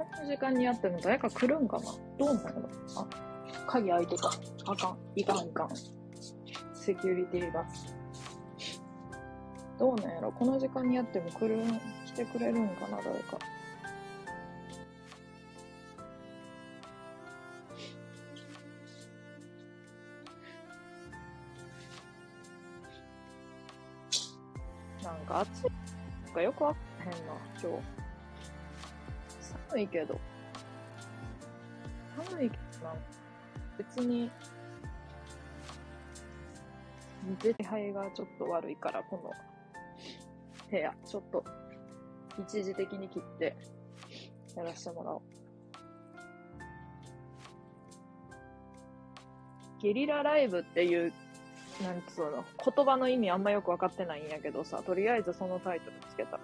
[0.00, 1.28] この時間にやっても誰か？
[1.28, 1.84] 来るんかな？
[2.18, 2.68] どうなの？
[2.96, 3.06] あ、
[3.66, 4.30] 鍵開いてた。
[4.66, 4.98] あかん。
[5.14, 5.68] いかんいかん。
[6.74, 7.66] セキュリティが。
[9.78, 10.32] どうなんやろ？
[10.32, 11.62] この時間にやっても来る、
[12.06, 12.96] 来てくれるんかな？
[12.96, 13.38] 誰か。
[25.02, 25.70] なんか暑い
[26.24, 27.16] なんかよくわかへんな、
[27.62, 27.99] 今日。
[29.70, 30.18] 寒いけど。
[32.16, 32.94] 寒いけどな。
[33.78, 34.30] 別に、
[37.38, 39.32] 絶配がちょっと悪いから、この
[40.70, 41.44] 部屋、ちょっと
[42.38, 43.56] 一時的に切って
[44.56, 45.22] やらせてもらおう。
[49.80, 51.12] ゲリラライブっていう、
[51.82, 56.40] なんつうの、言葉の意味あんまよくわかってないんやけどさ、とりあえずそのタイトルつけた。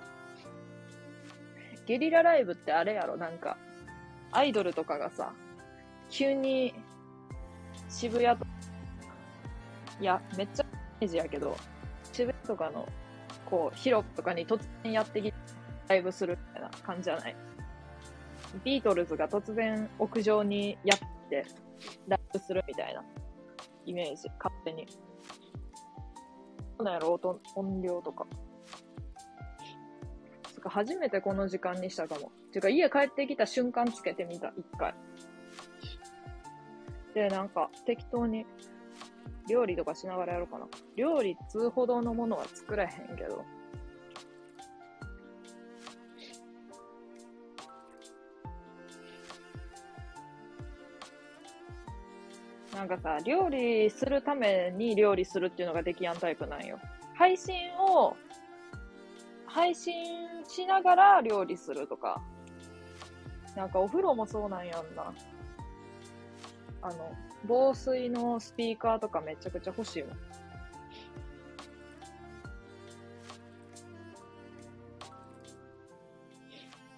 [1.87, 3.57] ゲリラライブってあれやろ、なんか、
[4.33, 5.33] アイドルとかがさ、
[6.11, 6.75] 急に
[7.89, 8.45] 渋谷と、
[10.01, 10.67] いや、めっちゃイ
[11.01, 11.57] メージやけど、
[12.13, 12.87] 渋谷とかの、
[13.49, 15.35] こう、広くとかに突然やってきて、
[15.89, 17.37] ライブするみたいな感じじゃない？
[18.65, 21.45] ビートルズが突然屋上にやって、
[22.09, 23.05] ライブするみたいな
[23.85, 24.87] イメージ、勝手に。
[24.87, 24.93] ど
[26.81, 28.27] うなんやろ、音、音量とか。
[30.67, 32.33] か初めてこの時間にしたかも。
[32.51, 34.95] ていうか、家帰ってきた瞬間つけてみた、一回。
[37.15, 38.45] で、なんか、適当に、
[39.49, 40.67] 料理とかしながらやろうかな。
[40.97, 43.45] 料理通ほどのものは作れへんけど。
[52.75, 56.79] なんかさ、料理するために料理するっていうのができやんタイプなんよ。
[57.15, 58.17] 配信を、
[59.57, 62.23] 配信しながら料理するとか。
[63.57, 65.15] なんかお風呂もそうなんやんな。
[66.83, 67.11] あの、
[67.47, 70.17] 防水のスピーカーとかめちゃくちゃ欲しいもん。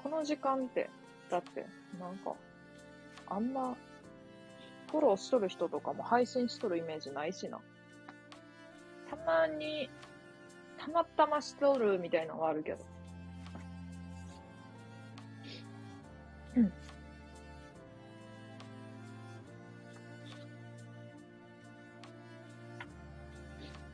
[0.02, 0.90] この時間って、
[1.30, 1.64] だって、
[2.00, 2.34] なんか、
[3.28, 3.76] あんま、
[4.90, 7.60] フォローしとる人とかも配信しとるイメージないしな。
[9.08, 9.88] たまに、
[10.88, 12.78] たまたましとるみたいなのはあるけど。
[16.56, 16.72] うん。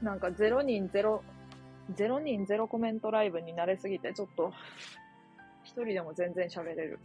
[0.03, 1.21] なんか0人0、
[1.95, 4.53] 0人0コメントライブに慣れすぎて、ちょっと、
[5.65, 7.01] 一人でも全然喋れる。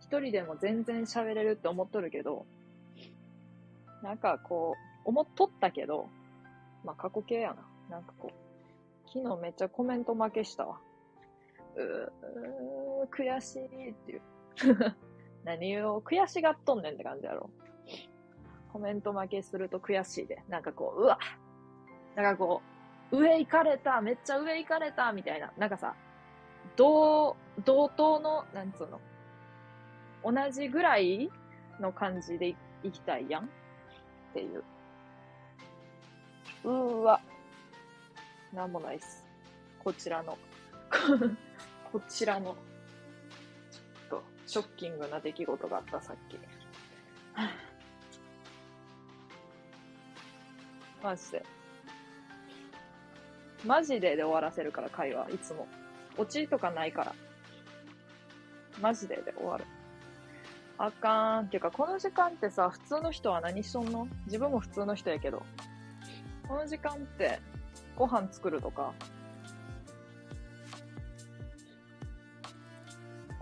[0.00, 2.46] 一人でも全然喋れるって思っとるけど、
[4.02, 4.74] なんかこ
[5.06, 6.08] う、思っとったけど、
[6.84, 7.64] まあ過去形やな。
[7.88, 8.49] なんかこう、
[9.12, 10.78] 昨日めっちゃコメント負けしたわ。
[11.76, 14.22] うー、悔しいっていう。
[15.44, 17.50] 何を悔しがっとんねんって感じやろ。
[18.72, 20.42] コメント負けすると悔しいで。
[20.48, 21.18] なんかこう、うわ
[22.14, 22.62] なんかこ
[23.10, 25.52] う、上行かれた、めっちゃ上行かれた、みたいな。
[25.56, 25.96] なんかさ、
[26.76, 29.00] 同、同等の、なんつうの、
[30.22, 31.30] 同じぐらい
[31.80, 32.54] の感じで
[32.84, 33.48] 行きたいやんっ
[34.34, 34.62] ていう。
[36.64, 37.20] うーわ。
[38.52, 39.24] なんもないっす。
[39.82, 40.36] こちらの。
[41.92, 42.56] こちらの。
[43.70, 43.78] ちょ
[44.16, 46.36] っと、ショッキングな出来事があった、さっき。
[51.02, 51.42] マジで。
[53.64, 55.68] マジでで終わらせるから、会話、いつも。
[56.18, 57.14] オチとかないから。
[58.80, 59.64] マジでで終わる。
[60.78, 61.44] あかん。
[61.44, 64.08] っていうか、この時間ってさ、普通の人は何しとんの？
[64.26, 65.42] 自分も普通の人やけど。
[66.48, 67.40] この時間って、
[68.00, 68.94] ご飯作るとか。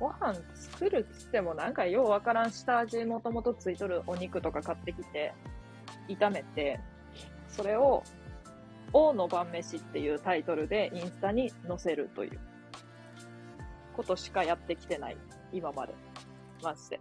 [0.01, 5.33] ご飯作るっつってもなんかようわからん下味もともとついとるお肉とか買ってきて、
[6.09, 6.81] 炒めて、
[7.49, 8.03] それを、
[8.93, 12.41] 王の晩飯っていうタイトルでインスタに載せるという
[13.95, 15.17] ことしかやってきてない。
[15.53, 15.95] 今まで。
[16.65, 17.01] マジで。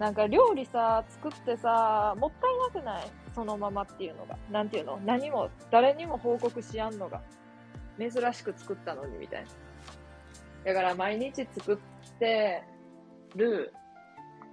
[0.00, 3.10] なんか料理さ、作ってさ、もったいなくない？
[3.34, 4.38] そのままっていうのが。
[4.50, 4.98] なんていうの？
[5.04, 7.20] 何も、誰にも報告しやんのが。
[7.98, 9.48] 珍しく作ったのにみたいな。
[10.64, 11.78] だから毎日作っ
[12.18, 12.64] て
[13.36, 13.74] る、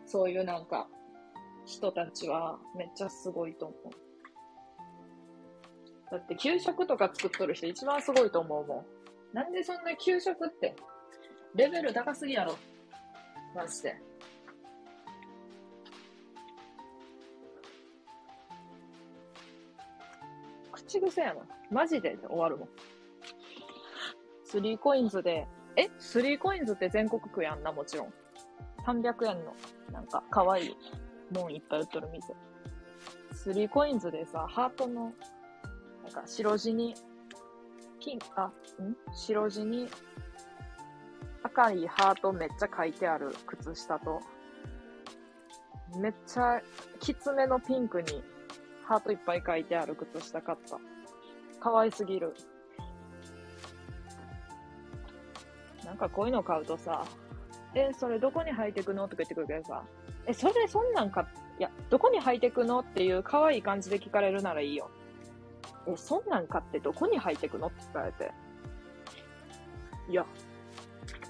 [0.06, 0.90] そういうなんか、
[1.66, 3.90] 人たちはめっちゃすごいと思う。
[6.12, 8.86] だって給食とか作っとる人一番すごいと思うも
[9.32, 9.34] ん。
[9.34, 10.76] なんでそんな給食って、
[11.56, 12.58] レベル高すぎやろ。
[13.56, 13.96] マジで。
[21.00, 21.42] 口癖やな。
[21.72, 22.70] マジで終わるもん。
[24.44, 25.90] スリーコインズで、え？
[26.00, 28.14] スリーコインズって全国区やんな、もちろん。
[28.86, 29.54] 300円の、
[29.92, 30.78] なんか、可愛い
[31.32, 32.34] もんいっぱい売っとる店。
[33.34, 35.12] スリーコインズでさ、ハートの、
[36.04, 36.96] なんか白地に、
[38.00, 38.52] ピン、あ、ん？
[39.14, 39.90] 白地に、
[41.44, 44.22] 赤いハートめっちゃ書いてある靴下と、
[45.98, 46.62] めっちゃ
[47.00, 48.24] きつめのピンクに
[48.88, 50.78] ハートいっぱい書いてある靴下買った。
[51.60, 52.34] 可愛すぎる。
[55.84, 57.04] なんかこういうの買うとさ、
[57.76, 59.04] え、それどこに履いてくの？
[59.10, 59.84] とか言ってくるけどさ、
[60.26, 61.28] え、それそんなんか、
[61.60, 62.80] いや、どこに履いてくの？
[62.80, 64.90] っていう可愛い感じで聞かれるならいいよ。
[65.86, 67.68] え、そんなん買ってどこに履いてくの？
[67.68, 68.32] って聞かれて。
[70.10, 70.26] いや、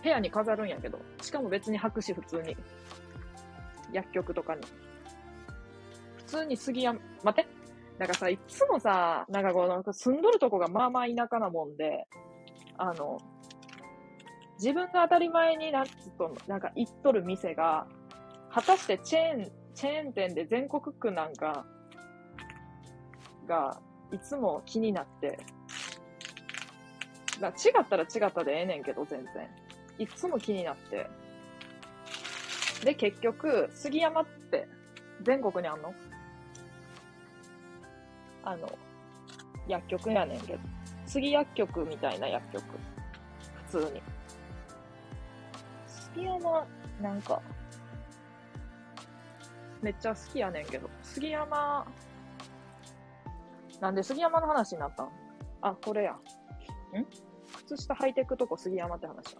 [0.03, 0.99] 部屋に飾るんやけど。
[1.21, 2.55] しかも別に履くし、普通に。
[3.91, 4.61] 薬局とかに。
[6.27, 7.49] 普通に杉山、待って。
[7.97, 12.05] なんかさ、いつもさ、なんかこう、なんか住んどるとこがまあまあ田舎なもんで、
[12.77, 13.17] あの、
[14.59, 17.87] 自分が当たり前になっつと、なんか行っとる店が、
[18.51, 21.65] 果たしてチェーン、チェーン店で全国区なんか、
[23.47, 23.79] が、
[24.11, 25.39] いつも気になって、
[27.39, 29.47] まあ、違ったら違ったでええねんけど、全然。
[29.97, 31.07] いつも気になって。
[32.83, 34.67] で、結局、杉山って
[35.23, 35.93] 全国にあんの？
[38.47, 38.71] あの、
[39.67, 40.59] 薬局やねんけど。
[41.05, 42.63] 杉薬局みたいな薬局。
[43.69, 44.01] 普通に。
[45.85, 46.65] 杉山、
[47.01, 47.41] なんか、
[49.81, 50.89] めっちゃ好きやねんけど。
[51.03, 51.85] 杉山、
[53.81, 55.11] なんで杉山の話になったん？
[55.61, 56.13] あ、これや。
[56.13, 56.17] ん？
[57.65, 59.39] 靴下履いてくとこ杉山って話や。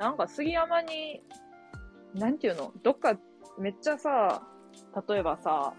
[0.00, 1.22] なんか杉山に、
[2.12, 2.72] なんていうの？
[2.82, 3.16] どっか
[3.56, 4.42] めっちゃさ、
[5.08, 5.72] 例えばさ、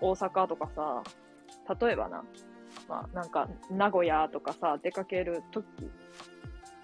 [0.00, 1.02] 大阪とかさ、
[1.80, 2.24] 例えばな、
[2.88, 5.66] まあなんか名古屋とかさ、出かけるとき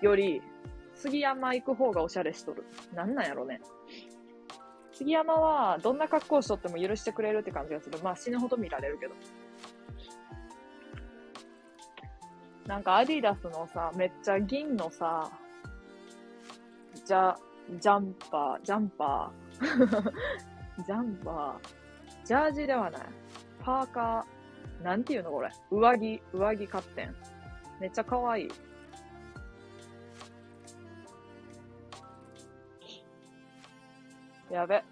[0.03, 0.43] より、
[0.95, 2.65] 杉山行く方がおしゃれしとる。
[2.95, 3.61] なんなんやろね。
[4.93, 7.99] 杉山はどんな格好しとっても許してくれるって感じがする。
[8.03, 9.15] まあ死ぬほど見られるけど。
[12.67, 15.31] なんかアディダスのさ、めっちゃ銀のさ、
[17.05, 17.37] じゃ、
[17.79, 21.84] ジャンパー、ジャンパー、 ジャンパー、
[22.25, 23.03] ジャージではない。
[23.63, 25.51] パーカー、なんていうのこれ。
[25.71, 27.15] 上着、上着買ってん。
[27.81, 28.49] めっちゃ可愛い。
[34.51, 34.83] やべ。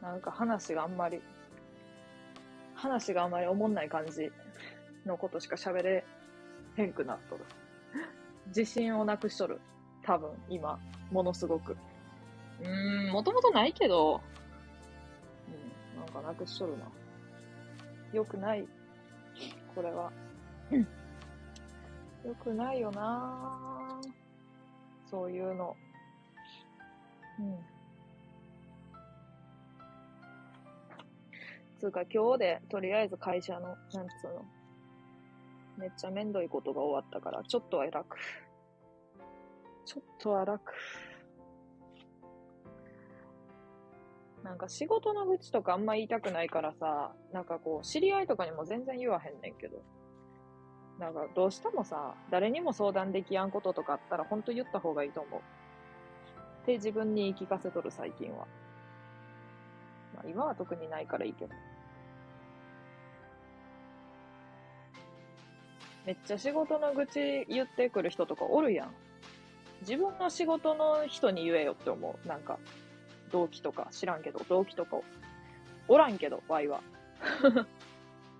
[0.00, 1.20] なんか話があんまり、
[2.74, 4.30] 話があんまりおもんない感じ
[5.06, 6.04] のことしか喋れ
[6.76, 7.44] へんくなっとる。
[8.48, 9.60] 自信をなくしとる。
[10.04, 10.78] 多分、今、
[11.10, 11.76] ものすごく。
[12.60, 14.20] うーん、もともとないけど、
[16.12, 16.84] かなくしとるな。
[18.12, 18.66] よくない。
[19.74, 20.12] これは。
[22.24, 24.00] よくないよな
[25.10, 25.76] そういうの。
[27.40, 27.58] うん。
[31.80, 34.44] つうか今日で、とりあえず会社の、なんつうの。
[35.76, 38.16] めっちゃめんどいことが終わったから、ちょっとは楽。
[39.84, 40.72] ちょっとは楽。
[44.42, 49.78] なんか仕事の愚痴とかあんま言いたくないからさ、なんかこう、知り合いとかにも全然言わへんねんけど。
[50.98, 55.40] なんかどうしてもさ、誰にも相談できやんこととかあったらほんと言った方がいいと思う。
[56.62, 58.46] って自分に言い聞かせとる最近は。
[60.14, 61.54] まあ今は特にないからいいけど。
[66.04, 68.94] めっちゃ仕事の愚痴言ってくる人とかおるやん。
[69.82, 72.28] 自分の仕事の人に言えよって思う。
[72.28, 72.58] なんか、
[73.32, 74.98] 同期とか知らんけど、同期とか
[75.88, 76.80] おらんけど、ワイは。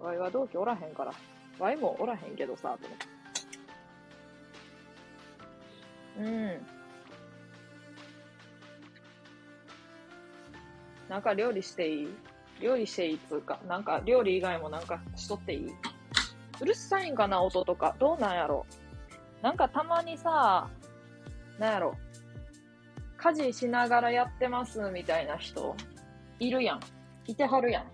[0.00, 1.12] ワイは同期おらへんから。
[1.58, 3.06] ワイもおらへんけどさ、と思って。
[6.18, 6.66] うん。
[11.08, 12.08] なんか料理していい？
[12.61, 15.70] 料理していいっつうか、なんか料理以外もなんかしとっていい？
[16.61, 17.96] うるさいんかな、音とか。
[17.99, 18.66] どうなんやろ
[19.42, 20.68] なんかたまにさ、
[21.58, 21.96] なんやろ、
[23.22, 25.76] 家事しながらやってますみたいな人、
[26.40, 26.80] いるやん。
[27.26, 27.84] いてはるやん。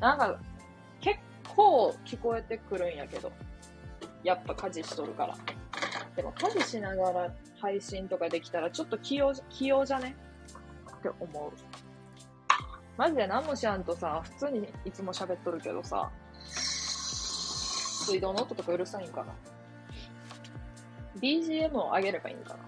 [0.00, 0.36] なんか、
[1.00, 1.20] 結
[1.54, 3.30] 構聞こえてくるんやけど。
[4.24, 5.36] やっぱ家事しとるから。
[6.16, 10.16] でも家事しながら配信とかできたらちょっと器用、器用じゃね？
[10.98, 11.52] って思う。
[12.96, 16.10] マジで何もしやんとさ、普通にいつも喋っとるけどさ、
[16.44, 19.32] 水道の音とかうるさいんかな
[21.20, 22.61] ？BGM を上げればいいんかな？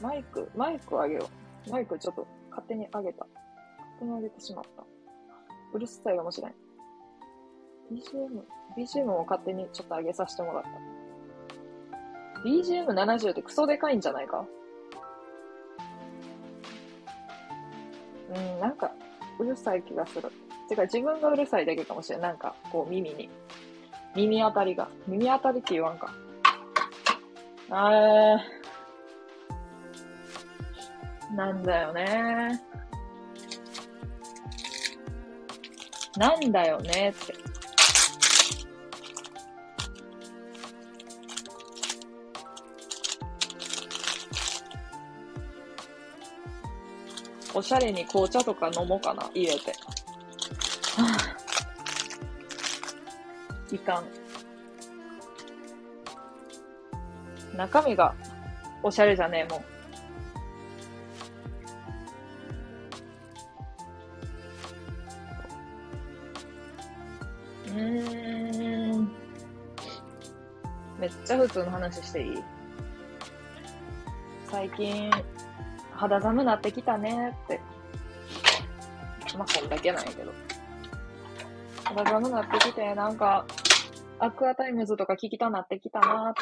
[0.00, 1.28] マイク、マイクを上げよ
[1.66, 1.70] う。
[1.70, 3.26] マイクちょっと勝手に上げた。
[3.26, 4.84] 勝手に上げてしまった。
[5.72, 6.54] うるさいかもしれん。
[7.92, 8.42] BGM、
[8.76, 10.70] BGM を勝手にちょっと上げさせてもらった。
[12.48, 14.46] BGM70 ってクソでかいんじゃないか？
[18.30, 18.92] うん、なんか、
[19.38, 20.30] うるさい気がする。
[20.68, 22.20] てか、自分がうるさいだけかもしれん。
[22.20, 23.28] なんか、こう、耳に。
[24.14, 24.88] 耳当たりが。
[25.06, 26.14] 耳当たりって言わんか。
[27.70, 28.57] あー。
[31.34, 32.60] なんだよね
[36.16, 37.34] なんだよねって。
[47.54, 49.72] おしゃれに紅茶とか飲もうかな、入れて。
[50.96, 54.04] はぁいかん。
[57.56, 58.14] 中身が
[58.82, 59.77] おしゃれじゃねえもん。
[71.28, 72.42] ちゃ普通の話していい？
[74.50, 75.10] 最近、
[75.92, 77.60] 肌寒なってきたねって。
[79.36, 80.32] まあ、こんだけなんやけど。
[81.84, 83.44] 肌寒なってきて、なんか、
[84.18, 86.40] アクアタイムズとか聞きたなってきたなって。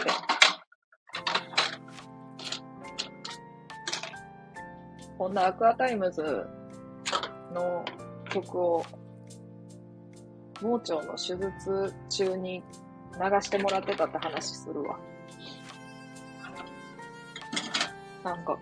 [5.18, 6.46] こんなアクアタイムズ
[7.52, 7.84] の
[8.30, 8.84] 曲を、
[10.62, 12.62] 盲腸の手術中に
[13.18, 14.98] 流してもらってたって話するわ。
[18.22, 18.58] なんか、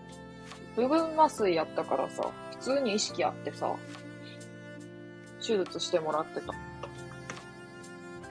[0.75, 3.75] 部分麻酔やったからさ、普通に意識あってさ、
[5.39, 6.53] 手術してもらってた。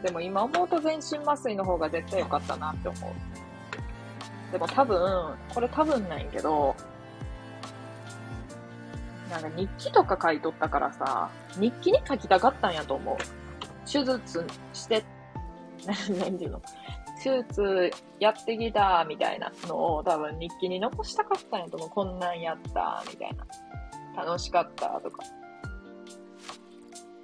[0.03, 4.53] でも今思うと全身麻酔の方が絶対良かったなって思う。
[4.53, 6.77] でも多分、これ多分ないけど、
[9.31, 13.17] なんか日記とか書いとったからさ、日記に書きたかったんやと思う。
[13.91, 15.05] 手術して、
[15.87, 16.63] ななんていうの
[17.23, 21.91] 手術やってきたみたいなのを多分日記に残したかったんやと思う。
[21.91, 24.25] こんなんやったみたいな。
[24.25, 25.23] 楽しかったとか。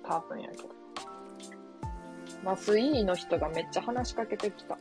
[0.02, 0.68] 多分やけど。
[2.44, 4.78] 麻酔医の人がめっちゃ話しかけてきた。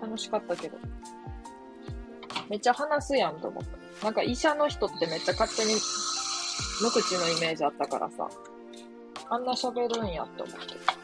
[0.00, 0.78] 楽しかったけど。
[2.48, 3.64] めっちゃ話すやんと思っ
[4.00, 4.04] た。
[4.04, 5.74] なんか医者の人ってめっちゃ勝手に
[6.82, 8.28] 無口のイメージあったからさ。
[9.30, 10.97] あんな喋るんやって思って。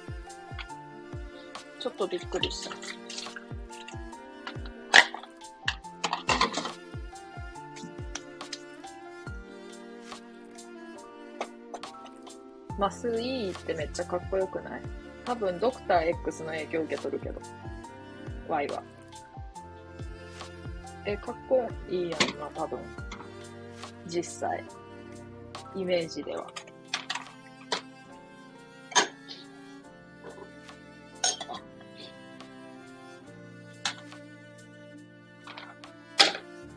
[1.85, 2.75] ちょっとびっくりした。
[12.83, 14.83] 麻酔医ってめっちゃかっこよくない？
[15.27, 17.43] 多分ドクター X の影響受け取るけど。
[18.49, 18.83] Y は。
[21.05, 22.79] え、かっこいいやんな、多分。
[24.07, 24.65] 実際。
[25.75, 26.47] イメージでは。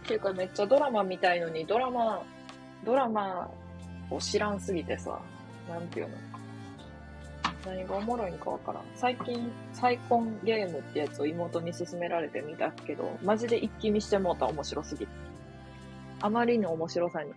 [0.08, 2.24] っていうかめっちゃドラマ見たいのに、ドラマ、
[2.86, 3.52] ドラマ
[4.10, 5.20] を知らんすぎてさ、
[5.70, 6.16] なんていうの
[7.66, 8.84] 何がおもろいんかわからん。
[8.96, 15.12] 最近、サイコンゲームってやつを妹に勧められてみたけど、マジで一気見してもうた面白すぎて。
[16.22, 17.34] あまりの面白さに、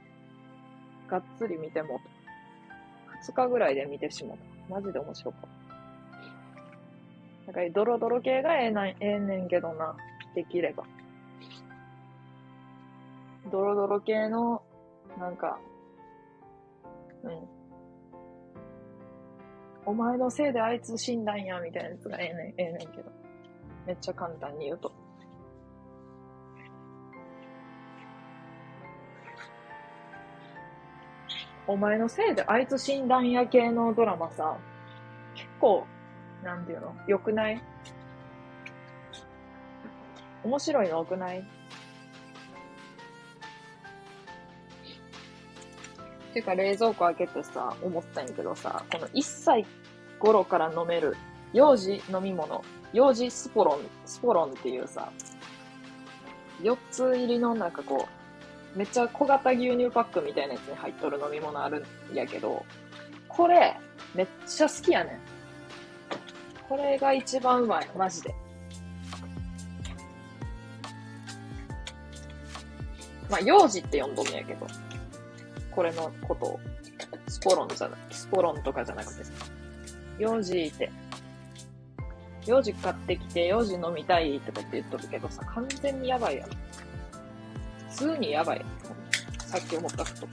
[1.09, 2.05] がっつり見てもうた。
[3.33, 4.39] 二日ぐらいで見てしもう
[4.71, 4.75] た。
[4.77, 5.41] マジで面白かっ
[7.47, 7.53] た。
[7.53, 9.97] なんか、ドロドロ系がええな、ええねんけどな。
[10.37, 10.85] できれば。
[13.50, 14.62] ドロドロ系の、
[15.19, 15.59] なんか、
[17.23, 17.49] うん。
[19.87, 23.11] お前のせいであいつ死んだんや、みたいなやつがええねん、ええねんけど。
[23.87, 24.92] めっちゃ簡単に言うと。
[31.66, 34.59] お前のせいであいつ死んだんや系のドラマさ、
[35.35, 35.87] 結構、
[36.42, 36.95] なんていうの？
[37.07, 37.62] 良くない？
[40.42, 41.60] 面白いの多くない？
[46.33, 49.67] ていうか冷蔵庫開けてさ、思ったんやけどさ、この1歳
[50.19, 51.17] 頃から飲める
[51.53, 55.11] 幼児飲み物、幼児スポロン、スポロンっていうさ、
[56.63, 58.09] 4つ入りのなんかこ
[58.75, 62.65] う、めっちゃ小型牛乳パックみたいなやつに入っとる飲み物あるんやけど、
[63.29, 63.77] これ、
[64.15, 65.19] めっちゃ好きやねん。
[66.69, 68.35] これが一番うまい、マジで。
[73.29, 74.67] まあ、幼児って呼んどんやけど、
[75.81, 76.61] これのことを、
[77.27, 79.23] スポロンじゃなスポロンとかじゃなくて、
[80.19, 80.91] 幼児って、
[82.45, 86.51] 幼児買ってきて、幼児飲みたいとかって言っとるけどさ、完全にやばいやん。
[86.51, 88.65] 普通にやばい。
[89.39, 90.27] さっき思ったこと。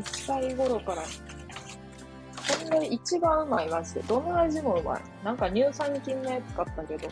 [0.00, 4.02] 1歳頃から、これ一番うまい、マジで。
[4.02, 5.02] どの味もうまい。
[5.24, 7.08] なんか乳酸菌のやつ買ったけど、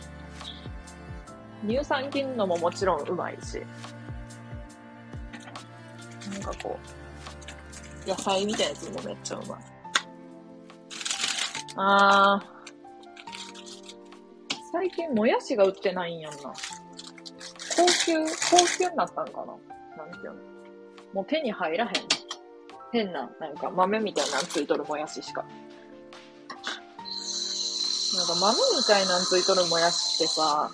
[1.67, 3.61] 乳酸菌のももちろんうまいし、
[6.43, 6.77] かこ
[8.05, 9.59] う、野菜みたいなやつもめっちゃうまい。
[11.75, 12.45] あー、
[14.71, 16.53] 最近もやしが売ってないんやんな。
[17.75, 18.13] 高級、
[18.51, 20.33] 高級になったんかななんていうの
[21.13, 21.91] もう手に入らへん。
[22.91, 25.43] 変な、なんか豆みたいなのついとるもやししか。
[28.15, 30.69] なんか豆みたいなんついとるもやしってさ、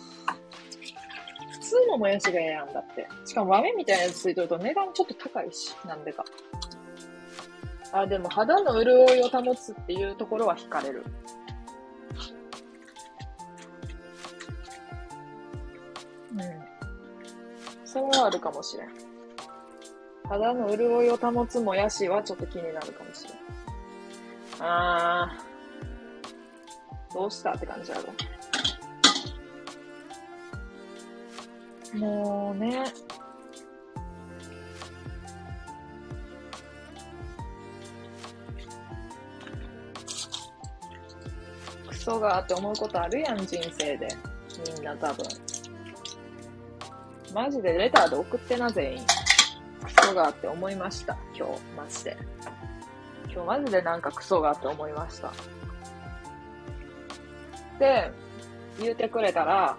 [1.70, 3.08] 普通のもやしがええやんだって。
[3.26, 6.26] しかも豆みたいなやつついとると値段ちょっと高いし、なんでか。
[7.92, 11.04] あ、でも肌の潤いを保つっていうところは惹かれる。
[16.34, 16.40] うん。
[17.86, 18.90] それはあるかもしれん。
[20.28, 23.34] 肌の潤いを保つもやしはちょっと気になるかもしれん。
[24.60, 27.14] あー。
[27.14, 28.06] どうしたって感じやろ。
[31.96, 32.84] もうね。
[41.88, 44.08] クソがって思うことあるやん、人生で。
[44.76, 45.26] みんな多分。
[47.34, 49.06] マジでレターで送ってな、全員。
[49.84, 52.18] クソがって思いました、今日、マジで。
[53.32, 55.32] 今日マジでなんかクソがって思いました。
[57.80, 58.12] で、
[58.80, 59.78] 言うてくれたら、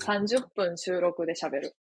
[0.00, 1.76] 30分収録で喋る。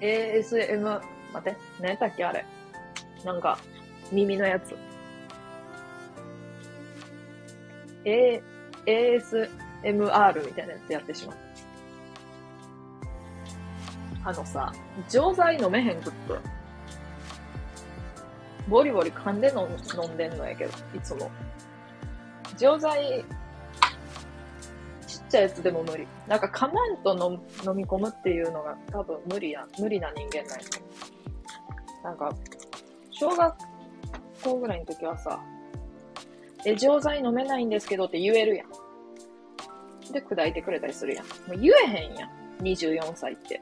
[0.00, 1.02] ASM、待
[1.38, 2.44] って、何やったっけあれ。
[3.24, 3.58] なんか、
[4.12, 4.76] 耳のやつ。
[8.04, 8.42] A、
[8.86, 11.43] ASMR みたいなやつやってしまう。
[14.24, 14.72] あのさ、
[15.08, 16.34] 錠剤飲めへんくって。
[18.68, 19.66] ボリボリ噛んで飲
[20.08, 21.30] んでんのやけど、いつも。
[22.56, 23.24] 錠剤、
[25.06, 26.06] ちっちゃいやつでも無理。
[26.26, 30.64] なんか噛まんと飲み込むっていうのが多分無理や、無理な人間なんや。
[32.02, 32.34] なんか、
[33.10, 33.54] 小学
[34.42, 35.40] 校ぐらいの時はさ、
[36.64, 38.70] え、錠剤飲めないんですけどって言えるやん。
[40.12, 41.26] で、砕いてくれたりするやん。
[41.26, 42.30] もう言えへんやん。
[42.62, 43.60] 24歳って。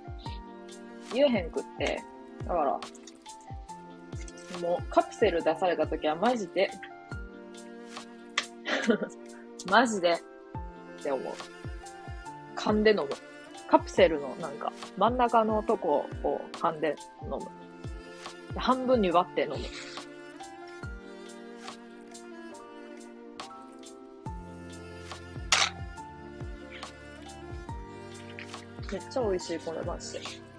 [1.13, 2.03] 言えへんくって。
[2.47, 2.81] だから、
[4.61, 6.71] もうカプセル出された時はマジで、
[9.71, 11.35] マジでって思う。
[12.57, 13.09] 噛んで飲む。
[13.69, 17.41] カプセルのなんか真ん中のとこを噛んで飲む。
[18.57, 19.57] 半分に割って飲む。
[28.93, 30.52] めっちゃ美味しい、これマジで。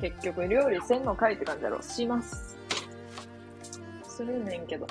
[0.00, 1.82] 結局、料理せんのかいって感じだろ。
[1.82, 2.56] します。
[4.08, 4.86] するねんけど。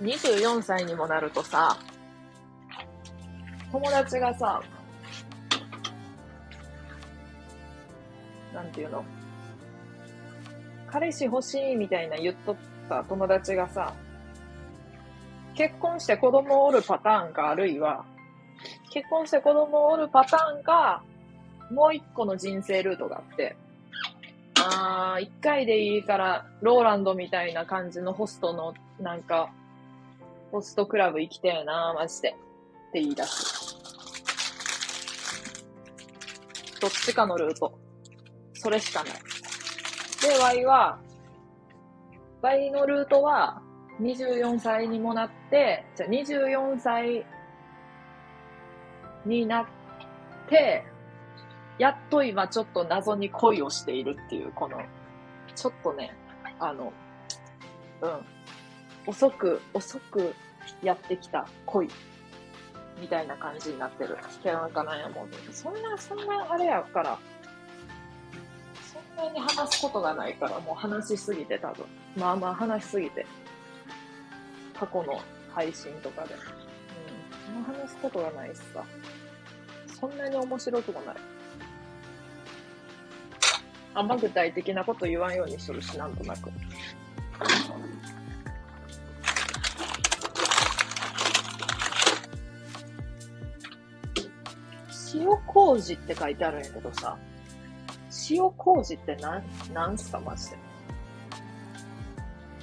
[0.00, 1.76] 24歳にもなるとさ、
[3.72, 4.62] 友達がさ、
[8.54, 9.04] なんていうの？
[10.86, 12.56] 彼氏欲しいみたいな言っとっ
[12.88, 13.94] た友達がさ、
[15.54, 18.04] 結婚して子供をおるパターンか、あるいは、
[18.92, 21.02] 結婚して子供をおるパターンか、
[21.70, 23.56] もう一個の人生ルートがあって、
[24.56, 29.50] あー、一回でいいから、ローランドみたいな感じのホストの、なんか、
[30.50, 32.30] ホストクラブ行きてえな、マジで。
[32.30, 32.32] っ
[32.92, 33.76] て言い出す。
[36.80, 37.78] どっちかのルート。
[38.54, 39.12] それしかない。
[40.22, 40.98] で、Y は、
[42.42, 43.62] Y のルートは、
[44.00, 47.26] 24歳にもなって、じゃあ24歳
[49.26, 49.66] になっ
[50.48, 50.84] て、
[51.78, 54.80] やっと今ちょっと謎に恋をしているっていう、この、
[55.54, 56.16] ちょっとね、
[56.60, 56.92] あの、
[58.02, 58.26] うん、
[59.06, 60.34] 遅く、遅く
[60.82, 61.88] やってきた恋、
[63.00, 64.16] みたいな感じになってる。
[64.42, 67.18] けなんかなんやもう、そんな、そんなあれやから、
[69.18, 71.84] そんなに話すことがないから、もう話しすぎて多分。
[72.16, 73.26] まあまあ話しすぎて。
[74.78, 75.20] 過去の
[75.52, 76.34] 配信とかで。
[77.48, 77.54] うん。
[77.56, 78.84] もう話すことがないしさ。
[80.00, 81.16] そんなに面白くもない。
[83.94, 86.50] あんま具体的なこと言わんようにするし、なんとなく。
[95.12, 97.18] 塩麹って書いてあるんやけどさ、
[98.30, 100.56] 塩麹って何、なんすか、マジで。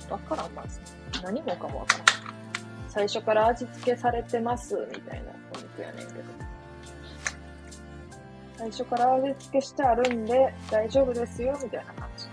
[0.10, 0.80] わからん、まず。
[1.24, 2.06] 何もかもわからん。
[2.90, 5.82] 最初から味付けされてます、みたいなお肉。
[5.82, 6.24] やねんけど。
[8.58, 12.28] 最初から味付けしてあるんで大丈夫ですよ、みたいな感じ。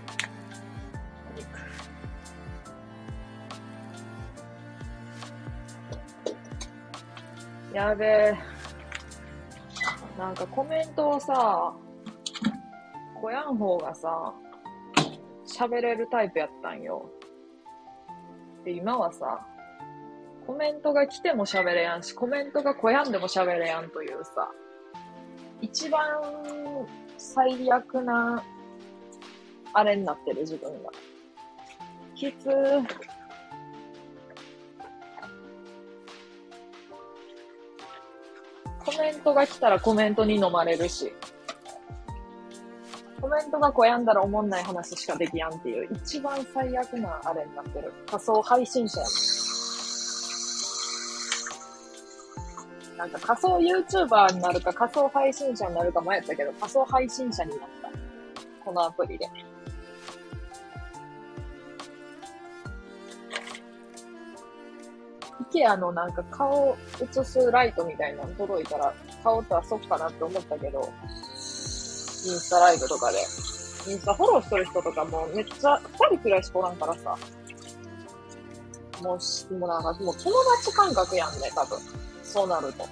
[1.35, 1.39] お
[7.71, 7.75] 肉。
[7.75, 8.37] やべえ。
[10.17, 11.73] なんかコメントをさ、
[13.23, 14.33] 小やん方がさ、
[15.47, 17.09] 喋れるタイプやったんよ。
[18.65, 19.47] で、今はさ、
[20.45, 24.51] コメントが来ても喋れやんし、コメントが小やんでも喋れやんというさ、
[25.61, 26.05] 一番
[27.17, 28.43] 最悪な、
[29.71, 30.89] あれになってる自分が。
[32.15, 32.85] きつー。
[38.85, 41.13] コメントが来たらコメントに飲まれるし、
[43.23, 47.93] コメントがこやんだらおもんない話しかできやんっていう、一番最悪なあれになってる。
[48.05, 49.11] 仮想配信者やね
[52.95, 52.97] ん。
[52.97, 57.89] なんか仮想 YouTuber になるか仮想配信者になるか迷ったけど、仮想配信者になった。
[58.65, 59.29] このアプリで。
[65.49, 70.91] IKEA のなんか顔映すライトみたいなの届いたら顔と遊ぶかなって思ったけど、
[72.25, 73.19] インスタライブとかで。
[73.85, 77.17] インスタフォローしてる人とかもめっちゃ二人くらいしかおらんからさ。
[79.01, 81.79] もうし、もうなんかもう友達感覚やんね、多分。
[82.23, 82.87] そうなると。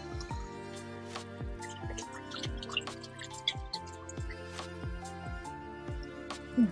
[6.57, 6.71] うん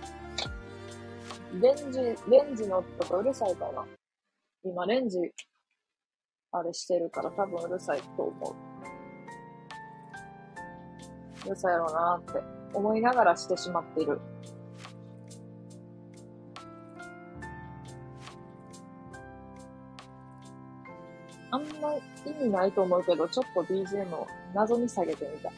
[1.60, 3.84] レンジ、レンジのとかうるさいかな。
[4.62, 5.18] 今レンジ、
[6.52, 8.69] あれしてるから多分うるさいと思う。
[11.46, 12.42] うるさやろうなって
[12.74, 14.20] 思いながらしてしまっている。
[21.52, 25.50] あんま意味ないと思うけど、ちょっと BGM を謎に下げてみた。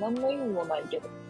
[0.00, 1.21] 何の意味もないけど。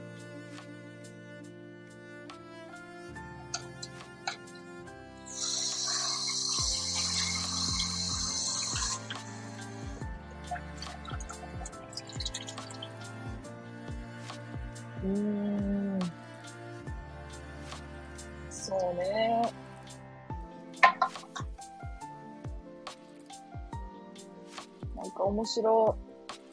[25.53, 25.97] 白、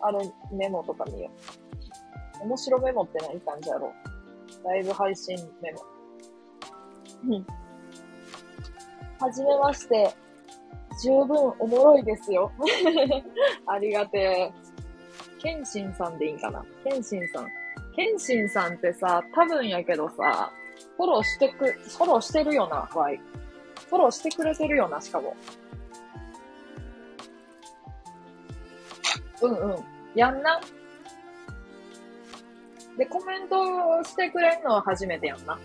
[0.02, 1.30] あれ、メモとか見よ
[2.42, 2.48] う。
[2.48, 3.92] 面白メモって何感じやろ？
[4.66, 5.80] ライブ配信メモ。
[7.36, 7.46] うん。
[9.20, 10.14] はじめまして。
[11.02, 12.52] 十分おもろいですよ。
[13.68, 14.52] ありがてえ。
[15.42, 16.66] ケンシンさんでいいんかな？
[16.84, 17.48] ケンシンさん。
[17.96, 20.52] ケンシンさんってさ、多分やけどさ、
[20.98, 23.18] フォローしてく、フォローしてるよな、ワイ。
[23.90, 25.36] フォローしてくれてるよな、しかも。
[29.42, 29.84] うんうん。
[30.16, 30.60] やんな。
[32.98, 35.58] で、コメントしてくれんのは初めてやんな。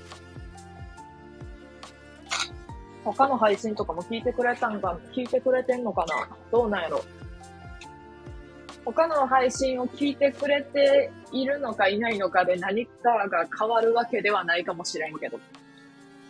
[3.05, 7.05] 他の配信とかも聞いてくれたんか、聞いてくれてんのかなどうなんやろ
[8.85, 15.39] 他の配信を聞いてくれているのかいないのかで何かが変わるわけではないかもしれんけど。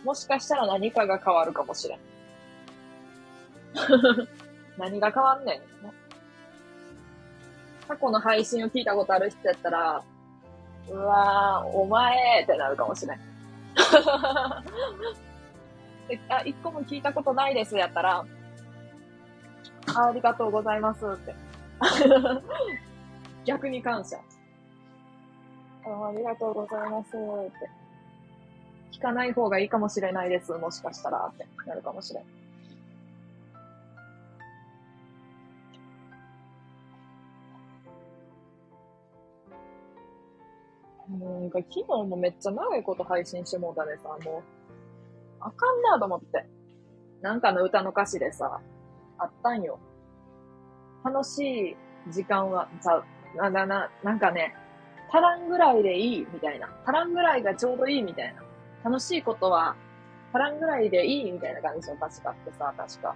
[0.03, 1.99] もしかしたら何かが変わるかもしれん。
[4.77, 5.61] 何が変わんねん。
[7.87, 10.03] 過去の配信を聞いたことある人やったら、
[10.89, 13.19] うわー、お前ってなるかもしれん。
[16.07, 18.25] であ、一個も聞いたことないですやったら、
[19.95, 21.35] あありがとうございますって。
[23.45, 24.17] 逆に感謝。
[25.85, 27.09] あありがとうございますっ
[27.59, 27.69] て。
[28.91, 30.51] 聞かない方がいいかもしれないです。
[30.53, 32.23] もしかしたらってなるかもしれん。
[41.09, 44.43] なんか昨日もめっちゃ長いこと配信してもうたでさ、もう、
[45.39, 46.45] あかんなと思って。
[47.21, 48.59] なんかの歌の歌詞でさ、
[49.17, 49.79] あったんよ。
[51.03, 53.03] 楽しい時間は、さ、
[53.35, 54.55] な、な、な、なんかね、
[55.09, 56.69] 足らんぐらいでいいみたいな。
[56.85, 58.43] 足らんぐらいがちょうどいいみたいな。
[58.83, 59.75] 楽しいことは
[60.35, 63.15] 足らんぐらいでいいみたいな感じの歌詞があってさ、確か。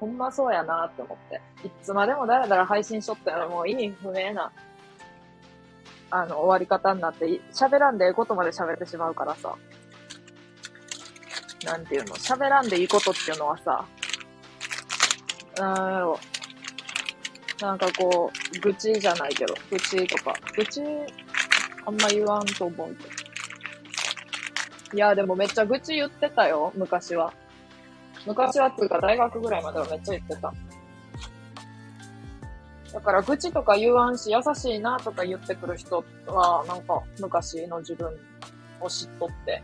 [0.00, 1.40] ほんまそうやなって思って。
[1.66, 4.52] いつまでもだらだら配信しとったらもう意味不明な、
[6.10, 9.54] あの、終わり方になって、喋らんでいいことまで喋ってしまうからさ。
[11.64, 12.14] なんていうの？
[12.14, 13.84] 喋らんでいいことっていうのはさ、
[15.58, 16.18] なんやろ？
[17.60, 20.82] なんかこう、愚痴じゃないけど、愚痴とか、愚痴、
[21.86, 23.08] あんま言わんと思うけど。
[24.92, 27.32] いや、でもめっちゃ愚痴言ってたよ、昔は。
[28.26, 30.52] 昔はっていうか大学ぐらいまではめっちゃ言ってた。
[32.96, 38.08] だから愚痴とか言わんし、優しいなとか言ってくる人は、なんか昔の自分
[38.80, 39.62] を知っとって、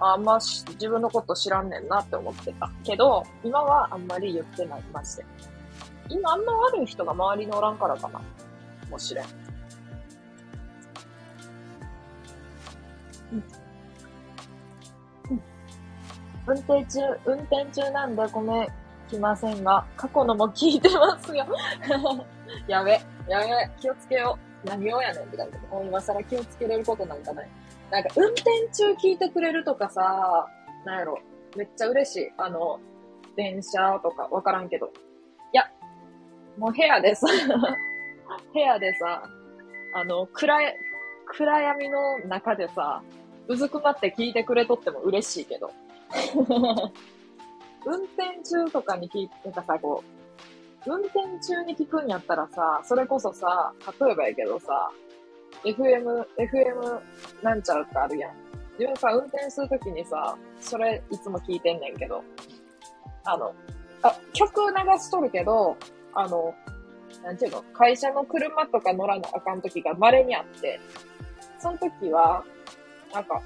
[0.00, 2.68] あんまし自分のこと知らんねんなって思ってた。
[2.82, 5.24] けど、今はあんまり言ってない、まして。
[6.08, 8.20] 今あんま悪い人が周りにおらんからかな。
[8.90, 9.24] もしれん。
[13.34, 13.44] うん。
[16.44, 18.68] 運転中、運転中なんでごめん、
[19.08, 21.46] 来ませんが、過去のも聞いてますよ。
[22.68, 22.92] やべ、
[23.28, 23.46] やべ、
[23.80, 24.68] 気をつけよう。
[24.68, 25.58] 何をやねんって感じで。
[25.68, 27.48] もう今更気をつけれることなんかない。
[27.90, 30.46] なんか、運転中聞いてくれるとかさ、
[30.84, 31.18] なんやろ、
[31.56, 32.32] めっちゃ嬉しい。
[32.36, 32.78] あの、
[33.36, 34.86] 電車とかわからんけど。
[34.86, 34.90] い
[35.52, 35.70] や、
[36.58, 37.26] もう部屋でさ、
[38.52, 39.22] 部屋でさ、
[39.94, 40.58] あの、暗、
[41.26, 43.02] 暗闇の中でさ、
[43.46, 45.70] うずくまって聞いてくれとっても嬉しいけど。
[47.84, 50.02] 運転中とかに聞いて、なんかさ、こ
[50.86, 54.90] う、運転中に聞くんやったらさ、それこそさ、例えばやけどさ、
[55.64, 57.00] FM、FM
[57.42, 58.32] なんちゃらってあるやん。
[58.78, 62.22] 自分さ、運転するときにさ、それいつも聞いてんねんけど、
[63.24, 63.54] あの、
[64.02, 65.76] あ、曲流しとるけど、
[66.14, 66.54] あの、
[67.24, 70.80] なんていうの、会社の車とか乗らなあかんときが稀にあって、
[71.58, 72.44] その時は、
[73.12, 73.42] なんか、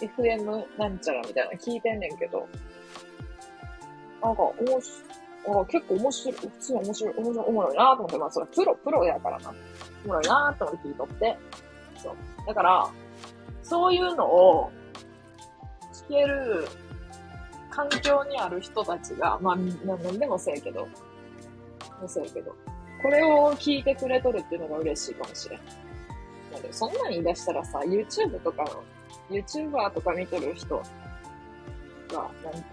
[0.00, 2.48] FM なんちゃらみたいなの聞いてんねんけど、
[4.22, 4.90] なんか、おもし、
[5.46, 9.52] あ結構面白い、普通に面白い、面白い、おもろいなと思って、まあ、それプロ、プロやからな。
[10.04, 11.38] おもろいなと思って聞いとって。
[11.96, 12.46] そう。
[12.46, 12.90] だから、
[13.62, 14.70] そういうのを
[16.08, 16.68] 聞ける
[17.70, 20.86] 環境にある人たちが、まあ、何でもせえけど、
[22.00, 22.54] もせえけど、
[23.02, 25.60] これを聞いてくれとるっていうのが嬉しいかもしれん。
[26.70, 28.84] そんなん言い出したらさ、YouTube とかの、
[29.30, 30.82] YouTuber とか見とる人が、
[32.44, 32.64] なん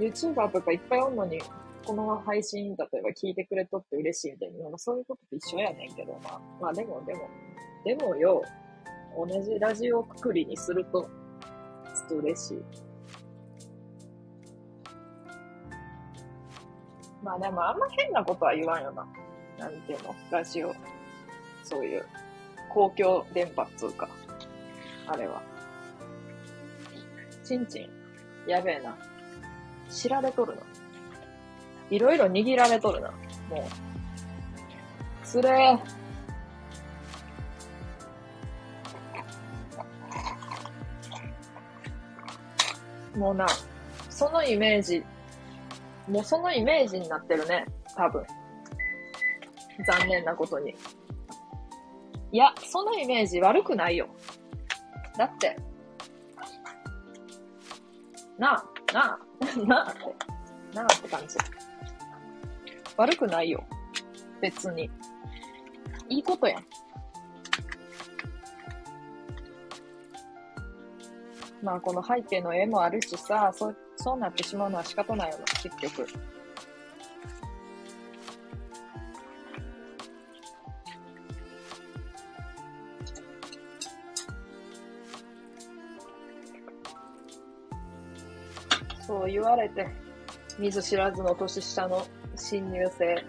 [0.00, 1.40] YouTuber とかいっぱいおんのに、
[1.86, 7.28] この配信、例えば聞いてくれとって嬉しいみたいな、そういうことと一緒やねんけど、まあ、まあでも、でも、
[7.84, 8.42] でもよ、
[9.16, 12.58] 同じラジオくくりにすると、ちょっと嬉しい。
[17.22, 19.06] まあでもあんま変なことは言わんよな。
[19.58, 20.14] なんていうの？
[20.30, 20.74] ラジオ。
[21.62, 22.06] そういう、
[22.72, 24.08] 公共電波っつうか。
[25.06, 25.42] あれは。
[27.44, 27.90] ちんちん。
[28.48, 28.96] やべえな。
[29.90, 30.62] 知られとるな。
[31.90, 33.10] いろいろ握られとるな。
[33.48, 33.64] もう。
[35.24, 43.18] つれー。
[43.18, 43.46] もうな、
[44.08, 45.04] そのイメージ、
[46.08, 47.66] もうそのイメージになってるね。
[47.96, 48.24] 多分。
[49.86, 50.74] 残念なことに。
[52.32, 54.08] いや、そのイメージ悪くないよ。
[55.18, 55.56] だって、
[58.38, 59.18] なあ、なあ、
[59.66, 60.00] なって、
[60.74, 61.36] なって感じ。
[62.96, 63.64] 悪くないよ。
[64.40, 64.90] 別に。
[66.08, 66.66] いいことやん。
[71.62, 76.06] まあこの背景の絵もあるしさ、そう、そうなってしまうのは仕方ないよな、結局。
[89.26, 89.88] 言われて、
[90.58, 92.06] 見ず知らずの年下の
[92.36, 93.24] 新入生、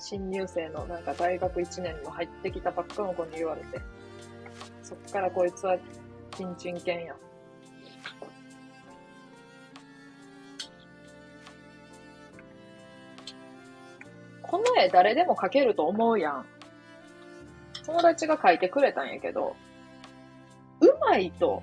[0.00, 3.80] 新入生のなんか大学1年の入ってきたばっかの子に言われて、
[4.82, 5.76] そっからこいつは
[6.36, 7.16] チンチン犬や。
[14.42, 16.46] この絵誰でも描けると思うやん。
[17.84, 19.56] 友達が描いてくれたんやけど、
[20.80, 21.62] うまいと、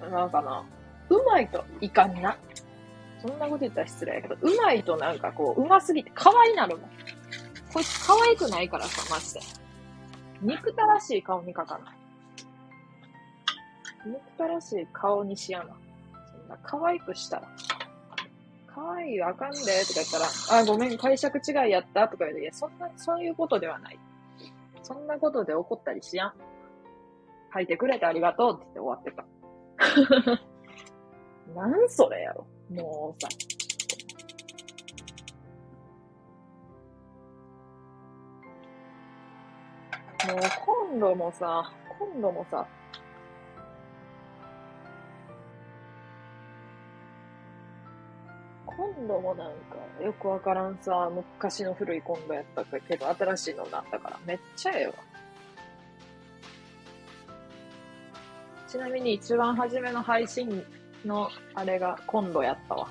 [0.00, 0.64] なんかな、
[1.10, 2.36] うまいといかんな。
[3.20, 6.90] そんなこと言ったら失礼やけど、うまいとなんかこう、うますぎて可愛いなるもん。
[7.72, 9.40] こいつ可愛くないからさ、マジで。
[10.42, 11.94] 憎たらしい顔に描かない。
[14.06, 15.74] 憎たらしい顔にしやな。
[16.30, 17.48] そんな可愛くしたら。
[18.66, 23.98] 可愛い、あかんで、とか言ったら、あ、ごめん、解釈違いやった、とか言うて、いや、そんな、そういうことではない。
[24.82, 26.32] そんなことで怒ったりしやん。
[27.54, 30.53] 書いてくれてありがとうって言って終わってた。
[31.52, 32.46] なんそれやろ。
[32.70, 33.28] もうさ。
[40.26, 40.38] もう
[40.90, 42.66] 今度もさ、今度もさ、
[48.66, 54.94] 今度もなんか、よくわからんさ、昔の古いコンドやったけど、新しいのになったから、めっちゃええわ。
[58.66, 60.64] ちなみに一番初めの配信
[61.04, 62.88] のあれが今度やったわ。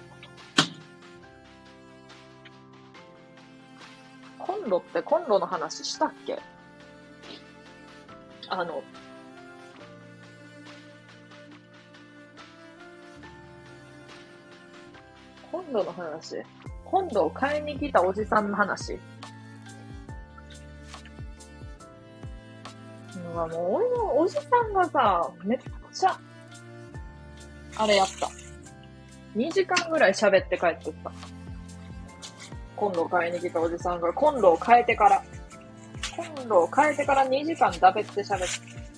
[4.39, 6.39] コンロってコンロの話したっけ？
[8.49, 8.83] あの、
[15.51, 16.43] コンロの話？
[16.85, 18.99] コンロを買いに来たおじさんの話？
[23.33, 25.59] うわもう俺のおじさんがさ、めっ
[25.93, 26.19] ちゃ、
[27.77, 28.29] あれやった。
[29.35, 31.11] 2時間ぐらい喋って帰ってった。
[32.75, 35.23] コンロを買いに来たおじさんが、コンロを変えてから、
[36.15, 38.45] コンロを変えてから2時間だべって喋って、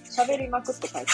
[0.10, 1.06] 喋りまくって帰ってっ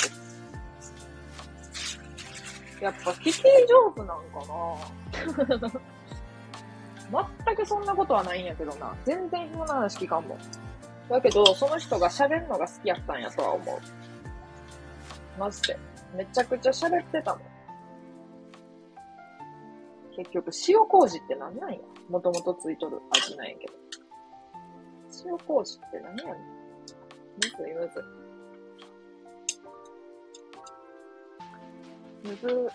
[2.79, 2.85] た。
[2.85, 4.15] やっぱ聞き上手なんか
[5.61, 5.71] な
[7.45, 8.95] 全くそんなことはないんやけどな。
[9.05, 10.39] 全然暇な話聞かんもん。
[11.09, 13.79] だけど、その人が喋るのが好きやったんやとは思う。
[15.39, 15.77] マジで。
[16.15, 17.50] めちゃくちゃ喋ってたもん。
[20.21, 21.79] 結局、塩麹って何なんや？
[22.07, 23.73] もともとついとる味なんやけど。
[25.25, 27.99] 塩麹って何やねんむずいむず
[32.29, 32.29] い。
[32.29, 32.71] むず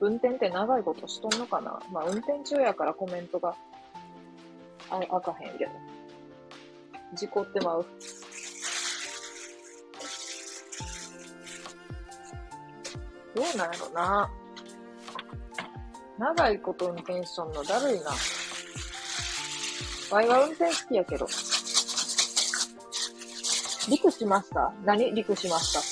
[0.00, 1.82] 運転って長いことしとんのかな？
[1.90, 3.56] まあ、運転中やからコメントが
[4.90, 5.72] ああかへんけど。
[7.14, 7.86] 事故ってまう。
[13.34, 14.30] どうなんやろな？
[16.20, 18.10] 長いこと運転しとんのだるいな。
[20.10, 21.26] ワイは運転好きやけど。
[23.88, 25.82] 陸しました何陸しましたっ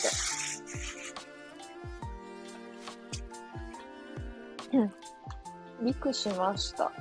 [4.70, 4.76] て。
[4.76, 5.86] うん。
[5.86, 6.92] 陸しました。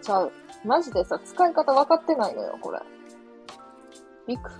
[0.00, 0.32] ちゃう。
[0.64, 2.80] マジでさ、使い方分かってないのよ、これ。
[4.26, 4.50] リク。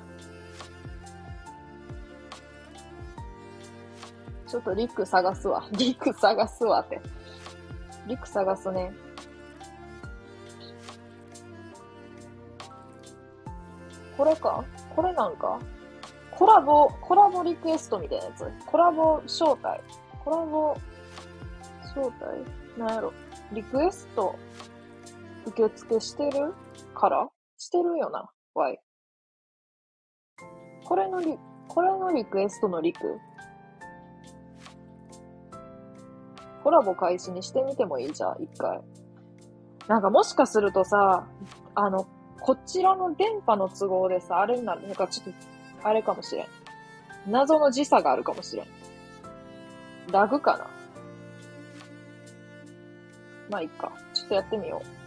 [4.46, 5.66] ちょっとリク探すわ。
[5.72, 7.00] リク探すわって。
[8.06, 8.92] リク探すね。
[14.16, 14.64] これか？
[14.94, 15.58] これなんか？
[16.30, 18.50] コラボ、コラボリクエストみたいなやつ？
[18.66, 19.80] コラボ招待？
[20.24, 20.76] コラボ
[21.94, 22.78] 招待？
[22.78, 23.12] なんやろ？
[23.52, 24.34] リクエスト
[25.46, 26.54] 受付してる
[26.94, 27.28] から？
[27.58, 28.80] してるよな、Y。
[30.84, 31.38] これのリ、
[31.68, 33.18] これのリクエストのリク？
[36.62, 38.80] コラボ開始にしてみてもいいじゃん、一回。
[39.88, 41.26] なんかもしかするとさ、
[41.74, 42.06] あの、
[42.40, 45.26] こちらの電波の都合でさ、あれになる、なんかちょっ
[45.82, 46.46] と、あれかもしれん。
[47.26, 48.66] 謎の時差があるかもしれん。
[50.10, 50.66] ラグかな
[53.50, 53.92] まあいっか。
[54.14, 55.01] ちょっとやってみよう。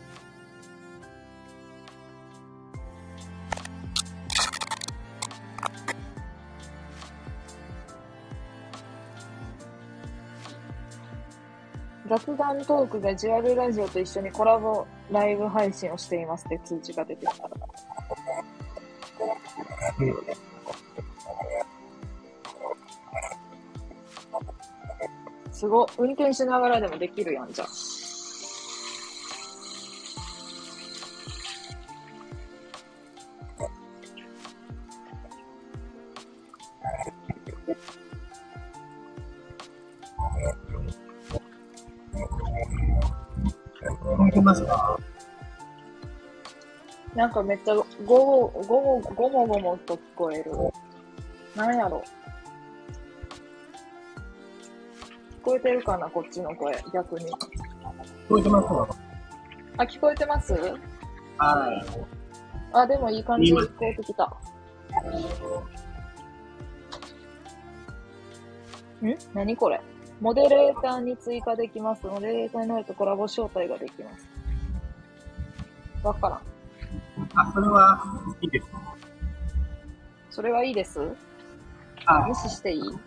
[12.17, 17.49] 雑談トークがジュアルラジオと一緒にコラボライブ配信をしていますって通知が出てきた。
[25.51, 27.67] すご、運転しながらでもできるやん、じゃあ。
[47.35, 47.83] かめっちゃ、ご、
[48.47, 50.51] ご、ごもごもと聞こえる。
[51.55, 52.01] なんやろ。
[55.41, 57.25] 聞こえてるかなこっちの声、逆に。
[57.25, 57.29] 聞
[58.29, 58.67] こえてます
[59.77, 60.53] あ、聞こえてます？
[60.53, 61.85] はい。
[62.73, 64.23] あ、でもいい感じに聞こえてきた。
[69.03, 69.17] ん？
[69.33, 69.81] 何これ？
[70.21, 72.07] モデレーターに追加できます。
[72.07, 74.25] モデレーターになるとコラボ招待ができます。
[76.01, 76.41] わからん。
[77.35, 78.01] あ、それは
[78.41, 78.65] いいです。
[80.29, 80.99] それはいいです？
[82.05, 82.81] あ無視していい？
[82.81, 82.99] モ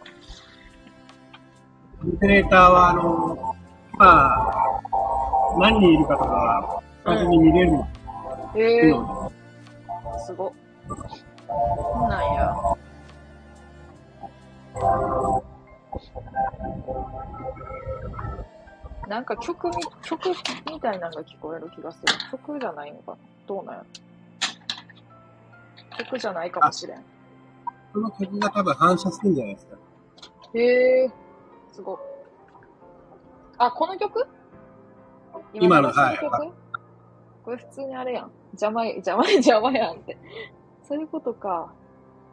[2.20, 3.56] デレーターは、あの、
[3.98, 4.80] まあ、
[5.58, 7.88] 何人いるかとか、完全に見れるの。
[8.54, 9.30] へえー、
[10.24, 10.54] すご。
[10.86, 10.94] そ
[12.06, 12.56] うなんや。
[19.08, 20.28] なんか曲み、曲
[20.70, 22.06] みたいなのが聞こえる気がする。
[22.30, 23.18] 曲じゃないのかな？
[23.46, 23.84] どうなんや
[25.98, 27.04] 曲じゃないかもしれん。
[27.92, 29.76] その曲が多分反射するんじゃないですか。
[30.54, 31.98] へえー、すご。
[33.56, 34.26] あ、この曲？
[35.54, 36.18] 今の、はい。
[37.42, 38.30] これ普通にあれやん。
[38.52, 40.18] 邪魔、邪魔、邪魔やんって。
[40.86, 41.72] そういうことか。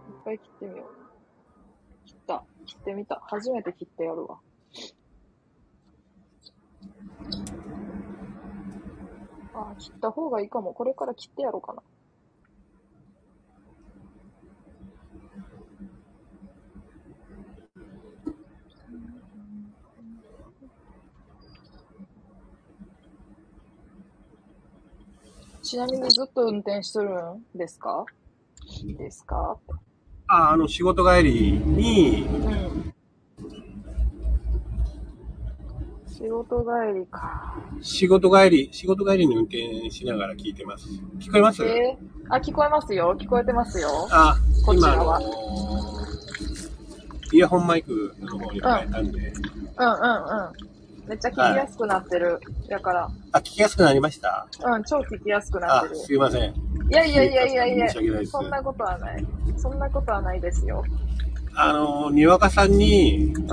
[0.10, 2.06] いっぱい切ってみよう。
[2.06, 2.44] 切っった。
[2.66, 3.22] 切ってみた。
[3.28, 4.40] 初めて切ってやるわ。
[9.54, 10.74] あー、切った方がいいかも。
[10.74, 11.82] これから切ってやろうかな。
[25.62, 28.06] ちなみにずっと運転してるんですか
[28.98, 29.58] ですか？
[30.28, 32.95] あ、あの、仕事帰りに、うん。
[36.18, 37.54] 仕事帰りか。
[37.82, 40.88] 仕事帰り、仕事帰りに運転しながら聞いてます。
[41.20, 41.62] 聞こえます？
[41.66, 43.18] えー、あ、聞こえますよ。
[43.20, 44.08] 聞こえてますよ。
[44.10, 45.28] あ、こちらはの、
[47.34, 49.34] イヤホンマイクの方に変えたんで、
[49.78, 49.92] うんうん
[51.02, 51.10] うん。
[51.10, 52.40] めっちゃ聞きやすくなってる。
[52.70, 54.48] だから、あ、聞きやすくなりました？
[54.64, 55.96] うん、超聞きやすくなっあてる、。
[55.98, 56.54] すいません。
[56.54, 56.56] い
[56.92, 57.90] やいやいやいやいや
[58.26, 59.26] そんなことはない。
[59.58, 60.82] そんなことはないですよ。
[61.56, 63.46] あの、にわかさんに、うん。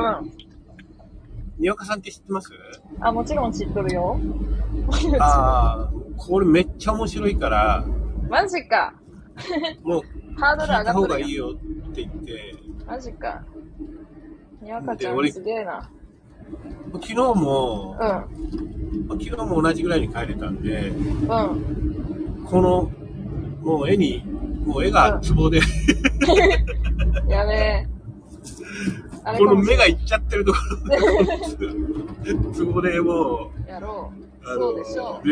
[1.63, 2.51] にわかさんって知ってます？
[3.01, 4.19] あ、もちろん知っとるよ。
[5.21, 7.85] ああ、これめっちゃ面白いから、
[8.29, 8.95] マジか。
[9.85, 10.03] もう
[10.39, 11.53] ハードル上聞いた方がいいよ
[11.91, 12.55] って言って、
[12.85, 13.45] マジか。
[14.61, 15.89] にわかちゃんすげえな。
[16.95, 17.97] 昨日も、
[19.09, 19.21] うん。
[19.21, 22.45] 昨日も同じぐらいに帰れたんで、うん。
[22.45, 22.91] この、
[23.63, 24.25] もう絵に、
[24.67, 25.61] もう絵がツボで、
[27.29, 27.89] やべえ。
[29.25, 30.59] この目がいっちゃってるとこ
[32.25, 34.13] ろ、ツボでもやろ
[34.45, 34.55] う、う。
[34.59, 35.29] そうでしょう。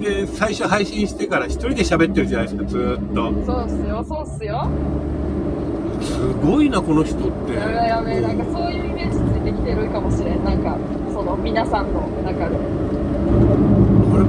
[0.00, 3.30] で、で、最初配信してから一人で喋ってるじゃないですか、ずーっと。
[3.30, 3.44] う。
[3.44, 4.68] そうっすよ、そうっすよ。
[6.00, 7.54] すごいな、この人って。
[7.54, 10.42] やべえやべえ、なんかそういうイメージついてきてるかもしれん。
[10.42, 10.78] なんか、
[11.12, 12.56] その皆さんの中で。
[12.56, 14.24] これ、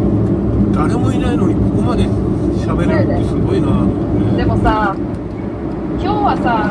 [0.75, 3.87] 誰もいないのにここまで喋れるってすごいな。
[4.35, 4.93] でもさ、
[5.99, 6.69] 今日はさ、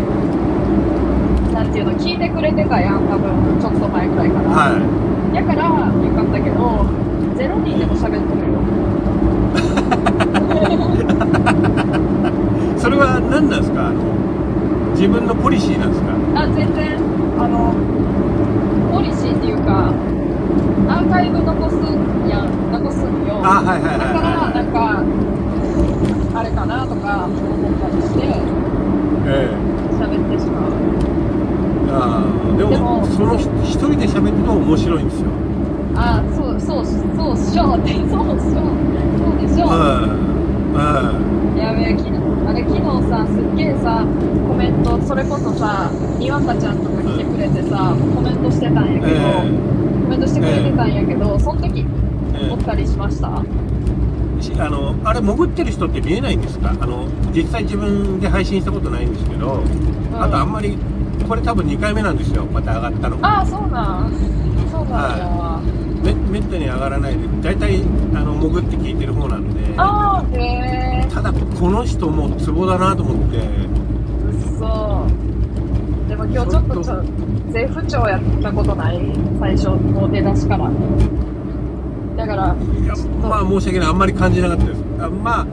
[1.77, 4.49] なんていうの、聞いてくれてたやん、多分、ちょっと前くらいから。
[4.49, 4.72] は
[5.35, 5.74] やから、よ
[6.16, 6.87] かったけど、
[7.37, 8.57] ゼロ人でも喋っとるよ。
[10.72, 10.74] い。
[12.81, 13.93] それは何なんですか？
[14.95, 16.07] 自分のポリシーなんですか？
[16.41, 16.97] あ、全然、
[17.39, 17.74] あの、
[18.91, 19.93] ポリシーっていうか、
[20.89, 21.81] アーカイブ残すん
[22.31, 23.37] やん、残すんよ。
[23.45, 25.03] あ、はいはいだから、はなんか、
[26.41, 28.41] あれかなとか思ったりして、いはい。
[29.29, 29.55] ええ
[30.01, 30.70] 喋ってしまう。
[31.99, 35.30] ああ、でも、その一一人で喋ると面白いんですよ。
[35.97, 38.61] あ、そう、そう、そうっしょって、 そうっしょ。
[39.16, 39.66] そうでしょ。
[39.66, 40.26] うん。
[40.74, 41.59] うん。
[41.59, 42.16] やべえ、昨日、
[42.47, 44.05] あれ昨日さ、すっげえさ、
[44.49, 49.51] コメント、それこそさ、にわかちゃんとか来てくれてさ、コメントしてたんやけど、え
[50.05, 51.84] コメントしてくれてたんやけど、その時、え
[52.49, 53.28] えおったりしました？
[54.59, 56.72] あの、あれ潜ってる人って見えないんですか？
[56.78, 60.76] あの、実際自分で配信したことないんですけど、うんあとあんまり、
[61.29, 62.43] これ多分2回目なんですよ。
[62.45, 63.19] こうやって上がったの。
[63.23, 64.12] ああ、そうなん。
[64.71, 65.61] そうなんや。
[66.05, 67.83] めめったに上がらないで、大体、
[68.14, 71.09] あの、潜って聞いてる方なんで、ああ、へえ。
[71.12, 73.45] ただ、この人もツボだなと思って、うっ
[74.59, 75.07] そ。
[76.09, 77.03] でも今日ちょっとちょ
[77.51, 79.01] 絶不調やったことない？
[79.41, 80.71] 最初の出だしから。
[82.17, 84.85] だから、いやまあ申し訳ない、あんまり感じなかったです。
[85.01, 85.45] あまあ、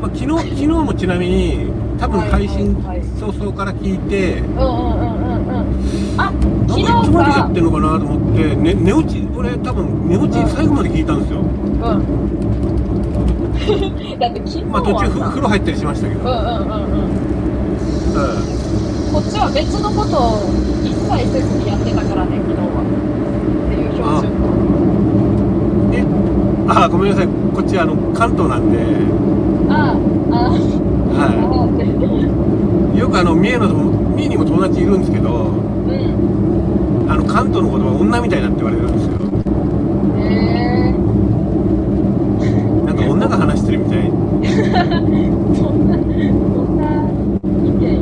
[0.00, 1.66] まあ、昨日、昨日もちなみに、
[1.98, 2.95] 多分配信はいはいはい
[3.26, 6.20] 早々から聞いて、うんうんうんうんうん。
[6.20, 6.30] あ、
[6.68, 11.40] 昨日さつまでやっ、てんのかなと思って、ね、寝落ち、俺多分寝落ち最後まで聞いたんですよ。
[11.40, 11.80] うん。
[14.20, 16.20] だって昨日まあ途中風呂入ったりしましたけど。
[16.20, 16.60] うんうんうんうん。
[16.60, 18.56] うん
[19.12, 20.44] こっちは別のことを
[20.84, 22.84] 一切せずにやってたからね、昨日は。
[22.84, 24.46] っていう標準語。
[25.94, 26.04] え、
[26.68, 27.26] あ、ごめんなさい。
[27.26, 28.78] こっちあの、関東なんで、
[29.70, 29.96] あ
[30.30, 32.05] あ、ああ、はああって。
[32.96, 32.98] い。
[32.98, 33.68] よくあの、三重の、
[34.16, 35.96] 三重にも友達いるんですけど、うん。
[37.08, 39.12] あの、関東の言葉女みたいだって言われるんですよ。
[40.18, 40.92] へえ
[42.86, 44.00] なんか女が話してるみたい。
[45.56, 47.10] そんな、そんな
[47.64, 48.00] 意見よ。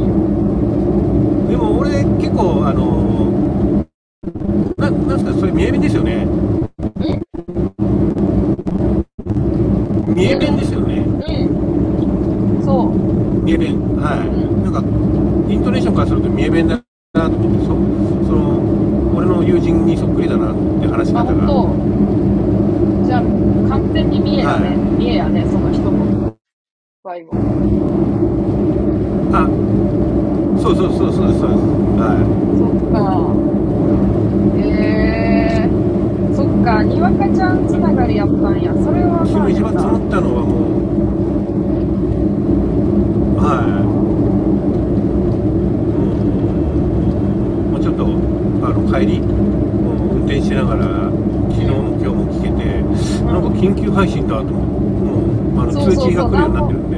[1.50, 3.44] でも俺結構あの
[4.76, 6.26] ななんすかそれ三重弁ですよね
[10.14, 12.64] 三重弁ですよねうん。
[12.64, 12.88] そう。
[13.44, 14.18] 三重弁はい
[14.64, 14.82] なんか
[15.52, 16.80] イントネーションからすると三重弁だ
[17.14, 17.72] なと思ってそ
[18.26, 18.60] その
[19.14, 23.06] 俺の友人にそっくりだなって話しあ、方が本当。
[23.06, 23.20] じゃあ、
[23.68, 24.66] 完全に三重やね。
[24.68, 26.36] はい三重やね、その人も。
[27.04, 27.32] ワイも。
[29.32, 29.46] あ
[30.60, 31.60] そうそうそうそうですそうです
[32.00, 32.16] は
[32.58, 32.96] そっか。
[34.56, 38.72] えー、そっか、にわかちゃんつながりやったんや。
[38.74, 40.48] それはい昨日一番積もったのはも
[43.36, 43.84] うはい
[53.84, 54.54] もう配信だと思って、
[55.04, 55.14] も
[55.56, 56.96] う、あの、そうそうそう通知が来るようになってるんで、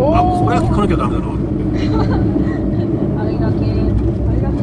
[0.00, 1.48] おあ、これは聞かーなきゃダメだなと思って。
[3.18, 3.66] あれだけ、あ
[4.36, 4.58] れだけ、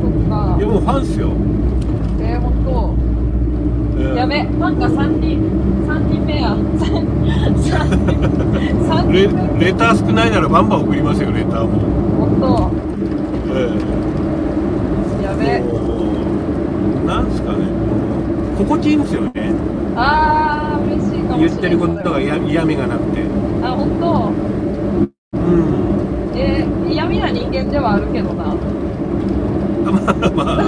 [0.00, 0.66] そっかいや、。
[0.66, 1.28] もうファンっすよ。
[2.20, 2.94] えー、ほんと。
[2.94, 2.96] う
[4.00, 5.40] んやべ、ファンが3人、
[5.86, 6.54] 3人目や。
[6.54, 6.72] 3
[9.12, 9.44] レ人
[9.94, 9.98] 目。
[9.98, 11.80] レター少ないならバンバン送りますよ、レターも。
[12.18, 12.70] ほんと。
[13.52, 14.00] え
[15.22, 15.60] やべ。
[17.06, 17.66] なんすかね、
[18.58, 19.54] 心地いいんですよね。
[19.96, 21.38] あー、嬉しいかも。
[21.38, 23.22] 言ってることが嫌嫌味がなくて。
[23.62, 24.32] あ、ほんと。
[25.32, 26.38] うん。
[26.38, 28.54] えー、嫌味な人間ではあるけどな。
[29.90, 30.64] まあまあ、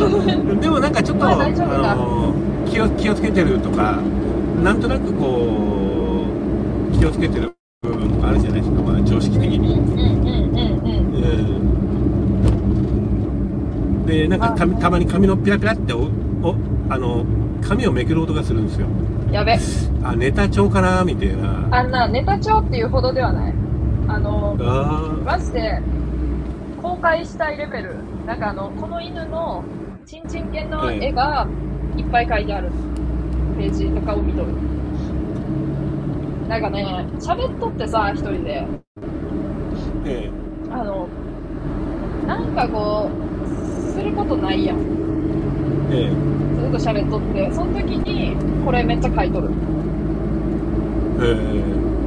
[0.61, 2.33] でもなんかちょっと、まああの
[2.67, 3.99] 気を気をつけてるとか、
[4.65, 6.25] なんとなくこ
[6.93, 7.53] う、気をつけてる
[7.83, 9.75] 部分があるじゃないですか、まあ、常識的に。
[9.75, 11.15] うんうんうんうん。
[11.57, 11.63] うん
[14.07, 16.03] で、なんかたたまに髪のピラピラってお
[16.43, 16.55] お
[16.89, 17.25] あの
[17.63, 18.87] 髪をめくる音がするんですよ。
[19.31, 19.59] やべ。
[20.05, 21.69] あ、ネタ帳かなみたいな。
[21.71, 23.55] あんな、ネタ帳っていうほどではない。
[24.09, 25.81] あの、あマジで、
[26.83, 27.97] 公開したいレベル。
[28.27, 29.65] なんかあの、この犬の、
[30.05, 31.47] チンチン犬の絵が
[31.97, 32.71] いっぱい描いてある
[33.57, 34.49] ページとかを見とる。
[36.49, 38.67] なんかね、喋っとってさ、一人で。
[40.05, 40.31] ーえ
[40.71, 41.09] あの、
[42.27, 43.22] なんかこう、す
[44.13, 44.77] ることないやん。
[45.91, 46.11] ええ
[46.61, 49.49] ずっと喋っとって、その時に、これめっちゃ書いとる。
[51.23, 51.37] え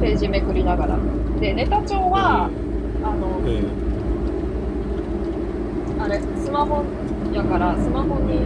[0.00, 0.98] ページめくりながら。
[1.40, 2.48] で、ネタ帳は、
[3.02, 3.86] あの、ええ
[5.98, 6.84] あれ、スマホ
[7.32, 8.40] やから、スマホに、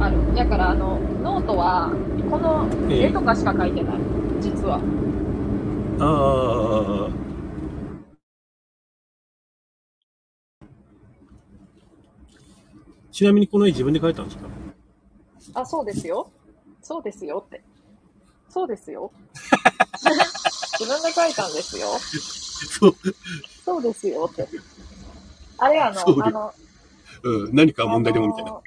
[0.00, 0.16] ある。
[0.36, 1.90] やから、あの、ノートは、
[2.30, 3.94] この絵とかしか書いてない。
[4.40, 4.80] 実は。
[6.00, 6.73] ああ。
[13.14, 14.48] ちなみにこの絵自分で描いたんですか？
[15.60, 16.28] あ、そうですよ。
[16.82, 17.62] そうですよって。
[18.48, 19.12] そうですよ。
[20.80, 21.86] 自分で書いたんですよ。
[22.00, 22.94] そう。
[23.64, 24.48] そうですよって。
[25.58, 26.52] あれあの、あの、
[27.22, 28.60] うん、何か問題でもみたいな。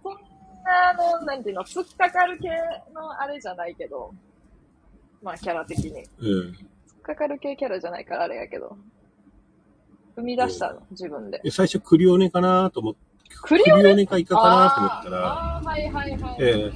[0.00, 2.48] そんな、あの、なんていうの、突っかかる系
[2.94, 4.14] のあれじゃないけど、
[5.20, 5.90] まあ、キャラ的に。
[5.90, 7.02] 突っうん。
[7.02, 8.76] かかる系キャラじゃないからあれやけど。
[10.16, 11.40] 生み出したの、自分で。
[11.44, 13.00] え最初クリオネかなと思って、
[13.42, 16.36] クリオネかイカかなと思ったら、あーあー、はいはいはい。
[16.40, 16.72] え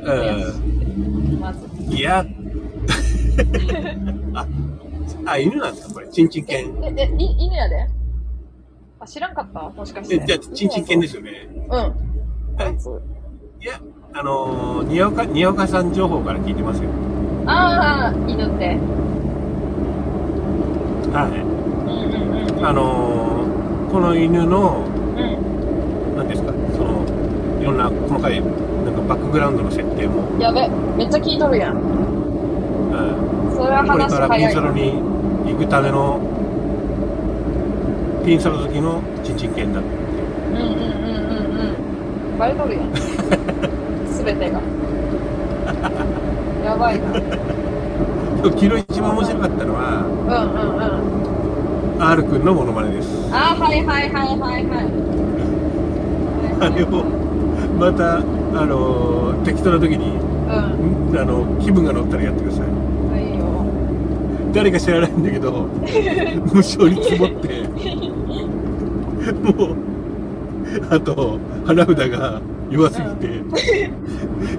[0.00, 0.06] ええ
[1.40, 1.52] ま
[1.90, 2.24] いや、
[4.34, 4.46] あ、
[5.26, 6.08] あ、犬なんですかこれ。
[6.08, 6.56] チンチン犬。
[6.84, 7.86] え、え、い犬やで
[9.00, 9.60] あ、知らんかった？
[9.70, 10.16] もしかして。
[10.16, 11.48] え、じゃあ、チンチン犬ですよね。
[11.52, 11.68] うん。
[11.68, 11.92] こ
[12.64, 12.88] いつ。
[13.60, 13.80] いや、
[14.14, 16.88] あのー、宮岡、宮岡さん情報から聞いてますよ。
[17.46, 18.78] ああ、犬って。
[21.12, 21.57] はい。
[22.04, 22.66] うんうんうん。
[22.66, 24.84] あのー、この犬の、
[25.16, 26.16] うん。
[26.16, 27.02] 何ですか、その、
[27.60, 31.76] いろんな細かい、なんかバックグラウンドの設定も、やべ、めっちゃ聞いとるやん。
[31.76, 31.78] う
[32.14, 32.18] ん
[33.58, 34.50] それはこれ話からピン。
[34.52, 34.92] サロに
[35.46, 36.20] 行くための、
[38.24, 39.88] ピンサロ好きのチンチン犬だって。
[40.50, 42.38] うんうんうんうんうん。
[42.38, 42.94] バレとるやん。
[44.06, 44.60] すべてが。
[46.64, 47.06] やばいな。
[47.06, 47.58] うん
[48.44, 50.34] 昨日一番面白かったのは、うん
[50.78, 51.37] うん。
[52.00, 53.08] R 君のモノマネです。
[53.32, 54.86] あー、はいはいはいはいはい。
[56.60, 57.04] あれを、
[57.78, 58.20] また、あ
[58.66, 61.12] のー適当な時に、うん。
[61.14, 62.66] んあの、気分が乗ったらやってください。
[63.22, 63.44] いいよ。
[64.52, 65.66] 誰か知らないんだけど、
[66.52, 67.62] 無性に積もって、
[69.58, 69.76] もう、
[70.90, 72.40] あと、花札が
[72.70, 73.42] 弱すぎて、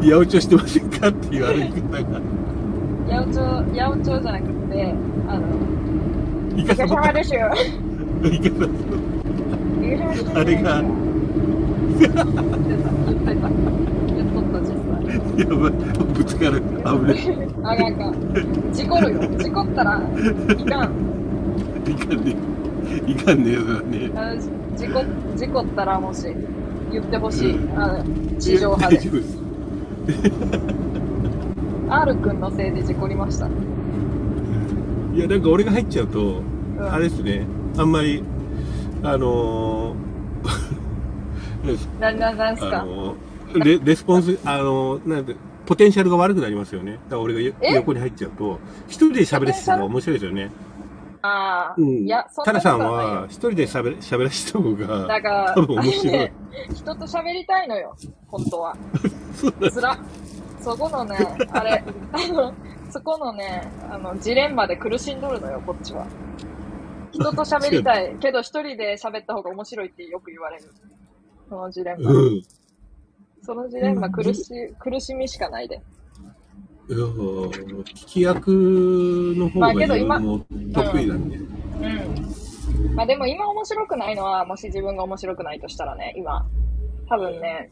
[0.01, 1.07] 八百長してませんか？
[1.09, 2.21] っていう歩き方が、
[3.09, 4.93] 八百長、八百長じゃなくて、
[5.27, 5.41] あの、
[6.59, 7.39] いかお客さま様ですよ。
[8.25, 10.83] いかさあれが。
[15.37, 15.71] やばい、
[16.13, 17.15] ぶつかる、危ない。
[17.63, 18.73] あかんあかん。
[18.73, 19.21] 事故るよ。
[19.37, 20.01] 事故ったら、
[20.57, 20.91] いかん。
[21.87, 22.35] いかんね
[23.07, 24.11] いかんねそれはね。
[24.75, 25.03] 事故、
[25.37, 26.27] 事故ったらもし、
[26.91, 27.55] 言ってほしい。
[27.55, 28.03] うんあの、
[28.37, 28.97] 地上波で。
[28.97, 29.39] 大丈夫です。
[31.89, 33.47] R 君のせいで事故りました。
[33.47, 36.48] いや、なんか俺が入っちゃうと、うん
[36.79, 37.45] あれですね、
[37.77, 38.23] あんまり、
[39.03, 46.93] あのー、 な、な、なんすあかのーレレスポンス、あのーなんて、ポテンシャルが悪くなりますよね。
[46.93, 50.51] だから俺が横に入っちゃうと、一人で喋らせた面白いですよね。
[51.21, 52.05] ああ、うん。
[52.05, 56.33] いや、そんタラさんは一人で喋れ喋らせた方が、だから、多分面白いあれね
[56.73, 57.95] 人と喋りたいのよ、
[58.27, 58.75] 本当は。
[59.35, 59.97] そうつら。
[60.61, 61.17] そこのね、
[61.51, 62.53] あれ、あの、
[62.89, 66.05] そこのね、あの、ジレンマで苦しんどるのよ、こっちは。
[67.11, 68.15] 人と喋りたい。
[68.21, 70.63] けど一人で喋った方が面白いってよく言われる。
[71.47, 72.11] そのジレンマ。
[72.11, 72.41] うん。
[73.41, 75.81] そのジレンマ苦しい、苦しみしかないで。
[76.89, 78.51] いやー聞き役
[79.37, 80.39] の方が自分も
[80.73, 81.37] 得意なんで。
[81.37, 82.95] うん。
[82.95, 86.45] まあでも今面白くないのは、もし自分が面白くないとしたらね、今、
[87.07, 87.69] 多分ね、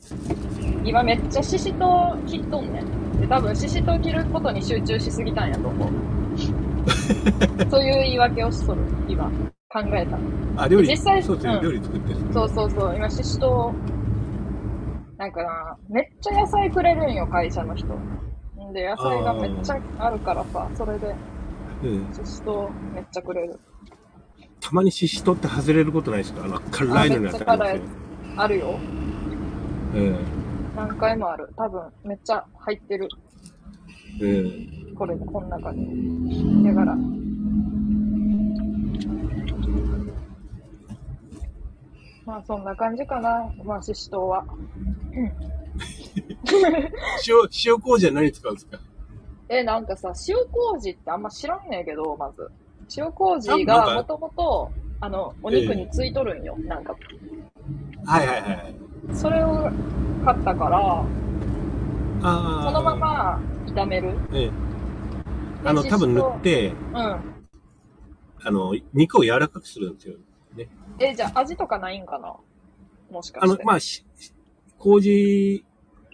[0.83, 3.21] 今めっちゃシシトウ切っとんねん。
[3.21, 6.66] で、多分シシトウ切ることに集中しすぎたんやと思う。
[7.69, 9.25] そういう言い訳をしとる、今。
[9.69, 10.17] 考えた。
[10.63, 17.87] あ、料理、実際そうですね、うん料理作ってるそうそうそう、今シシトウ、なんかな、めっちゃ野菜くれるんよ、会社の人。
[17.93, 21.13] んで、野菜がめっちゃあるからさ、それで、
[21.83, 23.59] うんシシトウめっちゃくれる。
[24.59, 26.43] たまにシシトって外れることないですか？
[26.43, 27.81] あの、辛いのに当たりますよ辛い。
[28.37, 28.79] あるよ。
[29.95, 30.15] え
[30.75, 31.49] 何回もある。
[31.55, 33.07] 多分、めっちゃ入ってる。
[34.21, 36.63] えええこれ、この中に。
[36.63, 36.97] だから。
[42.25, 43.51] まあ、そんな感じかな。
[43.63, 44.45] まあ、シシトウは。
[47.27, 48.79] 塩、塩麹は何使うんですか？
[49.49, 50.35] え、なんかさ、塩
[50.73, 52.49] 麹ってあんま知らんねんけど、まず。
[52.97, 56.57] 塩麹なんがかもともと、あの、お肉についとるんよ。
[56.67, 56.95] なんか、
[58.05, 58.75] はいはいはい。
[59.15, 59.69] それを
[60.25, 61.03] 買ったから、
[62.23, 62.63] ああ。
[62.65, 62.95] そのま。
[62.95, 64.13] ま炒める。
[64.33, 64.51] ええ。
[65.63, 66.95] あの、で多分塗って、うん。
[66.95, 67.21] あ
[68.51, 70.15] の、肉を柔らかくするんですよ。
[70.55, 70.69] ね。
[70.99, 72.35] え、じゃあ味とかないんかな？
[73.11, 74.05] もしかあのして。、まあ、し
[74.79, 75.65] 麹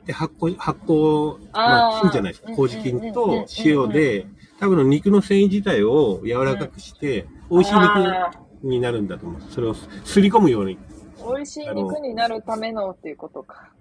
[0.05, 2.49] で発酵、発酵、まあ、菌じゃないですか。
[2.49, 4.25] うん麹菌うんうんうんと塩で、
[4.59, 8.31] 多分肉の繊維自体を柔らかくして、美味しいあ
[8.61, 9.41] 肉になるんだと思う。
[9.49, 10.77] それをすり込むように。
[11.19, 13.71] ー美味しい肉になるためのっていうことか。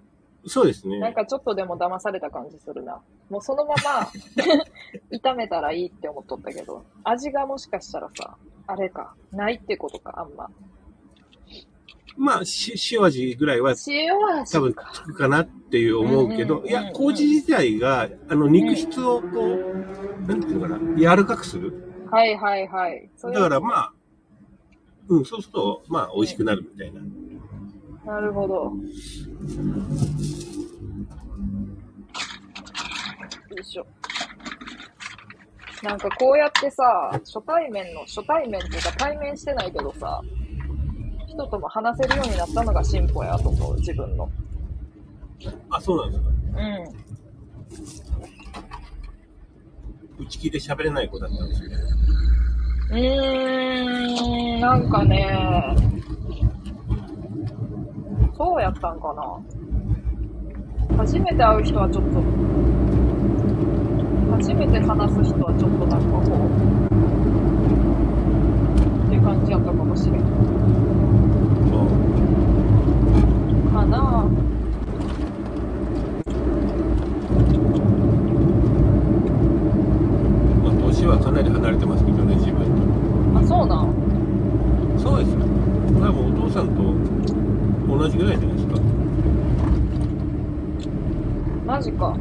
[0.46, 0.98] そうですね。
[0.98, 3.00] なんかちょっとでも騙された感じするな。
[3.30, 4.08] もうそのまま
[5.12, 8.36] 炒めたらいいって思っとったけど、味がもしかしたらさ、
[8.66, 10.50] あれか、ないってことか、あんま。
[12.16, 14.90] まあ、し塩味ぐらいは塩味多分か。
[14.92, 21.72] つくかなっていう思うけど、うんうんうんうんいや、麹自体が、あの、肉質をこう、なんていうのかな、柔らかくする？
[22.10, 23.08] はいはいはい。
[23.22, 23.92] だからまあ、
[25.08, 27.00] うん、そうすると、まあ、美味しくなるみたいな。
[28.04, 28.54] なるほど。
[28.54, 28.72] よ
[33.60, 33.86] いしょ。
[35.82, 40.20] なんかこうやってさ、初対面の、初対面っていうか対面してないけどさ、
[41.28, 44.30] 人とも話せるようになったのが進歩やと思う、自分の。
[45.70, 46.30] あ、そうなんですか。
[46.60, 46.62] う
[50.20, 50.24] ん。
[50.24, 51.70] 内気で喋れない子だったんですよ。
[52.90, 55.36] うーん、なんかね、
[58.44, 59.22] そうやったんかな？
[60.98, 62.20] 初めて会う人はちょっと、
[64.36, 66.50] 初めて話す人はちょっとなんかこう、
[69.06, 70.22] っていう感じやったかもしれん。
[73.72, 74.26] かな
[80.64, 83.94] まあ、年はかなり離れてますけどね、自分あ、そうなん
[84.98, 85.00] と。
[85.00, 85.38] そうですよ。
[86.00, 86.82] 多分お父さんと
[87.98, 88.80] 同じぐらいじゃないですか。
[91.66, 92.16] マジか。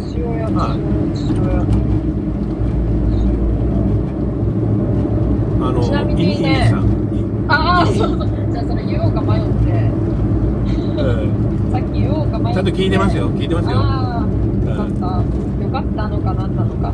[0.00, 0.76] 父親、まあ
[1.14, 1.88] 父親、父
[5.60, 6.72] あの、ちなみにね。
[7.48, 8.28] ああ、そうそう。
[8.52, 9.48] じゃあそれ言おうか迷って、
[10.96, 12.54] うんさっき言おうか迷って。
[12.54, 13.78] ちゃんと聞いてますよ、聞いてますよ。
[13.78, 15.64] ああ、うんよかった。
[15.64, 16.92] よかったのかなんなのか。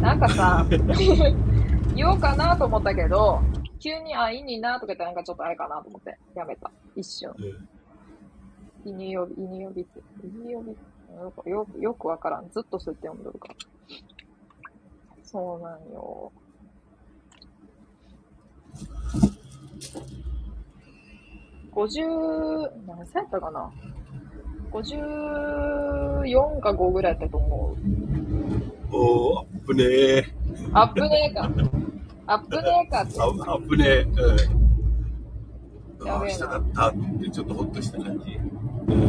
[0.00, 0.66] なんかさ、
[1.96, 3.40] 言おうかなと思ったけど、
[3.84, 6.70] 急に、あ、いいになとか言ってなんかちょっとあれかなと思って、やめた。
[6.96, 7.30] 一瞬。
[7.36, 7.68] うん
[8.86, 9.98] イニ呼び、イニ呼びって。
[10.22, 12.50] イニ呼びよく、よく、よくわからん。
[12.50, 13.54] ずっとそうやって読んどるから。
[15.22, 16.32] そうなんよ。
[21.72, 23.72] 50、何歳やったかな
[24.70, 27.76] ?54 か5ぐらいやったと思
[28.92, 28.94] う。
[28.94, 30.24] おー、アップねー。
[30.74, 31.50] アップねえか。
[32.26, 33.20] アップねえかって。
[33.20, 34.06] あアップねー。
[36.00, 36.06] うん。
[36.06, 38.38] やべえな下だったってちょっとホッとした感じ。
[38.86, 39.08] うん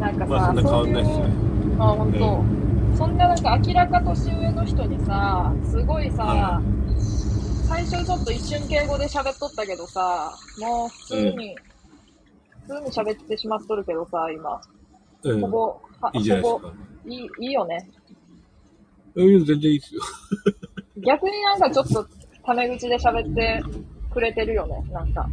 [0.00, 1.26] なんかさ、まあそんな変わんないっすね
[1.78, 2.44] あ、本当、
[2.96, 6.62] そんななんか明らか年上の人にさ、すごいさ、は
[7.66, 11.56] 最初ちょっと一瞬敬語で喋っとったけどさ、もう普通に、
[12.66, 14.60] 普通に喋ってしまっとるけどさ、今。
[15.24, 15.76] うんほぼ、は
[16.14, 16.72] いいじゃないですか。
[17.06, 17.88] いい、いいよね。
[19.14, 20.00] うん、全然いいですよ。
[21.04, 22.06] 逆になんかちょっと、
[22.44, 23.62] タメ口で喋って
[24.10, 25.28] くれてるよね、なんか。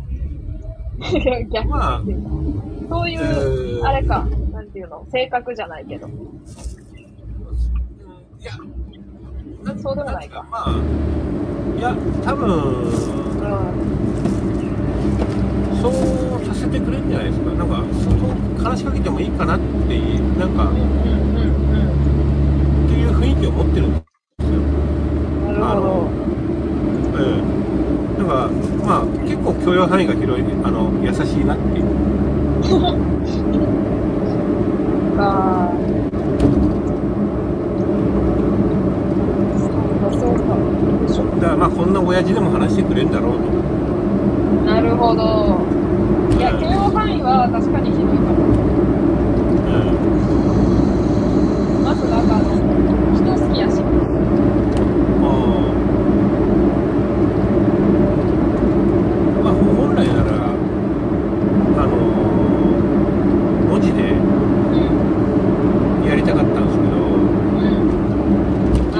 [1.51, 2.30] 逆まあっていうか
[2.89, 6.07] そういえう、ーあれか、なんていうの、性格じゃないけど。
[6.07, 6.11] い
[8.45, 8.51] や、
[9.64, 10.45] なそうでもないか。
[10.51, 10.72] まあ、
[11.78, 12.91] いや、多分、うん。
[15.82, 16.22] そうさ
[16.64, 17.51] せてくれるんじゃないですか。
[17.51, 18.14] なんか、そう
[18.64, 20.84] 話しかけてもいいかなっていう、なんか、うんうんうん
[22.86, 23.99] っていう雰囲気を持ってるんで
[24.39, 24.49] すよ。
[25.47, 25.59] うん。
[25.59, 26.09] なるほど。
[27.20, 27.41] ええ。
[28.20, 28.49] なんか、
[28.86, 31.86] まあ、結構許容範囲が広い、あの、優しいなっていう。
[35.18, 35.70] か。
[39.59, 39.70] そう
[40.01, 40.55] か、そうか。
[40.55, 40.61] よ
[41.05, 43.47] いしょだからまあ、こんな親父でも話してくれるんだろうと。
[44.66, 45.82] なるほど。
[46.43, 48.43] いや、許容範囲は確かに広いかも。
[49.63, 49.71] う
[51.79, 51.83] ん。
[51.85, 52.51] まずなんかあの、
[53.15, 53.79] 人好きやし。
[59.41, 60.31] まあ、本来なら、
[61.81, 61.95] あの
[63.69, 64.15] 文字でう
[66.03, 66.07] ん。
[66.07, 67.71] やりたかったんですけど、うん。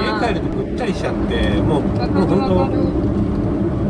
[0.28, 2.78] 帰るとぐったりしちゃって、もう、わかもうるわかる。
[2.80, 2.88] 本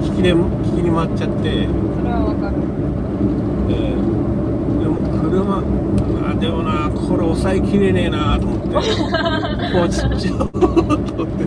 [0.03, 1.69] 当、聞きで、聞きに回っちゃって、
[2.01, 2.57] それはわかる。
[3.71, 4.15] えー
[4.81, 4.97] でも
[5.31, 5.63] 車、
[6.29, 11.45] あでもな、これ抑えきれねえなと思って、もうちっちゃいと思って、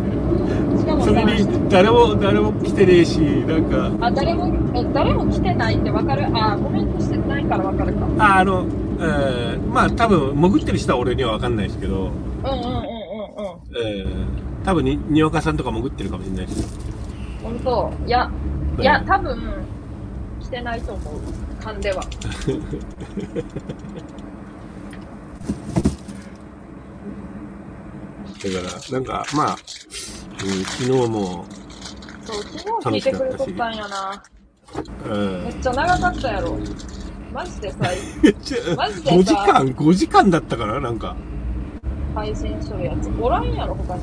[0.79, 1.47] しかもそれにさ、
[2.21, 6.25] 誰も、来てねえし、なんか、あ、誰も、え、誰も来てないってわかる？
[6.33, 8.07] あ、コメントしてないからわかるか。
[8.19, 8.65] あ、あの、
[8.99, 12.13] えーまあ多分、潜ってる人は俺には分かんないですけど、うんうんうん
[12.45, 12.81] うんうん。
[13.75, 14.25] えー
[14.65, 16.77] 多分に、にわかさんとか潜ってるかもしれないです。
[17.41, 17.89] ほんと。
[18.05, 18.29] いや、
[18.79, 19.37] いや、多分、
[20.41, 21.13] 来てないと思う。
[21.63, 22.01] 勘では。
[28.43, 29.57] だから、なんか、まあ、
[30.43, 31.45] うん、昨日も、
[32.81, 34.23] そう、昨日聞いてくれとったんやな。
[35.09, 36.57] うんめっちゃ長かったやろ。
[37.33, 37.77] マジでさ、
[38.75, 41.15] マジでさ5時間 ?5 時間だったからなんか。
[42.15, 43.09] 配信しとるやつ。
[43.21, 44.01] おらんやろ、他に。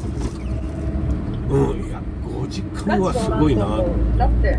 [1.51, 3.67] うん、いや、5時間はすごいな。
[4.17, 4.59] だって、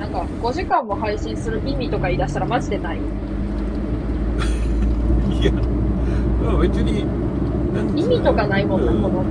[0.00, 2.98] なんか、5時間も配信する意味とか言い出したらマジでない。
[5.40, 5.52] いや、
[6.44, 7.04] まあ別に、
[7.96, 9.24] 意味とかないもんな、うんこの、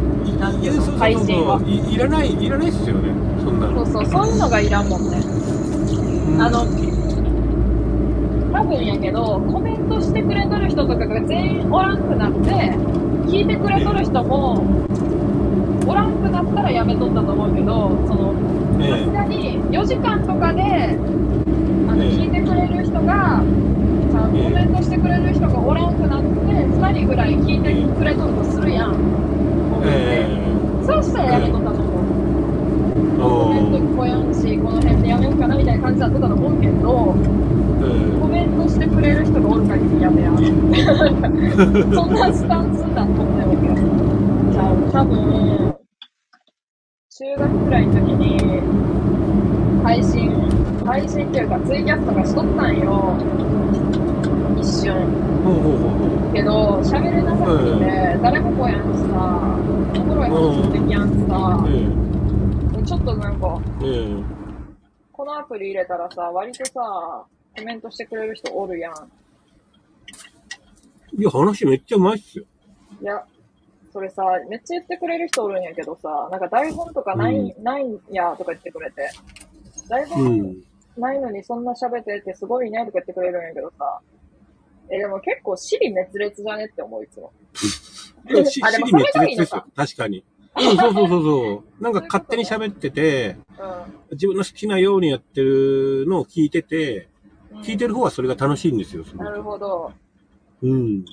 [0.97, 1.61] 配信は。
[1.65, 1.93] い。
[1.93, 3.09] いらない、いらないっすよね。
[3.43, 3.85] そんなの。
[3.85, 5.17] そうそう、そういうのがいらんもんね。
[5.17, 6.65] うんあの、
[8.51, 12.49] 多分やけど、コメントしてくれとる人とかが全員おらんくなって、
[13.27, 14.63] 聞いてくれとる人も、
[15.87, 18.33] おらんくなったらやめとったと思うけど、その、
[18.79, 23.41] さえすがに4時間とかで、あの、ええ聞いてくれる人が、
[24.31, 28.95] コメントしてくれる人がおらんくなって、2人ぐらい聞いてくれとるとするやん。
[29.83, 30.25] え
[30.85, 32.21] そうしたらやめとったと思う。
[33.19, 37.15] えコメント聞こえんし、この辺でやめようかなみたいな感じだったと思うけど、
[37.83, 40.31] えコメントしてくれる人がおる限りやめや。
[41.93, 43.67] そんなスタンスだと思うわけ。
[44.53, 45.75] じゃあ、多分、
[47.09, 48.39] 中学くらいの時に、
[49.83, 50.31] 配信、
[50.85, 53.17] 配信っていうかツイキャスとかしとったんよ。
[54.61, 54.95] 一瞬。
[54.95, 56.33] えほうほうほうほう。
[56.33, 59.59] けど、喋れなさすぎて、誰も来やんしさ、
[59.95, 64.23] おもろい話もできやんしさ、えちょっとなんか、えええ
[65.11, 67.25] このアプリ入れたらさ、割とさ、
[67.57, 68.93] コメントしてくれる人おるやん。
[71.19, 72.45] いや、話めっちゃうまいっすよ。
[73.01, 73.23] いや、
[73.91, 79.09] それさ、めっちゃ言ってくれる人おるんやけどさ、なんか台本とかない、うないんやとか言ってくれて。
[79.89, 80.55] 台う本ん。
[80.97, 83.99] ないのにそんな喋っててすごいねとか言ってくれるんやけどさ。
[84.91, 87.31] え、でも結構尻滅裂じゃねって思ういつも。
[88.45, 89.65] 尻滅裂ですよ。
[89.75, 90.23] 確かに。
[90.57, 91.83] うん、そうそうそうそう。
[91.83, 93.37] なんか勝手に喋ってて、
[94.11, 97.07] 自分の好きなようにやってるのを聞いてて、
[97.51, 97.61] うん。
[97.61, 99.05] 聞いてる方はそれが楽しいんですよ。
[99.15, 99.91] なるほど。
[100.61, 101.05] うん。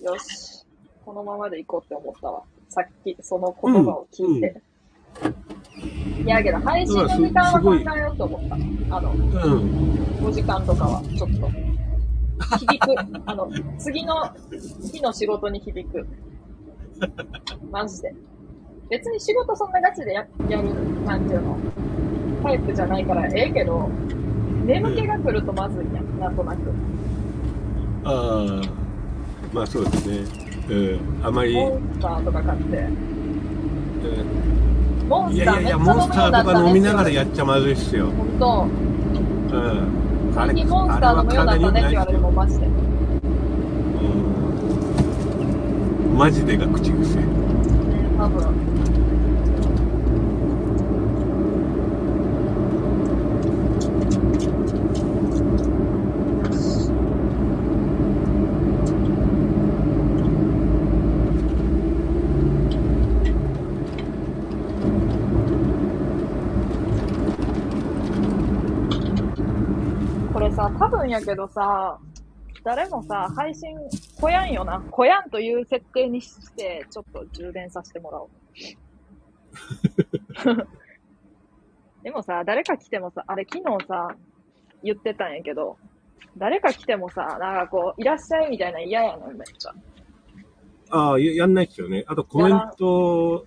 [0.00, 0.64] よし。
[1.04, 2.42] このままで行こうって思ったわ。
[2.68, 4.62] さっき、その言葉を聞いて。
[6.24, 8.96] いやけど、配信の時間は考えようと思った。
[8.96, 9.18] あの、うん。
[10.20, 11.50] 5時間とかは、ちょっと。
[12.58, 13.22] 響く。
[13.26, 14.30] あの、次の
[14.92, 16.06] 日の仕事に響く。
[17.70, 18.14] マジで。
[18.90, 20.74] 別に仕事そんなガチでややる、
[21.04, 21.56] なんていうの、
[22.42, 23.88] タイプじゃないからええけど、
[24.64, 26.60] 眠気が来るとまずいやん、なんとなく。
[28.04, 28.84] ああ。
[29.52, 30.18] まあそうですね。
[30.70, 31.26] うん。
[31.26, 32.76] あまり、モンスターとか買って。
[32.78, 34.44] うん
[35.08, 38.06] モンスターいやいやモンスターとか飲みながらやっちゃまずいっすよ。
[38.06, 38.66] ほんと。
[39.56, 40.04] うん。
[40.34, 42.66] 最近モンスター飲むようになったねって言われるもん、マジで。
[42.66, 42.68] う
[46.12, 46.18] ん。
[46.18, 47.20] マジでが口癖。
[47.20, 49.03] うん、多分。
[71.04, 71.98] 多分やけどさ、
[72.64, 73.76] 誰もさ、配信、
[74.18, 74.80] こやんよな。
[74.90, 78.30] こやんという設定にして、ちょっと充電させてもらおう。
[82.02, 84.16] でもさ、誰か来てもさ、あれ昨日さ、
[84.82, 85.76] 言ってたんやけど、
[86.38, 89.74] 誰か来てもさ、なんかこう、いらっしゃいみたいな嫌やの、めっちゃ。
[90.88, 92.04] ああ、ややんないっすよね。
[92.06, 93.46] あとコメント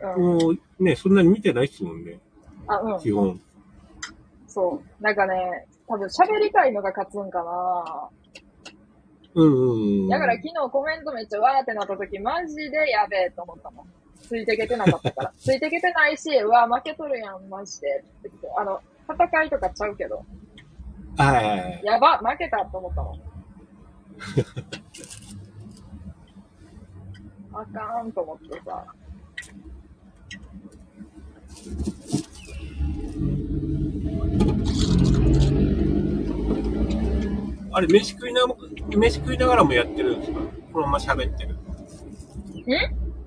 [0.00, 0.22] うん。
[0.22, 2.20] もね、そんなに見てないっすもんね。
[2.68, 3.00] あ、うん。
[3.00, 3.40] 基本。
[4.46, 5.02] そう。
[5.02, 8.08] なんかね、多分喋りたいのが勝つんかな。
[9.34, 10.08] うんうんうん。
[10.08, 13.86] だから昨日コメントめっちゃわーってなった時、マジでやべえと思ったもん。
[14.22, 15.32] ついてけてなかったから。
[15.38, 18.04] ついてけてないし、うわ、負けとるやん、マジで。
[18.56, 20.24] あの、戦いとかちゃうけど、
[21.16, 21.80] はいはいはい。
[21.84, 23.20] やば、負けたと思ったもん。
[27.56, 28.84] あかんと思ってさ。
[37.76, 38.42] あれ、飯食いな、
[38.96, 40.38] 飯食いながらもやってるんですか？
[40.72, 41.54] このまま喋ってる。
[41.54, 41.56] ん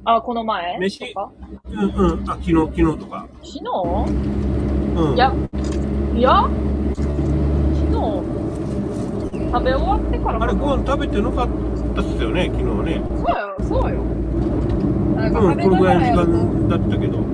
[0.05, 0.79] あ、この前？
[0.79, 1.13] 飯
[1.65, 2.29] うんうん。
[2.29, 3.27] あ、昨日、昨日とか。
[3.43, 3.65] 昨日？
[4.95, 5.15] うん。
[5.15, 5.33] いや、
[6.15, 6.49] いや、
[6.95, 7.03] 昨
[7.87, 7.91] 日、
[9.51, 11.47] 食べ終わってからあれ、ご飯食べてなかっ
[11.95, 13.01] たっすよね、昨日ね。
[13.17, 14.01] そうよ、そうよ。
[15.17, 17.17] なんかうん、このぐらいの時間だったけど。
[17.17, 17.27] うん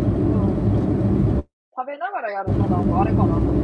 [1.76, 3.63] 食べながらやるとなんかあれかなと思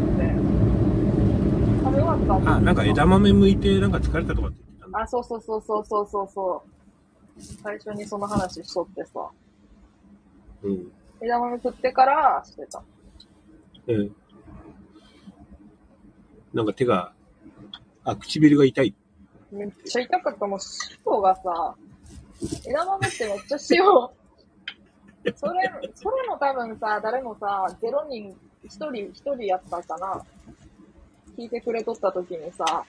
[2.38, 2.42] って。
[2.42, 5.02] 食べ終わった後あ、なんか枝豆剥いて、なんか疲れたとかって言ってた。
[5.02, 6.80] あ、そうそうそうそうそうそうそう。
[7.64, 9.30] 最初にその話しとってさ。
[10.64, 10.92] うん。
[11.22, 12.84] 枝豆食ってからしてた。
[13.88, 14.16] うん。
[16.54, 17.14] なんか手が、
[18.04, 18.96] あ、唇が痛い。
[19.52, 20.48] めっちゃ痛かった。
[20.48, 20.60] もう
[21.06, 21.76] 塩がさ、
[22.68, 23.84] 枝豆ってめっちゃ塩。
[25.36, 30.26] それ、それも多分さ、誰もさ、ゼロ人、一人、一人やったかな。
[31.40, 32.84] 聞いてくれとった時にさ、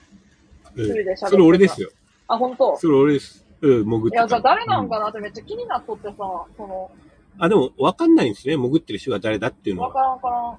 [0.75, 1.89] うん一人で喋ってたそれ俺ですよ。
[2.27, 2.77] あ、本当？
[2.77, 3.45] それ俺です。
[3.61, 4.21] うん、潜ってた。
[4.21, 6.91] いや、じゃあ誰なんかうなってめっちゃ気になっとってさ、その、
[7.39, 8.55] あ、でも、わかんないんですね。
[8.55, 9.87] 潜ってる人が誰だっていうのは。
[9.89, 10.43] わからんわからん。
[10.45, 10.57] わ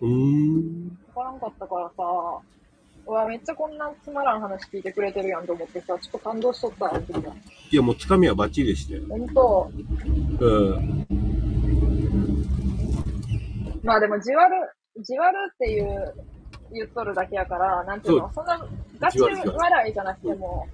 [0.00, 0.98] うーん。
[1.14, 2.02] からんかったからさ、
[3.06, 6.90] うわ、めっちゃこんなつまらん話聞いてくれてるやんと思ってさ、ちょっと感動しとった。
[7.70, 9.02] いや、もうつかみはバッチリでしたよ。
[9.08, 9.70] ほんと、
[10.40, 11.06] うん。
[13.82, 14.56] まあでも、じわる、
[15.02, 16.14] じわるっていう、
[16.74, 18.58] 言っとるだけやから、なんていうの、そんな
[19.00, 20.66] ガチ笑いじゃなくても、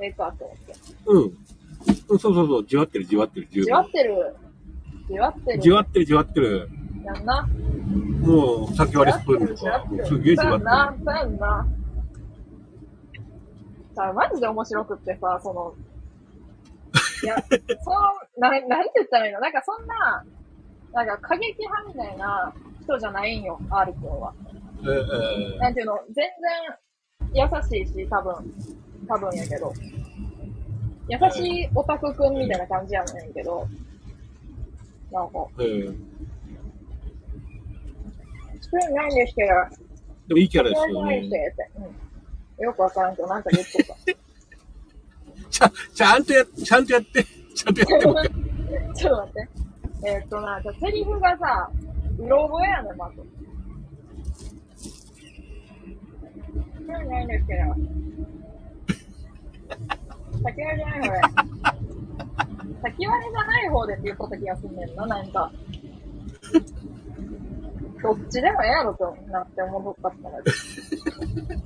[0.00, 0.74] ええかと思って。
[1.06, 1.22] うん。
[1.22, 2.66] うん、そうそうそう。
[2.66, 3.92] じわってる、じわってる、十じわ分っ。
[3.92, 4.36] てる。
[5.08, 5.60] じわってる。
[5.60, 6.68] じわってる、じわってる。
[7.04, 7.48] やんな。
[8.20, 11.68] もう、先割れスプーンとか、すげえじわってそうやんな、そうやんな。
[13.94, 15.74] さあ、マジで面白くってさ、その、
[17.24, 17.36] いや、
[17.82, 17.96] その、
[18.38, 19.40] な、なんて言ったらいいの？
[19.40, 20.24] なんかそんな、
[20.92, 24.32] なんか過激派みたいな人じゃないんよ、R 君は。
[24.82, 25.06] る。
[25.12, 26.26] ええなんていうの、全
[27.34, 28.34] 然優しいし、多分、
[29.06, 29.72] 多分やけど。
[31.08, 33.66] 優しいオタクくんみたいな感じやねんけど、
[35.10, 36.18] なんか、ええ
[38.60, 39.48] スプーンないんですけど、
[40.28, 41.30] でもいいキャラですよね。
[42.58, 42.64] うん。
[42.64, 43.94] よくわからんけど、なんか言っとった。
[45.50, 47.24] ちゃ、ちゃんとや、ちゃんとやって。
[47.54, 48.30] ちゃんとやってもらって。
[48.94, 49.48] ちょっと待って。
[50.04, 51.70] えーっとな、セリフがさ、
[52.18, 53.37] うろ覚えやねん、まず。
[56.88, 57.60] そうないんですけど。
[60.42, 61.20] 先割りじゃない方で。
[62.82, 65.52] 先割りじゃない方でって言った気がすんねんな、なんか。
[68.02, 70.42] どっちでもええやろとなって思っとったから。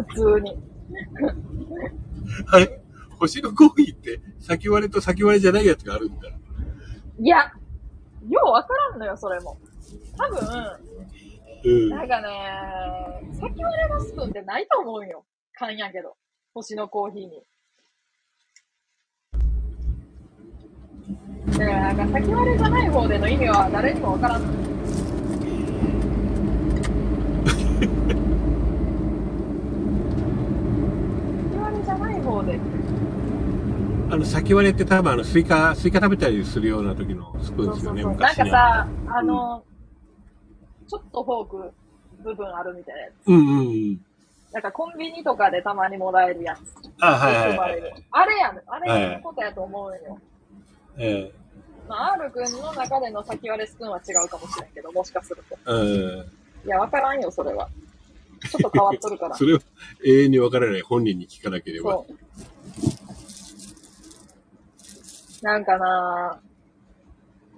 [0.09, 0.59] 普通に。
[2.51, 2.81] あれ？
[3.21, 6.29] 星のコーヒーって、先割れと先割れじゃないやつがあるんだ。
[7.21, 7.53] いや、
[8.29, 9.57] ようわからんのよ、それも。
[10.17, 10.41] 多分、
[11.65, 11.89] うん。
[11.91, 12.29] なんかね、
[13.33, 15.25] 先割れのスプーンってないと思うんよ。
[15.55, 16.17] 缶やけど。
[16.55, 17.43] 星のコーヒーに。
[21.59, 24.53] だからなんか先割れじゃない方での意味は誰にもわからんの。
[31.53, 32.59] 先割れじゃない方で。
[34.11, 38.21] あの、先割れって多分あの、スイカ、スイカ食べたりするような時のスプーンですよね、そうそうそう。
[38.21, 38.35] なん。
[38.37, 39.65] かさ、あの、
[40.93, 41.73] ちょっとフォーク
[42.23, 43.29] 部分あるみたいなやつ。
[43.29, 43.63] うんうんう
[43.93, 44.01] ん。
[44.53, 46.61] なんかコンビニとかでたまにもらえるやつ。
[47.01, 48.05] あ、はいはいはい。
[48.11, 50.19] あれやねあれのことやと思うんよ。
[50.99, 51.33] え
[51.89, 55.57] まあ、R 君の中での先割れスプーンは違うかもしれんけど、もしかすると。
[55.67, 56.27] えう
[56.65, 56.67] ん。
[56.67, 57.71] いや、わからんよ、それは。
[58.51, 59.35] ちょっと変わっとるから。
[59.35, 59.59] それを
[60.05, 61.93] 永遠にわからない本人に聞かなければ。
[61.93, 62.15] そう。
[65.43, 66.39] なんかな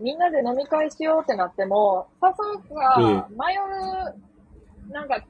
[0.01, 3.55] みんなで飲み会しようってなっても、誘うか、迷
[4.89, 5.25] うなんか中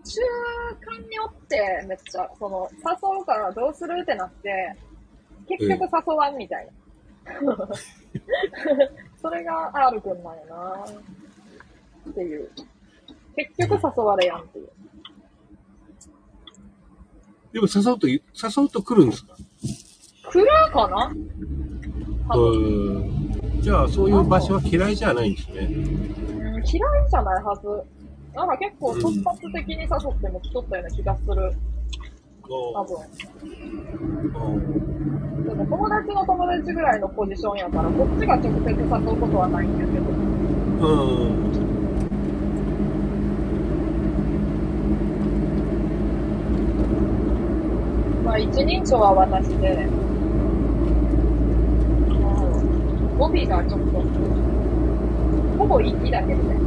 [1.00, 4.74] 間におって、めっちゃ、その、誘うからどうするってなって、
[5.48, 6.72] 結局誘わんみたいな。
[9.20, 10.84] それが R くんなんやな
[12.10, 12.50] っていう。
[13.36, 14.68] 結局誘われやんっていう。
[17.52, 18.20] でも誘うと、誘
[18.66, 19.36] うと来るんですか？
[20.30, 21.12] 来るかな？
[22.28, 23.33] 多分うん。
[23.64, 25.60] じゃあ、そういう場所は嫌いじゃないんですね。
[25.60, 25.74] うん
[26.54, 26.68] 嫌い
[27.10, 27.66] じゃないはず。
[28.34, 29.88] なんか結構突発的に誘っ
[30.20, 31.52] ても来とったような気がする。
[32.42, 32.96] 多分。
[34.34, 40.00] うんでも友達の友達ぐらいのポジションやから、こっちが直接誘うことはないんだけど。
[40.10, 40.92] う
[48.20, 48.24] ん。
[48.24, 49.88] まあ、一人称は私で、
[53.16, 54.10] 語尾がちょっと、
[55.58, 56.64] ほぼ息だけどね。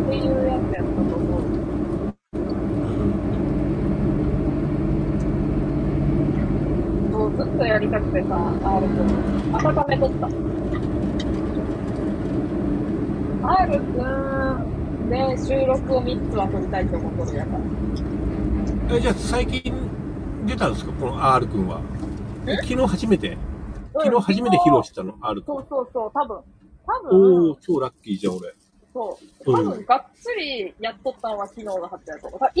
[0.00, 1.48] っていうやつやったと思う。
[7.10, 10.30] そう、ずっとやりたくてさ、R くん、温めとった。
[13.42, 17.75] R くんで収録を3つは撮りたいと思っとるやから。
[18.90, 19.72] えじゃあ、最近
[20.46, 20.92] 出たんですか？
[20.92, 21.80] この R 君は。
[22.46, 23.36] 昨日初めて？
[23.94, 25.56] 昨日初めて披露したの ?R 君。
[25.56, 26.38] そうそうそう、多分。
[26.86, 28.54] 多お分ー、、超ラッキーじゃん、俺。
[28.94, 29.52] そう。
[29.52, 32.40] 多分、がっつりやっとったのは昨日が初やと思う。
[32.40, 32.54] 1回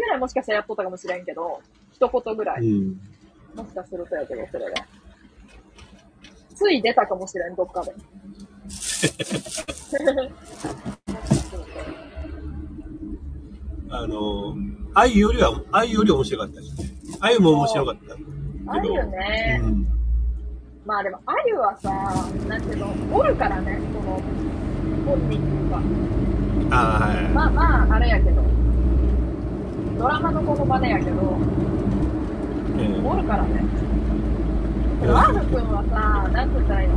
[0.00, 1.60] ぐらいもしかしたらやっとったかもしれんけど、
[1.92, 2.60] 一言ぐらい。
[2.60, 3.00] うん。
[3.56, 4.70] もしかするとやけど、それは。
[6.54, 7.92] つい出たかもしれん、どっかで。
[13.94, 14.56] あの、
[14.94, 16.90] 愛よりは、愛より面白かったですね。
[17.20, 18.72] 愛も面白かった。
[18.72, 19.60] あるよね。
[19.62, 19.86] うん。
[20.86, 21.90] まあでも、あゆはさ、
[22.48, 24.18] なんていうの、おるからね、その、
[25.04, 25.82] 本人っていうか。
[26.70, 27.28] ああ、はい。
[27.34, 28.42] まあまあ、あれやけど。
[29.98, 31.10] ドラマのこの場でやけど、
[32.78, 33.62] ええおるからね。
[35.02, 36.94] けど、R くんはさ、なんて言ったらいいの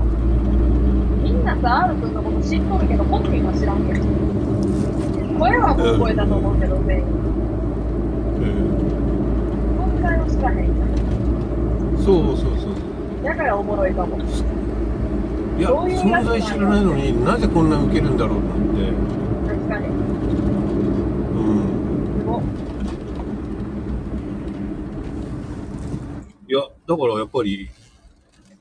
[1.22, 4.95] みんなさ、R くんのこと知っとるけど、本人は知らんけど。
[5.38, 7.04] 声はもう声だと思うけど、全員。
[7.04, 8.76] うん
[9.78, 10.86] 存在は知らへんや
[12.04, 12.72] そうそうそう。
[12.72, 13.24] ん。
[13.24, 14.18] だからおもろいかも。
[14.18, 18.92] いや、そういう存在知らないのになぜこんな受けるんだろうなんて。
[19.48, 19.88] 確かに。
[19.88, 19.92] う
[21.54, 22.20] ん。
[22.20, 22.42] すごっ
[26.48, 27.70] いや、だからやっぱり、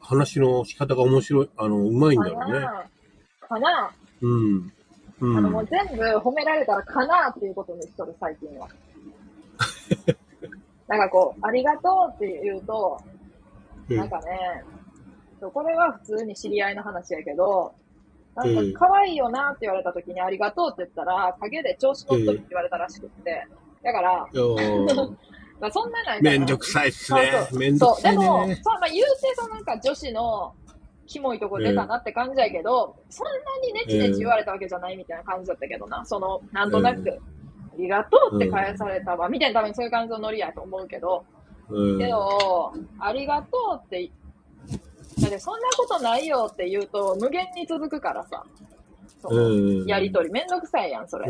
[0.00, 2.60] 話の仕方が面白い、あの、うまいんだかろうね。
[2.60, 2.68] な
[3.48, 3.90] かな
[4.22, 4.72] うん。
[5.26, 5.36] う。
[5.36, 8.68] あの、もうん全部褒められたらかなっていうことにしとる、最近は。
[10.88, 13.00] なんかこう、ありがとうって言うと、
[13.88, 14.64] うんなんかね、
[15.40, 17.74] そうこれは普通に知り合いの話やけど、
[18.34, 23.46] なうんんか可愛いよなって言われた時にありがとうって言ったら、陰で調子乗っとるって言われたらしくって。
[23.82, 24.26] だから、
[25.60, 27.46] まあ、そんななんかめんどくさいっすねそう。
[27.50, 28.54] そうめんどくさいそう、でも、ね。
[28.56, 30.54] そう、まあ言うて、そのなんか女子の、
[31.06, 33.32] キモいとこ出たなって感じやけど、そんな
[33.66, 37.08] にネチネチ言われたわけじゃないみたいな感じだったけどな、その、なんとなく、うん。
[37.08, 37.12] あ
[37.76, 41.24] りがとうって返されたわ、みたいな多分そういう感じのノリやと思うけど、
[41.68, 41.98] うん。
[41.98, 44.10] けど、ありがとうって、
[45.20, 48.44] だってそんなことないよって言うと無限に続くからさ、
[49.20, 49.86] そのうん。
[49.86, 50.30] やりとり。
[50.30, 51.26] めんどくさいやん、それ。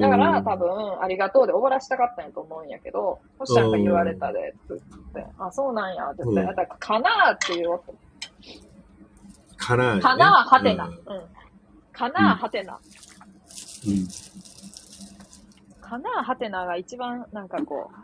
[0.00, 4.76] だから多分、ありがとうで終わらしたかったんやと思うんやけど、そしたら言われたで、つっ
[5.12, 6.46] て、あ、そうなんや、って言って、うん。
[6.46, 7.94] だからかなーって言おうと。
[9.66, 10.00] かな、ね。
[10.00, 10.84] かなーはてな。
[10.86, 11.22] ううんん。
[11.92, 12.78] かなーはてな。
[13.86, 14.06] うん。
[15.80, 17.96] かなーはてなが一番、なんかこう、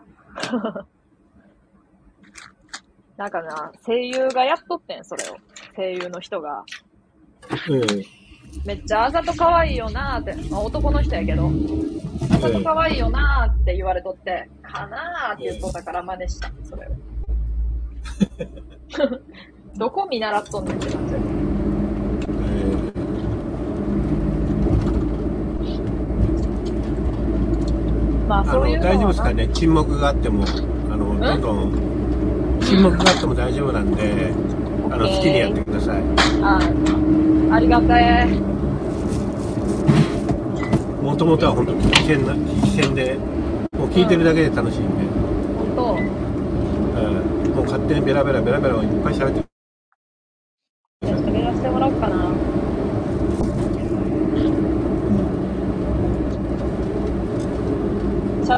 [3.17, 5.37] なんかな、声優がやっとってん、それを。
[5.77, 6.65] 声優の人が。
[7.69, 7.83] うん。
[8.67, 11.49] めっちゃあざと可愛いよなーって、まあ、男の人やけど、
[12.31, 16.91] あざと可愛いよなーって言われとって、かなーって言っとったから真似した、それを。
[19.79, 21.42] どこ見習っとんねんって感じ。
[28.33, 29.47] まああそういう大丈夫ですかね？
[29.53, 30.45] 沈黙があっても、
[30.91, 31.73] あの、どんどん、
[32.63, 34.33] 沈黙があっても大丈夫なんで、
[34.91, 36.03] あの、好きにやってください。
[36.41, 36.59] あ
[37.53, 38.29] ありがたい。
[41.03, 43.19] もともとは本当危険な、危険で、
[43.77, 45.05] もう聞いてるだけで楽しいんで、
[45.77, 45.93] 本当。
[45.93, 46.01] う
[47.51, 49.45] ん、もう勝手にベラベラベラベラいっぱい喋って
[51.05, 52.33] じゃあ喋らせてもらおうかな。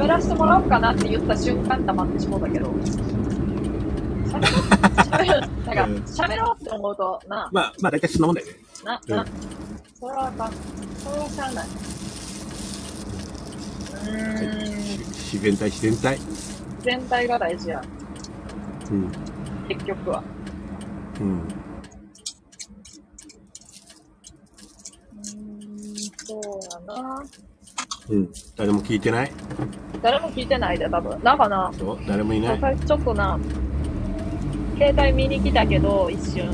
[0.05, 2.67] 喋らせてもらおうかなって言った瞬間黙ってしもうたけど。
[2.69, 4.39] 喋
[5.27, 8.53] らなんか、喋ろうって思うと、な、 まあ、まあ大体そんなもんだよね。
[8.85, 9.25] な、うんな、
[9.99, 10.53] それはあかん。
[10.99, 11.67] それはしゃあない。
[13.95, 16.19] うーん、自然体、自然体。
[16.83, 17.83] 全体が大事や。
[18.91, 19.11] うん。
[19.69, 20.23] 結局は。
[21.19, 21.39] うん。
[21.39, 25.97] うーん、
[26.27, 27.25] そうやな。
[28.11, 28.29] うん。
[28.57, 29.31] 誰も聞いてない？
[30.03, 31.19] 誰も聞いてないで、多分。
[31.23, 31.99] なんかな、そう？
[32.07, 32.79] 誰もいない？
[32.81, 33.39] ちょっとな、
[34.77, 36.51] 携帯見に来たけど、一瞬。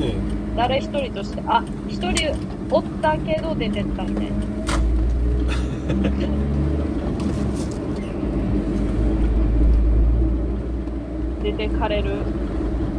[0.00, 0.14] え
[0.56, 2.32] 誰一人として、あ、一人
[2.70, 4.30] おったけど出てったみたいな。
[11.42, 12.10] 出てかれる。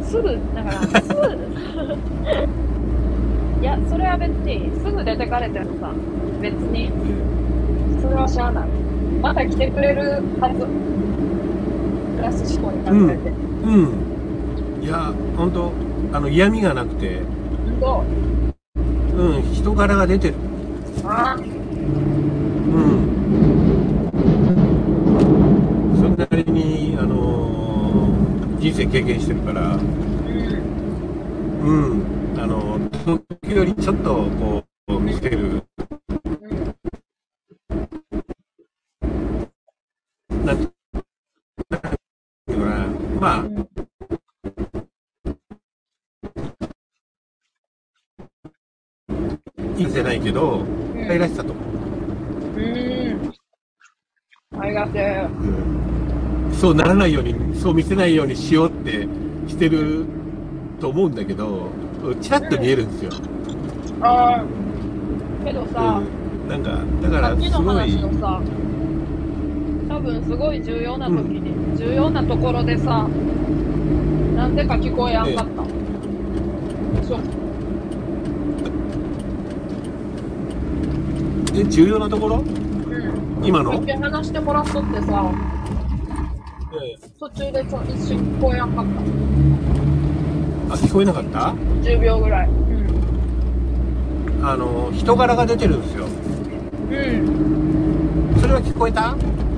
[0.02, 1.14] すぐ、だから、すぐ、
[3.60, 5.90] いや、それは別に、すぐ出てかれてもさ、
[6.40, 6.90] 別に、え
[8.02, 8.68] それはしゃあない。
[9.20, 10.66] また来てくれるはず。
[12.16, 13.30] プラス思考に考えて。
[13.30, 14.84] うん。
[14.84, 15.72] いや、ほんと、
[16.12, 17.22] あの、嫌味がなくて、
[17.80, 18.06] ほん
[19.18, 20.34] うん、人柄が出てる。
[21.02, 21.44] と、あうん。
[25.96, 27.48] そんなりに、あのー
[28.58, 29.82] 人生経験してるから、うん、
[31.62, 32.40] うん。
[32.40, 32.80] あの、
[33.40, 35.62] 時よりちょっと、こう、見せる、
[50.18, 50.64] ないけど、
[51.06, 51.54] 可愛らしさと、
[52.56, 53.32] うん。
[54.60, 56.54] ありがとう。
[56.54, 59.06] そうならないように、そう見せないようにしようって
[59.46, 60.04] してる
[60.80, 61.68] と思うんだけど、
[62.20, 63.10] ちらっと見えるんですよ。
[64.00, 64.44] ああ。
[65.44, 68.40] けどさ、うん、なんか、だからすごい、話のさ、
[69.88, 73.08] 多分すごい重要な時に、重要なところでさ、
[74.36, 77.06] なんでか聞こえやんかった。
[77.06, 77.47] そう。
[81.54, 82.36] え重要なところ？
[82.36, 83.44] うん。
[83.44, 83.72] 今の？
[83.74, 85.32] さっき話してもらっとってさ、
[87.18, 88.84] 途中でちょ一瞬聞こえやんかっ
[90.68, 90.74] た。
[90.74, 92.48] あ、聞こえなかった？10秒ぐらい。
[94.42, 96.06] あの、人柄が出てるんですよ。
[96.90, 96.94] うん。
[96.94, 98.40] うん。
[98.40, 99.16] それは聞こえた？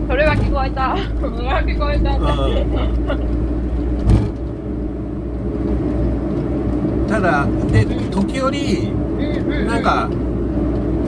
[0.08, 0.96] それは聞こえた。
[0.96, 1.02] そ
[1.42, 2.18] れは聞こえた。
[7.14, 9.22] ただ、で、時折、うん
[9.52, 9.66] うん。
[9.66, 10.08] なんか、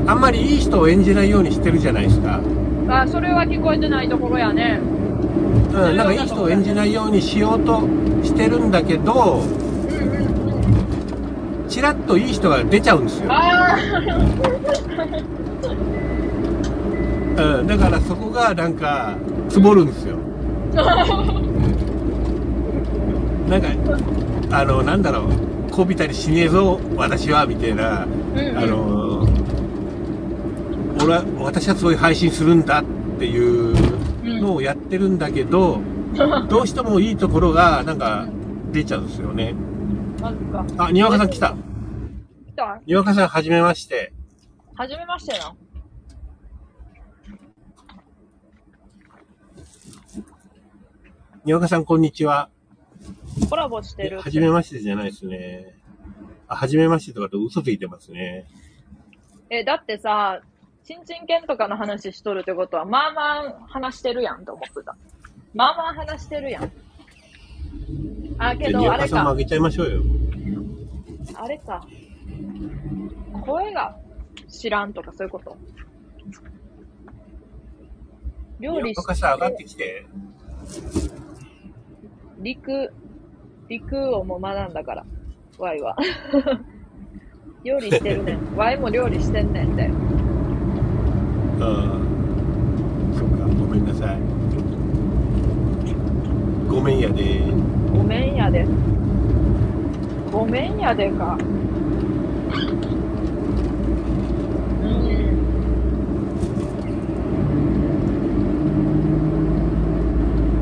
[0.07, 2.41] あんまりいい人を演じないようにしてるじゃないですか。
[2.89, 4.81] あ、それは聞こえてないところやね。
[5.73, 7.81] うん、なんかいい人を演じないようにしようと
[8.23, 9.43] してるんだけど。
[11.69, 13.29] ちらっといい人が出ちゃうんですよ。
[13.31, 13.79] あ
[17.35, 19.17] うん、だからそこがなんか、
[19.49, 20.19] つぼるんですよ。
[23.49, 23.69] なんか、
[24.51, 25.25] あの、なんだろう、
[25.71, 28.03] こびたりしねえぞ、私は、みたいな。
[28.03, 28.07] あ
[28.67, 29.27] の、
[31.05, 32.85] 俺は、私はそういう配信するんだっ
[33.19, 35.81] ていうのをやってるんだけど、
[36.49, 38.29] どうしてもいいところが、なんか、
[38.71, 39.55] 出ちゃうんですよね。
[40.21, 40.65] マジか。
[40.79, 41.57] あ、にわかさん来た。
[42.47, 42.81] 来た？
[42.87, 44.13] にわかさん、はじめまして。
[44.75, 45.55] はじめましてな。
[51.45, 52.49] にわかさん、こんにちは。
[53.51, 54.21] コラボしてる。
[54.21, 55.75] はじめましてじゃないですね。
[56.47, 58.47] あ、はじめましてとかって嘘ついてますね。
[59.51, 60.41] え、だってさ、
[60.85, 64.97] ちんちん犬とかの話しとるってことは、まあまあ話してるやんと思ってた。
[65.55, 66.73] まあまあ話してるやん。
[68.39, 69.35] あ、けど、あれかあ。
[69.37, 70.03] げちゃいましょうよ。
[71.35, 71.87] あれか。
[73.43, 73.97] 声が
[74.49, 75.57] 知らんとかそういうこと？
[78.61, 80.07] 料理にわかさん上がってきて。
[82.41, 82.93] 陸、
[83.69, 85.05] 陸をも学んだから、
[85.59, 85.97] ワイは。
[87.63, 88.57] 料理してるねん。
[88.57, 89.89] ワイも料理してんねんで。
[91.61, 91.67] ああ、
[93.17, 94.19] そっか、ごめんなさい。
[96.69, 97.43] ごめんやで。
[97.93, 98.67] ごめんやで。
[100.33, 101.37] ごめんやでか。
[104.83, 104.89] うん。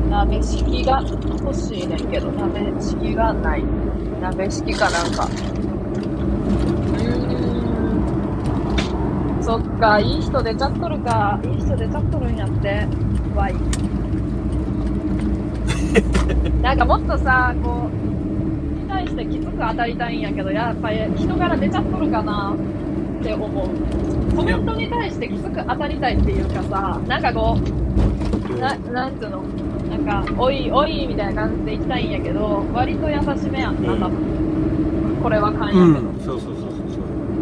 [0.09, 3.63] 鍋敷きが欲しいねんけど、鍋敷きがない。
[4.21, 5.25] 鍋敷きかなんか。
[5.25, 7.31] うーん。
[9.41, 11.39] そっか、いい人出ちゃっとるか。
[11.43, 12.87] いい人出ちゃっとるんやって。
[13.35, 13.55] わい。
[16.61, 22.53] なんかもっとさ、こう、に対してきつく当たりたいんやけど、やっぱり人柄出ちゃっとるかな
[23.19, 23.67] って思う。
[24.35, 29.43] コメントに対してきつく当たりたいっていうかさ、なんかこう、な、なんつうの、
[29.89, 34.11] なんか、おいおいみたいな感じで行きたいんやけど、割と優しめやんな、多分。
[35.23, 35.83] これは勘やけど。
[35.83, 36.60] うん、そうそうそう。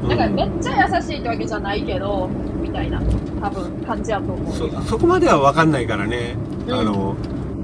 [0.09, 2.27] なんかめっちゃ優しいってわけじゃないけど、
[2.61, 2.99] みたいな、
[3.41, 4.53] 多分感じやと思う。
[4.53, 6.35] そそこまでは分かんないからね。
[6.67, 7.15] うんあの、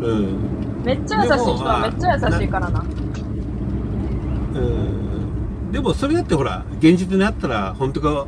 [0.01, 0.83] うん。
[0.83, 2.79] めっちゃ優しい人はめっちゃ優しいからな。
[2.79, 5.71] うん。
[5.71, 8.27] でもそれだってほら、現実にあったら本当かっ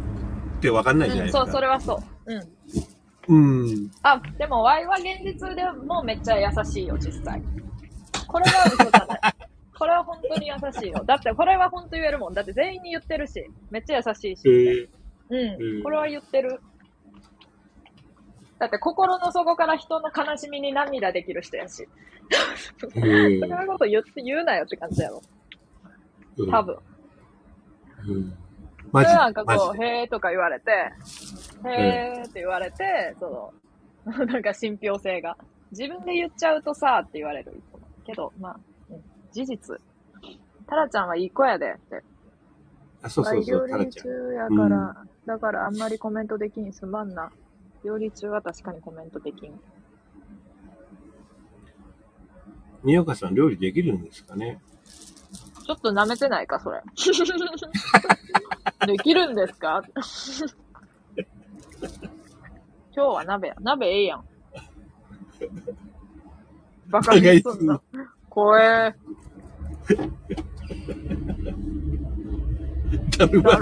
[0.61, 1.45] て分かんないじゃないうん、ですか。
[1.45, 2.33] そう、それはそう。
[2.33, 2.57] うん。
[3.29, 3.91] うん。
[4.01, 7.41] あ、でも、ワイは現実でもめっちゃ優しいよ、実際。
[8.27, 9.36] これは嘘じゃない。
[9.77, 11.03] これは本当に優しいよ。
[11.05, 12.33] だって、これは本当言えるもん。
[12.33, 14.49] だって全員に言ってるし、めっちゃ優しいし。
[14.49, 14.89] え
[15.29, 16.59] うん、うんこれは言ってる。
[18.59, 21.87] だって、心の底から人の悲しみに涙できる人やし。
[22.95, 25.21] ー、えそんなこと言って、言うなよって感じやろ。
[26.37, 26.77] ー、多分。
[28.07, 28.29] うん。
[28.29, 28.35] そ
[28.91, 30.71] マジれなんかマこう、へーとか言われて、
[31.65, 33.53] へーって言われて、そ
[34.05, 35.37] の、 なんか信憑性が。
[35.71, 37.61] 自分で言っちゃうとさ、って言われる。
[38.05, 38.76] けど、まあ、うん
[39.37, 39.79] 事実。
[40.65, 42.03] タラちゃんはいい子やでって。
[43.03, 44.07] あ、そうそうそう、料理タラちゃん。
[44.07, 47.29] 中やから、だからあんまりコメントできんすまんな。
[47.83, 49.59] 料理中は確かにコメントできん。
[52.83, 54.59] 宮岡さん料理できるんですかね？
[55.65, 56.81] ちょっと舐めてないか、それ。
[58.87, 59.83] できるんですか？
[62.95, 63.55] 今日は鍋や。
[63.61, 64.25] 鍋ええやん。
[66.89, 67.79] バカにすんな。
[68.29, 68.95] 怖え。
[73.17, 73.57] だるま。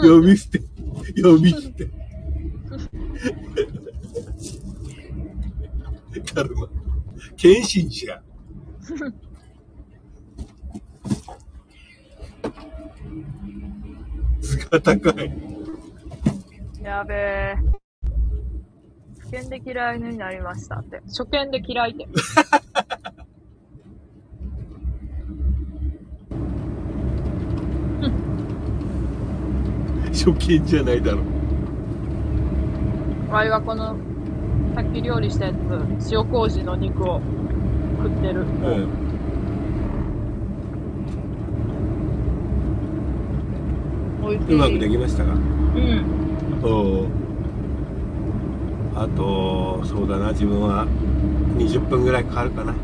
[0.00, 0.60] 呼び捨て。
[1.22, 1.88] 呼び捨て。
[6.34, 6.68] だるま。
[7.36, 8.22] 謙信じゃ。
[14.40, 15.32] 図が高い。
[16.82, 17.56] やべえ。
[19.30, 21.00] 初見で嫌いになりましたって。
[21.06, 22.08] 初見で嫌いって。
[30.22, 31.20] 初見じゃないだろ。
[33.32, 33.96] わいはこの、
[34.74, 35.56] さっき料理したやつ、
[36.12, 37.22] 塩麹の肉を
[38.02, 38.40] 食ってる。
[38.40, 38.88] うん。
[44.46, 45.32] うまくできましたか？
[45.32, 46.04] うん。
[46.62, 47.06] お
[48.94, 50.86] あと、そうだな、自分は
[51.56, 52.74] 20分ぐらいかかるかな。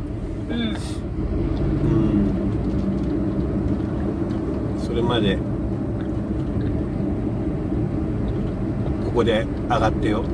[0.48, 0.60] うん。
[0.60, 0.76] うん。
[4.78, 5.38] それまで、
[9.16, 10.20] ここで上がってよ。
[10.20, 10.28] うん。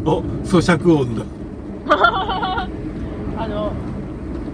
[0.08, 1.26] お、咀嚼音だ。
[1.92, 2.68] あ
[3.46, 3.70] の、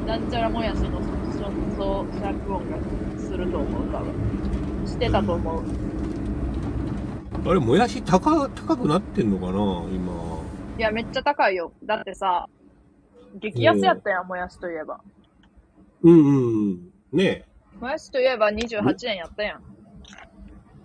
[0.05, 2.79] なんちゃらもやしの咀嚼音が
[3.17, 4.13] すると思う、多分。
[4.85, 5.63] してたと思う。
[7.49, 10.13] あれ、もやし高、高くなってんのかな今。
[10.79, 11.71] いや、めっちゃ高いよ。
[11.85, 12.49] だってさ、
[13.37, 14.99] 激安やったやん、もやしといえば。
[16.03, 16.39] うんうんう
[16.73, 16.93] ん。
[17.13, 17.45] ね
[17.81, 19.61] もやしといえば28円やったやん。
[19.61, 19.63] え。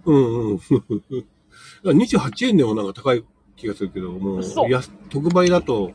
[0.06, 0.60] うんうん。
[1.91, 3.23] 28円でもなんか高い
[3.55, 5.91] 気がするけど、もう嘘、安特売だと、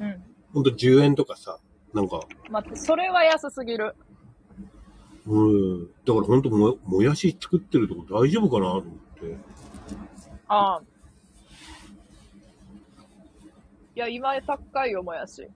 [0.00, 0.24] うん。
[0.52, 1.58] ほんと10円とかさ、
[1.92, 3.94] なんか、待って、それは安すぎる。
[5.26, 5.86] うん。
[5.86, 9.36] だからほんとも、もやし作ってるとこ大丈夫かなと思って。
[10.48, 10.82] ああ。
[13.96, 15.42] いや、今高いよ、もやし。
[15.42, 15.48] へ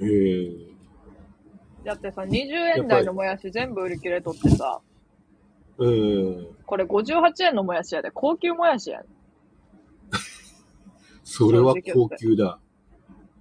[0.00, 0.70] え。
[1.84, 4.89] だってさ、20円台のもやし全部売り切れとってさ、うん。
[6.66, 9.08] これ58円のもやしやで、高級もやしやで。
[11.24, 12.58] それは高級だ。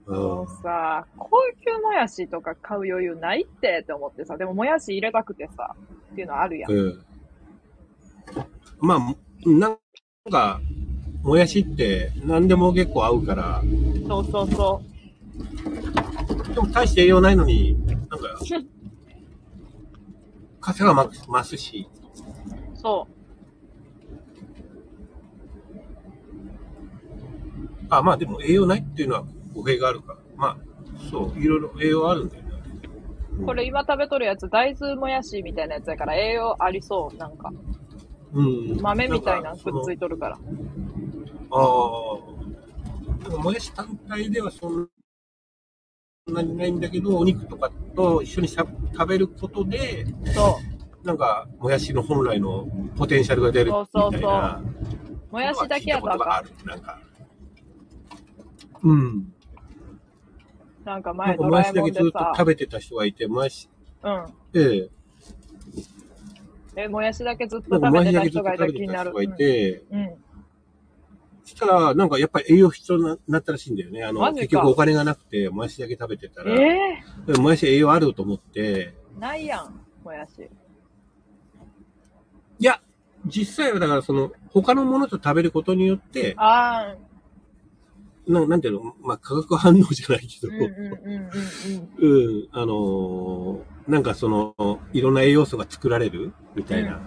[0.08, 5.76] もうあさ、高級もやしとか買う余裕ないってって思ってさ、でももやし入れたくてさ、
[6.12, 6.72] っていうのあるやん。
[6.72, 7.06] うん。
[8.80, 9.00] まあ、
[9.46, 9.78] なん
[10.32, 10.62] か、
[11.22, 13.62] もやしって何でも結構合うから、
[14.08, 14.82] そうそうそ
[16.54, 18.08] でも大して栄養ないのに、なんか、
[20.62, 21.12] 風が増
[21.44, 21.90] す増
[22.80, 22.82] すし、う。
[22.82, 23.08] そ
[27.90, 29.24] あ、まあでも栄養ないっていうのは
[29.54, 30.58] 語弊があるから、まあ、
[31.10, 32.50] そう、いろいろ栄養あるんだよね。
[33.40, 33.46] う。
[33.46, 37.52] これ今食べとるやつ、大豆もやしみたいなやつやから栄養ありそう、なんか。
[38.34, 38.82] うん。
[38.82, 40.36] 豆みたいなのくっついいとるから。
[40.36, 40.40] あ
[41.52, 41.60] あ。
[43.24, 44.88] でももやし単体ではそん
[46.28, 50.79] なにないんだけど、お肉とかと一緒にしゃ食べることで、そう。
[51.04, 52.68] なんか、もやしの本来の
[52.98, 54.62] ポテンシャルが出るみたいな。
[55.32, 56.52] もやしだけやとあかことがある。
[56.66, 57.00] なんか。
[58.84, 59.00] うん。
[59.00, 59.34] ん。
[60.84, 63.70] なんかなんかも前ドラえやしだけずっともんでさ、食べてた人がいて、もやし、
[64.04, 64.26] うん。
[64.54, 64.90] え
[66.76, 69.04] ええ、もやしだけずっとなんかもやしだけ食べてた人がいずっと食べてた気になる。
[69.04, 70.00] た人がいて、うん。
[70.00, 70.30] うん
[71.50, 74.04] したら、なんかやっぱり栄養必要になったらしいんだよね。
[74.04, 80.50] あの、結局お金がなくて、もやしだけ食べてたら、えでももやし栄養あると思って、ー、ないやん、もやし。
[83.26, 86.96] 実際はだからその、他のものと食べることによって、あ
[88.28, 91.30] ななんていうの、まあ、化学反応じゃないけど、ー、うんうんうん
[91.98, 92.38] うんうん。
[92.38, 97.02] うん、あのーなんかその、いろんな栄養素が作られるみたいな。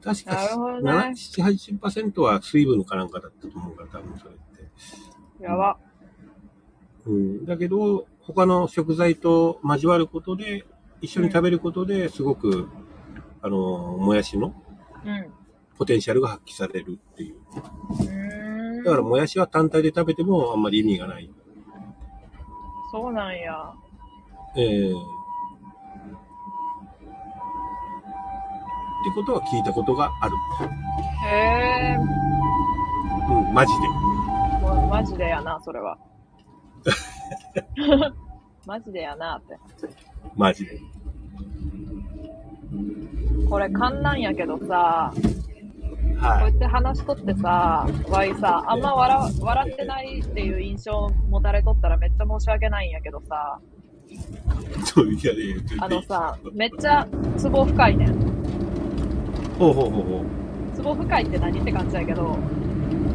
[0.00, 4.34] 確か、なるほどね7、80%は水分かなんかだったと思うから、多分それっ
[5.38, 5.42] て。
[5.42, 5.76] やば。
[7.04, 7.44] うん。
[7.44, 10.64] だけど、他の食材と交わることで、
[11.00, 12.68] 一緒に食べることで、すごく、
[13.42, 14.65] あのーもやしのうん。
[15.78, 17.36] ポテンシャルが発揮されるっていう。
[18.84, 21.30] だから、もやしは単体で食べてもあんまり意味がない。
[22.92, 23.72] そうなんや。
[24.56, 24.92] ええ
[29.06, 30.34] ってことは聞いたことがある。
[31.28, 31.96] へえ。
[33.30, 33.88] うん、マジで。
[34.66, 35.96] もうマジでやな、それは。
[38.66, 39.56] マジでやなって。
[40.34, 40.80] マジで。
[43.48, 45.46] これ観覧やけどさ、こう
[46.18, 46.44] はい。
[46.44, 53.60] やって話しとってさ、わいさ、あんま笑笑ってないっていう印象持たれとったらめっちゃ申し訳ないんやけどさ、
[55.80, 57.06] あのさ、めっちゃ
[57.36, 58.36] ツボ深いねん。
[59.58, 60.24] ほうほうほうほ
[60.74, 62.36] ツボ深いって何って感じやけど、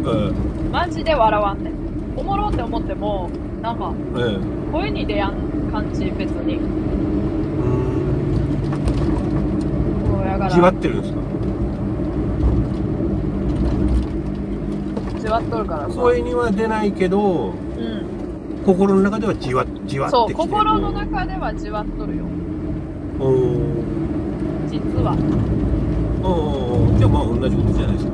[0.04, 0.10] う。
[0.10, 0.72] うん。
[0.72, 1.74] マジで笑わんねん。
[2.18, 3.30] おもろって思っても、
[3.62, 4.72] なんか、うん。
[4.72, 6.60] 声に出やん感じ、別に。
[10.08, 11.20] そうやから、じわってるんですか？
[15.20, 15.96] じわっとるからさ。
[15.96, 17.54] 声には出ないけど、うん。
[18.66, 20.50] 心の中ではじわ、じわそう、ってきてる。
[20.50, 22.26] 心の中ではじわっとるよ。
[23.20, 23.32] おー
[24.70, 25.14] 実は。
[26.24, 28.12] おーじゃあまあ同じことじゃないですか。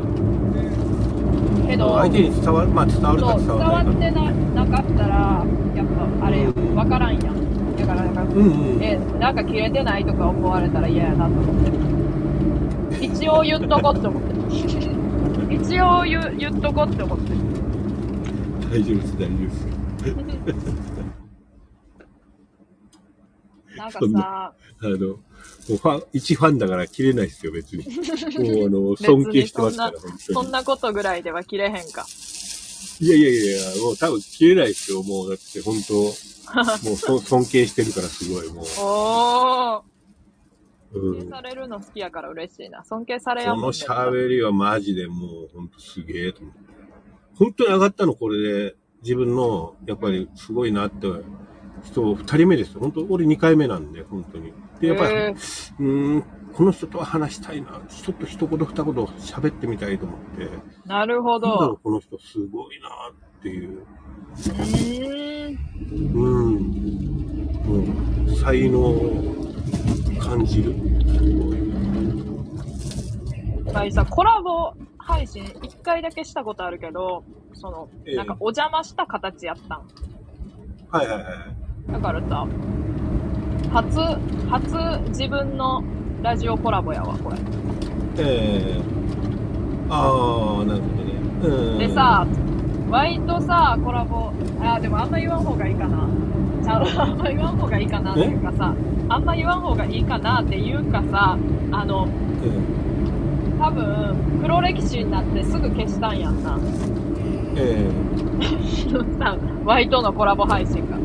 [1.67, 3.99] けど、相手に伝わる、まあ伝わるかそう、伝伝わっわらないか。
[3.99, 5.45] てななかったら、
[5.75, 5.85] やっ
[6.19, 7.75] ぱ、あれやうんん、わからんやん。
[7.77, 8.29] だから、なんか、うん
[8.75, 8.83] うん。
[8.83, 11.96] え、なんか切れてないとか思われたら嫌やなと思って。
[13.01, 15.55] 一応言っとこって思って。
[15.55, 17.31] 一応言う言っとこって思って。
[18.69, 19.67] 大丈夫です、大丈夫です。
[23.77, 25.15] なんかさ、あの、も
[25.69, 27.83] うファン、一ファンだから切れないですよ、別に。
[27.85, 30.19] もうあの、尊敬してますから、本当に。
[30.19, 32.05] そんなことぐらいでは切れへんか。
[32.99, 35.29] いやいやいや、もう多分切れないですよ、もう。
[35.29, 35.93] だって本当、
[36.87, 38.63] もうそ尊敬してるからすごい、も。
[38.63, 38.65] う。
[39.83, 39.96] うん。
[40.93, 42.83] 尊敬されるの好きやから嬉しいな。
[42.83, 46.59] 尊敬されやこもんね喋りはマジでもう、ほんとすげえと思って。
[47.35, 48.75] 本当に上がったの、これで。
[49.03, 51.07] 自分の、やっぱりすごいなって、
[51.83, 52.79] 人、二人目ですよ。
[52.79, 54.51] 本当俺二回目なんで、本当に。
[54.81, 56.23] で、やっぱり、へーうーん、
[56.53, 57.81] この人とは話したいな。
[57.87, 60.49] ちょっと一言二言喋ってみたいと思って。
[60.85, 61.77] なるほなんだろうど。
[61.77, 63.79] この人すごいなっていう。
[63.79, 65.57] うーん。
[66.13, 68.25] うん。
[68.25, 69.35] もう、才能を
[70.27, 70.73] 感じる？
[70.73, 70.79] す
[71.35, 71.57] ごい。
[73.73, 77.23] はいさ、コラボ配信一回だけしたことあるけど、
[77.53, 79.81] その、ええなんかお邪魔した形やったん。
[80.91, 81.29] はいはいは
[81.89, 81.91] い。
[81.91, 82.47] だからさ、
[83.71, 83.99] 初、
[84.49, 84.75] 初
[85.09, 85.83] 自分の
[86.21, 87.37] ラジオコラボやわ、これ。
[88.19, 88.81] ええ
[89.89, 91.13] ああ、なるほどね。
[91.43, 91.77] うん。
[91.77, 92.25] でさ、
[92.89, 94.31] ワイとさ、コラボ、
[94.61, 96.07] あー、でもあんま言わん方がいいかな。
[96.63, 98.73] ちゃう、あんま言わん方がいいかなっていうかさ、
[99.09, 101.37] あんま言わん方がいいかなっていうかさ、
[101.71, 102.07] あの、
[103.59, 106.57] 多分、黒歴史になってすぐ消したんやんな。
[107.55, 107.89] え
[109.19, 109.35] さ、
[109.65, 110.97] ワイとのコラボ配信が。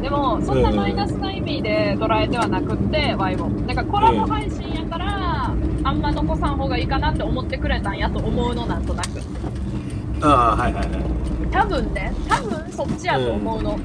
[0.00, 3.48] でも、そんなマイナスな意味で捉えてはなくって、ワイも。
[3.66, 5.50] なんかコラボ配信やから、
[5.82, 9.08] あんま残さん方がいいかなって思ってくれたんやと思うの、なんとなく。
[9.18, 11.23] えああ、はいはいはい。
[11.54, 13.76] 多分ね、多分そっちやと思うの。
[13.76, 13.78] うん。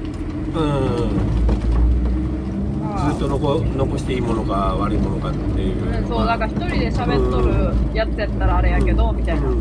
[3.08, 6.02] ずっと残残していいものか悪いものかっていう。
[6.02, 9.46] うん、そう、なんか一人で喋っとるやつやったらあれやけど、みたいな。
[9.46, 9.60] うん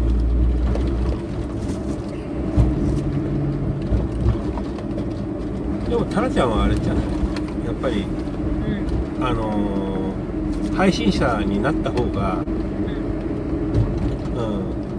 [5.87, 7.03] でも、タラちゃんはあれじゃない
[7.65, 8.03] やっぱり、
[9.17, 9.25] うん。
[9.25, 9.89] あのー
[10.75, 12.49] 配信者になった方が、う
[14.39, 14.47] ん。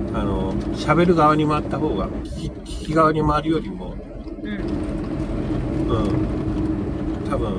[0.08, 2.08] うん、あの、喋る側に回った方が、
[2.90, 3.94] 聞き聞き側に回るよりも、
[4.42, 4.50] うん。
[4.50, 7.54] うん、多分、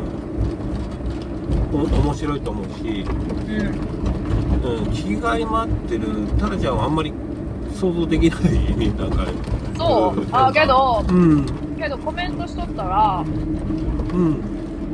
[1.72, 3.56] お面白いと思うし、うん。
[3.62, 7.14] うん、聞き側に回ってるタラちゃんはあんまり
[7.74, 9.32] 想像できないね、 なんかね。
[9.78, 10.26] そう？
[10.34, 11.45] あ、けど、うん、
[11.78, 13.24] けどコメントしとったら、
[14.14, 14.41] うん。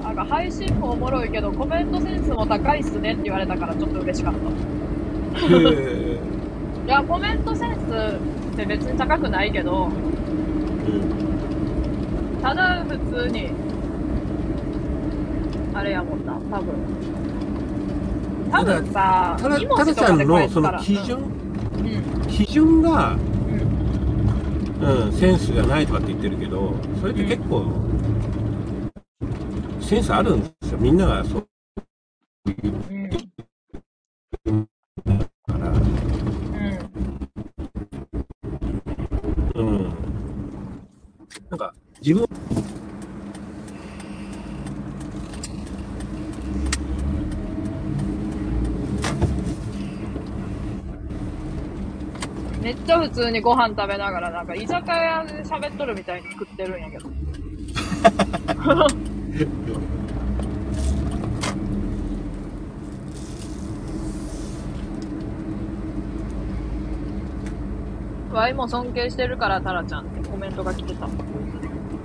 [0.04, 5.48] なんか配信もおもろいけど、コメントセンスも高いっすねって言われたからちょっと嬉しかった。
[5.50, 9.92] いや、コメントセンスで別に高くないけど、うん。
[12.42, 13.50] ただ普通に、
[15.74, 16.76] あれやもんな、多分。
[18.52, 20.62] 多分さ、ただ、二ただちゃんのそ。
[20.62, 22.28] の基準、うん。
[22.28, 23.16] 基準が、
[24.80, 25.06] うん。
[25.06, 27.66] うん、センスがないとかって言ってるけど、それって結構、
[29.82, 30.78] センスあるんですよ。
[30.80, 31.48] みんながそう
[34.46, 34.68] うん。
[35.48, 35.70] から。
[39.56, 39.70] うん。
[39.70, 39.94] うん。
[41.50, 42.28] なんか、自分、
[52.62, 57.10] めっちゃ普通にご飯食べながら、なんか居酒屋で喋っとるみたいに食ってるんやけど。
[68.34, 71.08] ワイも尊敬してるから、タラちゃんってコメントが来てた。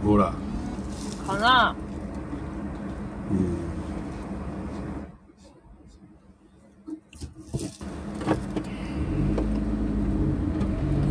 [0.03, 0.33] ほら、
[1.27, 1.77] かな
[3.31, 3.39] うん。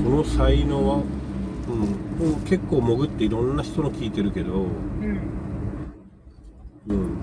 [0.03, 5.21] この才能は、うん、結構潜っていろんな人の聞いてるけど、うん。
[6.87, 7.17] うん、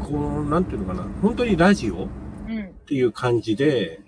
[0.00, 2.04] この、なんていうのかな、本当にラジオ？
[2.04, 2.08] っ
[2.48, 2.72] うん。
[2.86, 4.00] ていう感じで、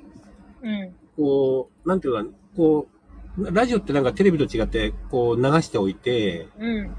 [0.63, 0.95] うん。
[1.17, 2.94] こう、なんていうのかな、こう、
[3.39, 6.95] ラジオってなんかテレビと違って、こう流しておいて、うん。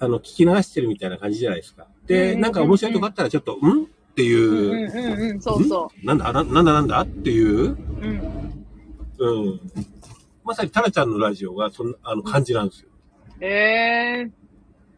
[0.00, 1.86] あの、聞き流してるみたいな感じじゃないですか。
[2.06, 6.06] で、うんなんか面白いとこあったらちょっと、んっていう、うんうんうんうん、そうそん？
[6.06, 6.32] なんだ？
[6.32, 7.76] な、なんだなんだっていう、う。
[7.76, 8.20] うん。
[9.18, 9.60] うん。
[10.44, 12.88] まさにタラちゃんのラジオがそんな、あの、感じなんですよ。
[13.40, 14.30] ええ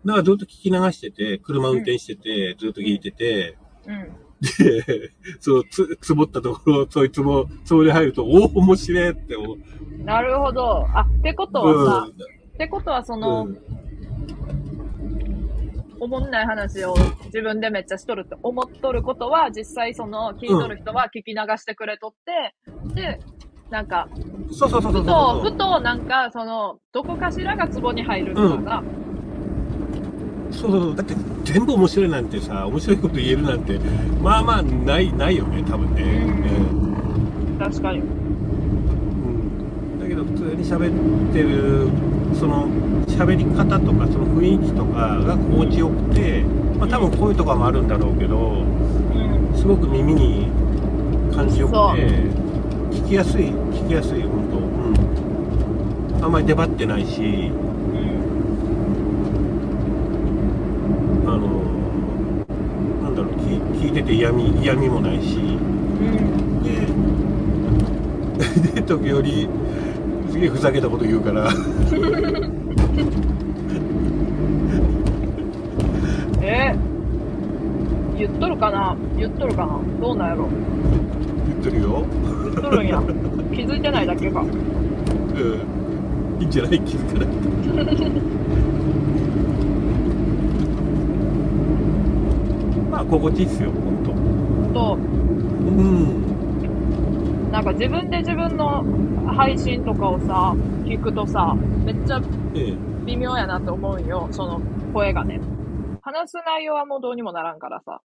[0.07, 3.93] だからずっと聞き流してて、車運転してて、ずっと聞いてて、ー。
[3.93, 4.17] うん。
[4.41, 9.59] で、そう、つ、つぼったところ、そいつも、それ入ると、おお、面白いって思う。
[10.05, 10.87] なるほど。
[10.95, 13.59] あ、ってことはさ、ってことはその、うん。
[16.03, 16.95] おもんない話を
[17.27, 22.55] 自分でめっちゃしとるって思っとることは、実際その聞いとる人は聞き流してくれとって、
[22.95, 23.21] で、
[23.71, 24.09] なんか、
[24.51, 28.83] そうそうそうそうふと、ふとなんか、その、どこかしらがツボに入る人が、
[30.51, 30.97] そうそうそう。
[30.97, 31.15] だって、
[31.45, 33.79] 全部面白いなんてさ、面白いこと言えるなんて、
[34.23, 36.03] まあまあ、ない、ないよね、多分ね。
[36.03, 38.03] うん確かに。
[40.11, 41.89] けど、普通に喋ってる、
[42.35, 42.69] その、
[43.07, 46.43] 喋り方とか、その雰囲気とかが心地よくて、
[46.78, 49.57] まあ多分声とかもあるんだろうけど、うん。
[49.57, 50.49] すごく耳に
[51.32, 51.78] 感じよくて、
[52.91, 54.59] 聞きやすい、聞きやすい、本当
[56.19, 56.24] うん。
[56.24, 57.24] あんまり出張ってないし、う
[61.24, 61.28] ん。
[61.28, 61.47] あの、
[63.05, 65.39] なんだろう、聞聞いてて嫌味、嫌味もないし、
[68.74, 69.49] で、時折、
[70.31, 71.48] すげえふざけたこと言うから、
[76.43, 76.74] え？
[78.15, 78.97] ー、言っとるかな？
[79.19, 79.78] 言っとるかな？
[80.01, 80.48] どうなんやろ？
[81.48, 82.05] 言ってるよ。
[82.44, 83.02] 言っとるんや。
[83.55, 84.40] 気づいてないだけか。
[84.40, 84.48] うん。
[86.40, 86.81] いいんじゃない？
[86.81, 87.32] 気づかないと。
[92.90, 94.11] まあ、心地いいっすよ、ほんと。
[94.74, 96.20] と、うん。
[97.51, 98.85] なんか自分で自分の
[99.33, 100.55] 配信とかをさ、
[100.85, 101.55] 聞くとさ、
[101.85, 102.21] めっちゃ
[102.55, 102.77] ええ。
[103.05, 104.29] 微妙やなって思うんよ。
[104.31, 104.61] その
[104.93, 105.41] 声がね。
[106.03, 108.01] 話す内容はもうどうにもならんからさ。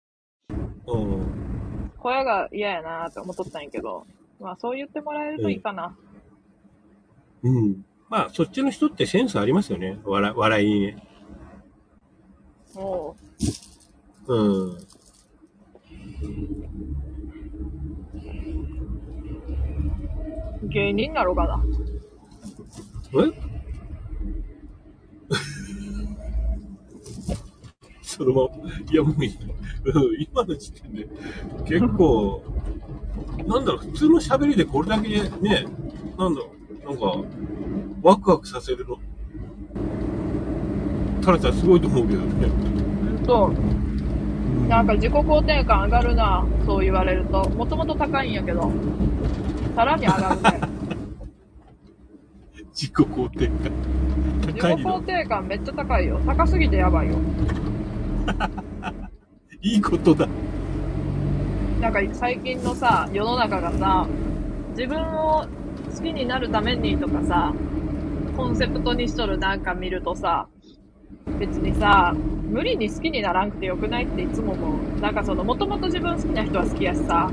[0.86, 1.92] うん。
[1.98, 4.06] 声が嫌やなって思っとったんやけど。
[4.40, 5.96] まあそう言ってもらえるといいかな。
[7.42, 7.84] うん。
[8.08, 9.98] まあ、そっちの人ってセンスありますよね。
[10.04, 11.08] 笑笑いにね。
[12.76, 13.14] おう
[14.26, 14.78] うん。
[20.74, 21.62] 芸人になろうかな。
[23.14, 23.18] え？
[28.02, 28.48] そのまま、
[28.90, 29.40] いやもういい、うん
[30.32, 31.06] 今の時点で、
[31.64, 32.42] 結構、
[33.46, 35.30] なんだろう、普通の喋りでこれだけね、
[36.18, 36.50] なんだろ
[36.84, 37.22] う、なんか、
[38.02, 38.98] ワクワクさせるの。
[41.22, 42.48] タラちゃんすごいと思うけどね。
[43.18, 43.52] うんと、
[44.68, 47.48] なんか自己肯定感上がるな、そう言われると。
[47.50, 48.72] もともと高いんやけど、
[49.74, 50.60] さらに上がるね。
[52.74, 53.72] 自己肯定感。
[54.40, 55.06] 自己高いの肯。
[55.06, 56.20] 定感めっちゃ高いよ。
[56.26, 57.18] 高すぎてやばいよ。
[59.62, 60.28] いいことだ。
[61.80, 64.06] なんか最近のさ、世の中がさ、
[64.76, 65.46] 自分を
[65.94, 67.52] 好きになるためにとかさ、
[68.36, 70.48] コンセプトにしとるなんか見るとさ、
[71.38, 72.14] 別にさ、
[72.48, 75.00] 無理に好きにならんくてよくないっていつも思う。
[75.00, 77.30] なんかその、もともと自分好きな人は好きやしさ、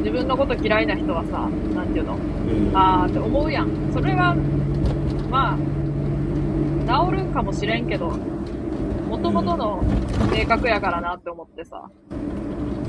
[0.00, 2.14] 自分のこと嫌いな人はさ、なんていうの？
[2.14, 3.92] うんあーって思うやん。
[3.92, 4.34] それが、
[5.30, 5.58] まあ、
[7.08, 8.10] 治るかもしれんけど、
[9.08, 9.84] もともとの
[10.32, 12.14] 性格やからなって思ってさ、う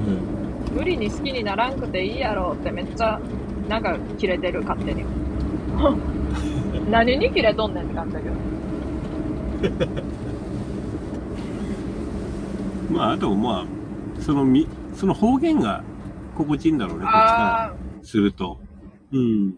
[0.10, 3.20] ん無理に好きにならんくていいやろってめっちゃ、
[3.68, 5.04] なんかキレてる、勝手に。
[6.90, 8.36] 何にキレとんねんって感じだけど。
[12.94, 13.66] まあ、あと、まあ、
[14.22, 15.84] そのみ、その方言が
[16.44, 18.60] 心地いいんだろうね、こっちかあらすると。
[19.12, 19.20] うん。
[19.20, 19.54] ー、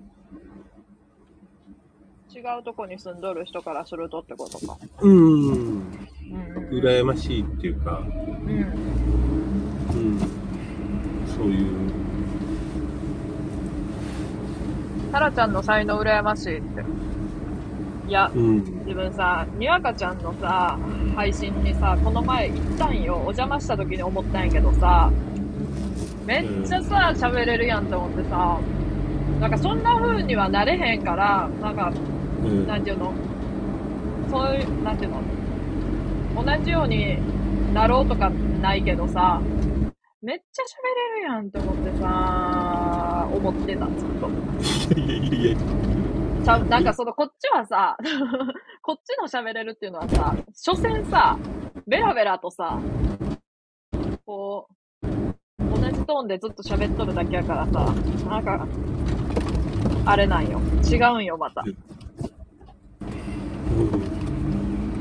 [2.33, 4.77] 違うとこに住んどる人からするとってことか。
[5.01, 5.83] うんうん。
[6.71, 8.49] 羨ましいっていうか、うん。
[9.91, 10.19] うん。
[11.35, 11.91] そういう。
[15.11, 16.83] タラちゃんの才能羨ましいって。
[18.07, 18.55] いや、うん。
[18.85, 20.77] 自分さ、にわかちゃんのさ、
[21.15, 23.15] 配信にさ、この前行ったんよ。
[23.15, 25.11] お邪魔した時に思ったんやけどさ、
[26.25, 28.59] めっちゃさ、喋れるやんって思ってさ、
[29.39, 31.91] なんかそんな風にはなれへんから、なんか、
[32.43, 32.67] うん。
[32.67, 33.13] なんていうの？
[34.29, 35.21] そういう、なんていうの？
[36.43, 37.17] 同じように
[37.73, 39.41] なろうとかないけどさ、
[40.21, 40.65] めっちゃ喋
[41.15, 44.29] れるやんって思ってさ、思ってた、ずっと。
[44.99, 45.57] いやいやいや。
[46.43, 47.97] ちゃう、なんかその、こっちはさ、
[48.81, 51.37] こっちの喋れるっていうのはさ、所詮さ、
[51.87, 52.79] ベラベラとさ、
[54.25, 57.93] こう、同じトーンでずっと喋っとるだけやからさ、
[58.27, 58.67] なんか、
[60.05, 60.59] あれなんよ。
[60.89, 61.63] 違うんよ、また。
[61.65, 61.77] うん。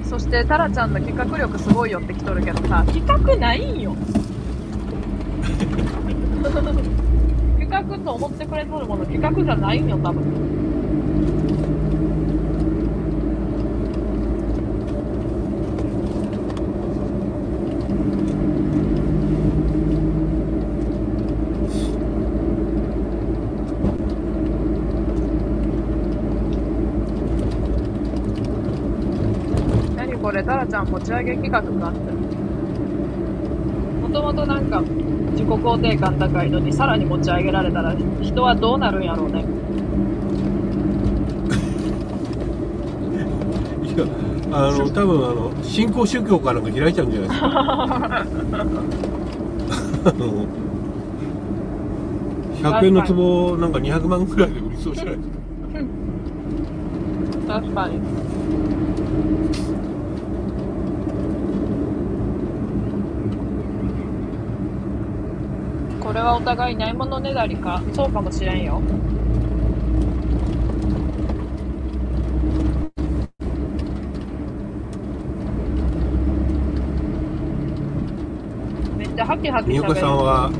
[0.05, 3.97] そして、タラちゃんの企画力すごいよって来とるけどさ、企画ないんよ。
[7.59, 10.53] 企画と思ってくれとるもの企画じゃないんよ、多分。
[29.97, 32.05] 何これ、タラちゃん持ち上げ企画になってる。
[34.03, 34.83] もともとなんか、
[35.33, 39.43] 自己肯定感高いのにさらに持ち上げられたら人はどうなるんやろうね。
[43.85, 44.05] いや、
[44.53, 47.49] あの、多分あの、新興宗教かなんか開いちゃうんじゃないですか。
[50.05, 50.47] あの
[52.63, 55.29] 100円の壺なんか200万ぐらいで売りそうじゃないです
[57.47, 57.61] か。
[57.61, 58.01] 確かに。
[66.13, 67.83] これはお互いないものねだりか。
[67.95, 68.83] そうかもしれんよ。
[78.99, 80.19] めっちゃハキハキにおかさん。
[80.19, 80.51] は、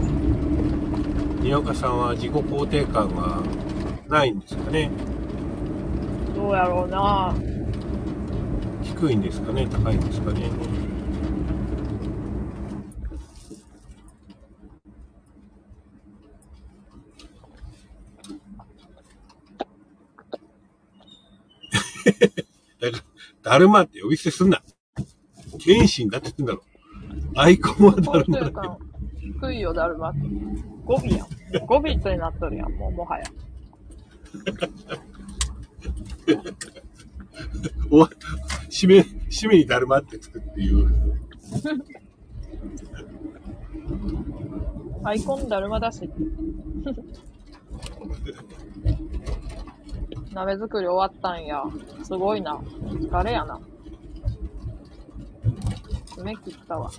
[1.43, 3.43] におかさんは自己肯定感が
[4.09, 4.91] ないんですかね。
[6.35, 7.35] どうやろうな
[8.83, 9.69] 低いんですかね。
[9.71, 10.51] 高いんですかね。
[22.81, 23.05] だから、
[23.43, 24.63] だるまって呼び捨てすんな。
[25.59, 26.63] 謙信だって言うんだろ。
[27.37, 28.69] アイコンはだ肯るまだけ
[29.21, 30.13] 低いよ、だるま。
[30.85, 31.29] 語尾やん。
[31.67, 33.25] 語尾ってなっとるやん、もう、もはや。
[37.91, 38.17] 終わった。
[38.69, 39.01] 締め、
[39.31, 41.21] 締めにだるまってつくっていう。
[45.05, 46.09] アイコンだるまだし。
[50.35, 51.63] 鍋作り終わったんや。
[52.03, 52.57] すごいな。
[52.57, 53.61] 疲れやな。
[56.15, 56.91] 爪切ったわ。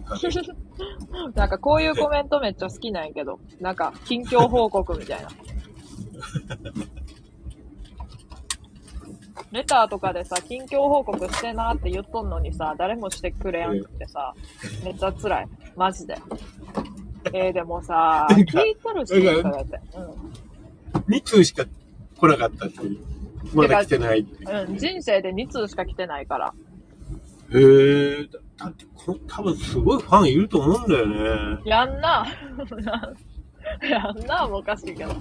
[1.36, 3.40] なんかこういうコメントめっちゃ好きなんやけど。
[3.60, 5.30] なんか、近況報告みたいな。
[9.52, 14.34] レターとかでさ、近況報告してなって言っとんのにさ、誰もしてくれやんくってさ、
[14.84, 15.48] めっちゃ辛い。
[15.76, 16.18] マジで。
[17.34, 19.80] えー、でもさ、聞いとるし、とか言って。
[21.08, 21.66] 2通しか
[22.20, 23.13] 来なかったっていう。
[23.54, 24.44] まだ来てないって。
[24.44, 24.72] うん。
[24.72, 26.54] うん、人生で2通しか来てないから。
[27.54, 31.60] へえ、だだってこ、多分すごいファンいると思うんだよね。
[31.66, 32.26] やんな。
[33.82, 35.12] やんなもおかしいけど。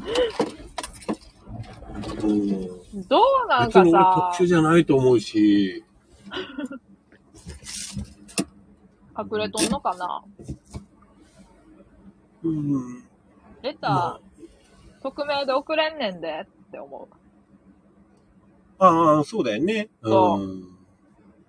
[2.23, 2.67] うん。
[3.09, 5.85] どうなん別に俺かさ特、殊じゃないと思うし、
[9.19, 10.23] 隠れとんのかな
[12.45, 13.05] うん。
[13.63, 14.21] レター、ま
[15.03, 17.15] 匿名で送れんねんでって思う。
[18.83, 19.89] あ、ああ、そうだよね。
[20.03, 20.65] そううん。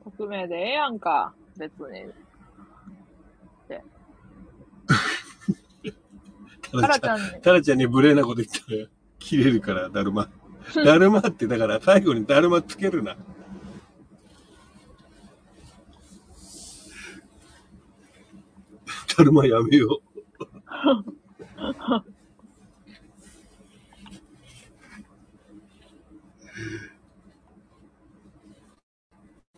[0.04, 2.12] 匿名でええやんか、別に。
[6.82, 8.88] タラちゃんに、タラちゃんに無礼なこと言ったら、
[9.20, 10.30] 切れるから、だるま。
[10.86, 13.16] だるまって、だから最後にだるまつけるな。
[19.18, 20.14] だるまやめよう。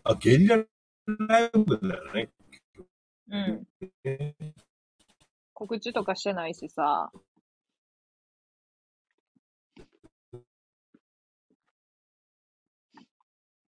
[0.08, 2.30] あ、ゲリラライブだよね。
[3.28, 3.68] うん。
[5.52, 7.12] 告知とかしてないしさ。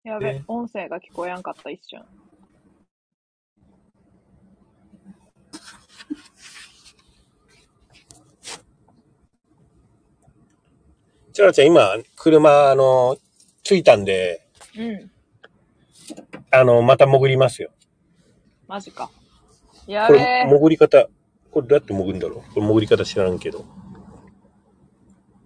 [0.03, 2.05] やべえ、音声が聞こえやんかった、一瞬。
[11.33, 13.17] チャラちゃん、今、車、あの、
[13.63, 14.47] 着いたんで、
[14.77, 15.16] うん。
[16.51, 17.71] あの、また潜りますよ。
[18.67, 19.09] マジか。
[19.85, 20.45] やこれ、べえ。
[20.49, 21.07] 潜り方、
[21.51, 22.53] これどうやって潜るんだろう？
[22.53, 23.65] これ潜り方知らんけど。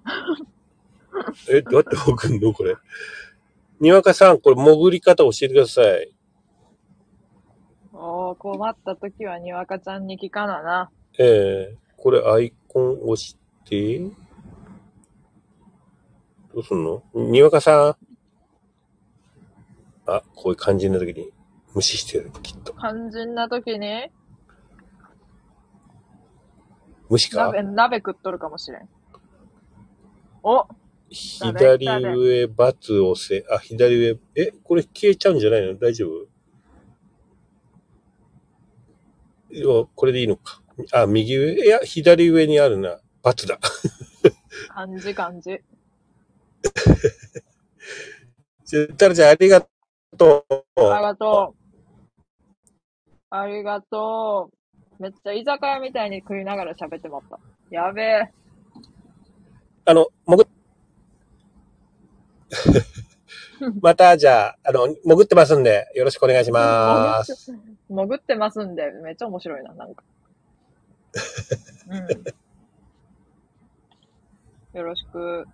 [1.50, 2.54] え、どうやって潜るの？
[2.54, 2.76] これ。
[3.80, 6.12] にわかさん、これ潜り方教えてください。
[7.94, 10.92] おー、困った時はにわかちゃんに聞かなな。
[11.20, 14.00] えー、これアイコン押して、
[16.54, 17.04] どうすんの？
[17.14, 18.11] にわかさん？
[20.16, 21.32] あ、こういう感じな時に
[21.74, 22.74] 無視してる、きっと。
[22.78, 24.10] 肝心な時に、
[27.10, 27.48] 無視か？
[27.48, 28.90] 鍋、鍋食っとるかもしれん。
[30.44, 30.68] お
[31.10, 33.46] 左上、バツ押せ。
[33.50, 34.18] あ、左上。
[34.36, 35.76] え、これ消えちゃうんじゃないの？
[35.78, 36.28] 大丈夫？
[39.96, 40.62] これでいいのか。
[40.94, 43.02] あ、右上いや、左上にあるな。
[43.22, 43.60] バツだ。
[44.70, 45.60] 感じ感じ。
[48.64, 49.68] じゃあ、タラちゃんありが
[50.18, 50.66] とう。
[50.92, 51.58] ありがとう。
[53.30, 54.52] ありがと
[55.00, 55.04] う。
[55.04, 57.40] めっちゃ居酒屋みたいに食いながら喋ってまった。
[57.70, 58.32] やべえ。
[59.86, 60.48] あの、潜っ、
[63.82, 67.54] また、じゃあ、あの、潜ってますんで、よろしくお願いします。
[67.90, 70.04] 潜ってますんで、めっちゃ面白いな、なんか。
[71.90, 71.94] う
[74.76, 74.78] ん。
[74.78, 75.46] よろしく。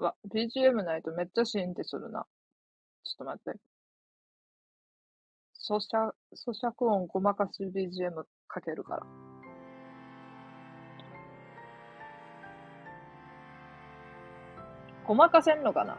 [0.00, 2.24] うわ、BGM ないとめっちゃシーンってするな。
[3.04, 3.60] ちょっと待って。
[5.62, 9.02] 咀嚼、咀嚼音ごまかし BGM かけるから。
[15.04, 15.98] ごまかせんのかな？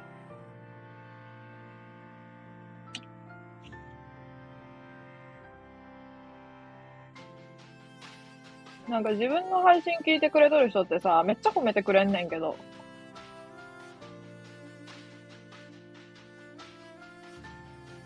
[8.89, 12.57] なんか自分の配信聞いてくれとる人ってさ、めっちゃ褒めてくれんねんけど。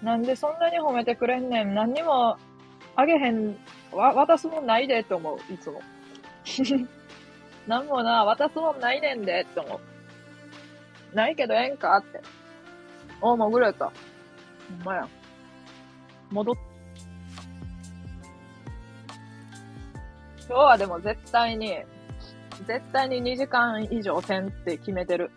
[0.06, 2.38] なんでそんなに褒めてくれんねん何にも
[2.96, 3.58] あげへん、
[3.92, 5.82] わ、渡すもんないでって思う、いつも。
[7.66, 9.82] なんもな、渡すもんないねんでって思
[11.12, 11.16] う。
[11.16, 12.22] ないけどええんかって。
[13.20, 13.86] おう、潜れた。
[13.86, 15.08] ほんまや。
[16.30, 16.56] 戻っ。
[20.48, 21.80] 今日はでも絶対に、
[22.68, 25.32] 絶対に2時間以上せんって決めてる。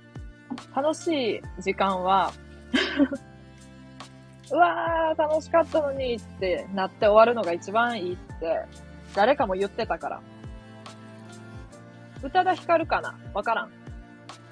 [0.77, 2.31] 楽しい時間は、
[4.51, 8.65] うわー、楽しかったのにってなって終わるのが一番いいって、
[9.15, 10.21] 誰かも言ってたから。
[12.23, 13.15] 宇多田ヒカルかな？
[13.35, 13.71] わからん。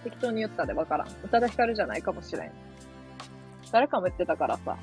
[0.05, 1.09] 適当に言ったでわからん。
[1.09, 2.53] 宇多田ヒカルじゃないかもしれん。
[3.73, 4.77] 誰かも言ってたからさ。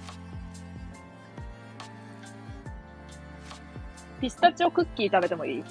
[4.20, 5.64] ピスタチオクッキー食べてもいい？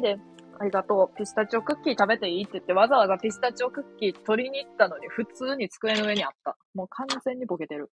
[0.00, 0.18] で、
[0.58, 1.16] ありがとう。
[1.16, 6.56] ピスタチオクッキー食べていいって言って、わざわざピスタチオクッキー取りに行ったのに、普通に机の上にあった。
[6.74, 7.90] もう完全にボケてる。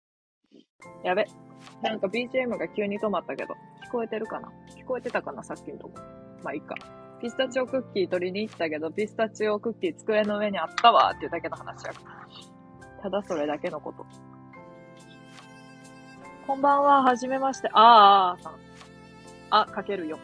[1.03, 1.25] やべ。
[1.81, 3.53] なんか BGM が急に止まったけど、
[3.87, 4.49] 聞こえてるかな？
[4.77, 5.43] 聞こえてたかな？
[5.43, 5.93] さっきのとこ。
[6.43, 6.75] まあいいか。
[7.21, 13.01] ピスタチオクッキー取りに行ったけど、ピスタチオクッキー机の上にあったわっていうだけの話やから。
[13.01, 14.05] ただそれだけのこと。
[16.45, 17.69] こんばんは、はじめまして。
[17.73, 18.55] あーあーさん。
[19.49, 20.17] あ、かける4。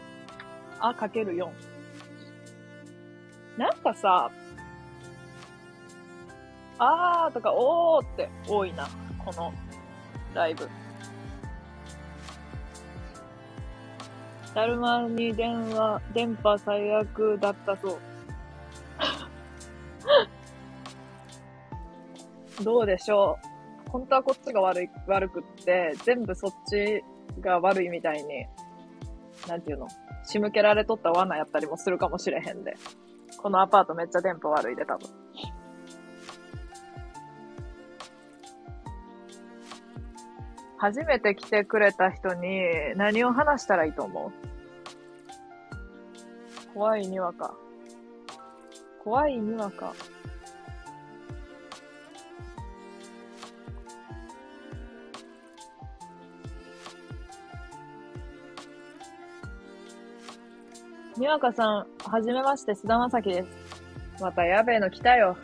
[0.80, 1.73] あ、かける4。
[3.58, 4.32] なんかさ、
[6.80, 8.90] あーとかおーって多いな。
[9.24, 9.54] この
[10.34, 10.68] ライブ。
[14.54, 17.98] だるまに電話、電波最悪だったそう。
[22.64, 23.40] どうでしょ
[23.88, 27.04] う本当はこっちが悪い、悪くって、全部そっち
[27.40, 28.48] が悪いみたいに、
[29.48, 29.88] なんていうの、
[30.24, 32.76] 仕向けられとった罠やったりもするかもしれへんで。
[33.44, 35.10] このアパートめっちゃ電波悪いで、多分。
[40.78, 42.66] 初めて来てくれた人に
[42.96, 44.32] 何を話したらいいと思う？
[46.74, 47.54] 怖いにわか。
[49.04, 49.94] 怖いにわか。
[61.18, 64.22] にわかさん、はじめまして、菅田まさきです。
[64.22, 65.38] またやべえの来たよ。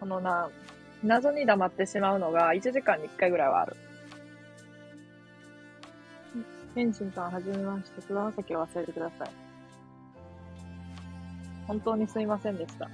[0.00, 0.48] このな、
[1.02, 3.76] 謎に黙ってしまうのが1時間に1回ぐらいはある。
[6.74, 9.45] 天心さん、はじめまして、菅田まさきを忘れてください。
[11.66, 12.88] 本当にすいませんでした。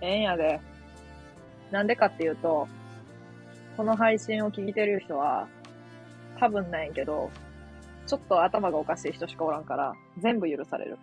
[0.00, 0.60] ええんやで。
[1.70, 2.68] なんでかっていうと、
[3.76, 5.48] この配信を聞いてる人は、
[6.38, 7.30] 多分ないけど、
[8.06, 10.98] ちょっと頭がおかしい人しかおらんから、全部許される。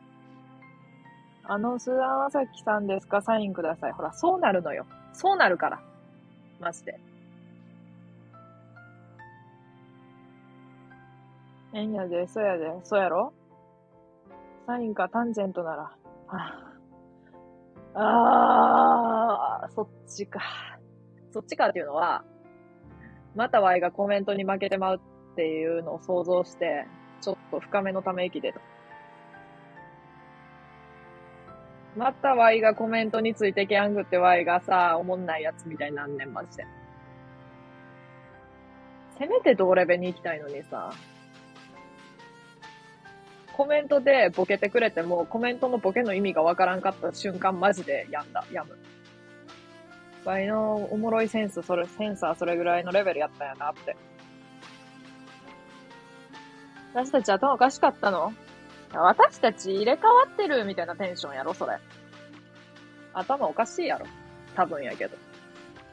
[1.43, 3.21] あの、菅田まさきさんですか？
[3.21, 3.91] サインください。
[3.91, 4.85] ほら、そうなるのよ。
[5.13, 5.81] そうなるから。
[6.61, 6.99] マジで。
[11.73, 13.33] えんやで、そやで、そうやろ？
[14.65, 15.91] サインかタンジェントなら。
[17.95, 20.41] ああ、そっちか。
[21.31, 22.23] そっちかっていうのは、
[23.35, 26.85] またワイがコメントに負けてまうっていうのを想像して、
[27.21, 28.53] ちょっと深めのため息で。
[31.95, 36.65] またワイがコメントについてけやんぐってワイがさ、おもんないやつみたいになんねん、マジで。
[39.19, 40.91] せめて同レベに行きたいのにさ、
[43.55, 48.77] コメントでボケてくれても、コメントのボケの意味がわからんかった瞬間、マジでやんだ、やむ。
[50.25, 53.95] ワイのおもろいセンス、それ、センサーそれぐらいのレベルやったんやなって。
[56.93, 58.33] 私たち頭おかしかったの？
[58.93, 61.77] 私たち入れ替わってるみたいなテンションやろ、それ。
[63.13, 64.05] 頭おかしいやろ。
[64.55, 65.17] 多分やけど。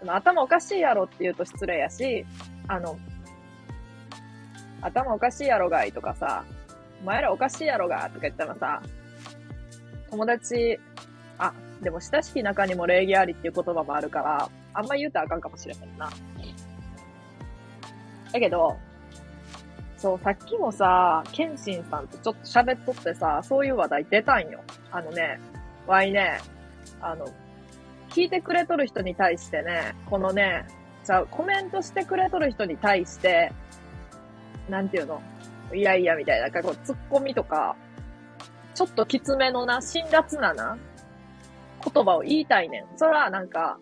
[0.00, 2.24] でも頭おかしいやろって言うと失礼やし、
[2.68, 2.98] あの、
[4.82, 6.44] 頭おかしいやろがいとかさ、
[7.02, 8.82] お前らおかしいやろがとか言ったらさ、
[10.10, 10.78] 友達、
[11.38, 16.10] あ、でも親しき中にも礼儀ありっていう言葉もあるから、あんま言うたらあかんかもしれへんな。
[18.32, 18.76] だけど、
[19.96, 24.60] そう、さっきもさ、ケンシンさんとちょっと喋っとってさ、そういう話題出たんよ。
[24.90, 25.40] あのね、
[25.86, 26.38] わいね、
[27.00, 27.26] あの、
[28.10, 30.66] 聞いてくれとる人に対してね、このね、
[31.04, 33.52] じゃコメントしてくれとる人に対して、
[34.68, 35.22] なんていうの？
[35.72, 37.76] いやいやみたいな、こう、ツッコミとか、
[38.74, 40.78] ちょっときつめのな、辛辣なな、
[41.92, 42.86] 言葉を言いたいねん。
[42.96, 43.78] そら、なんか、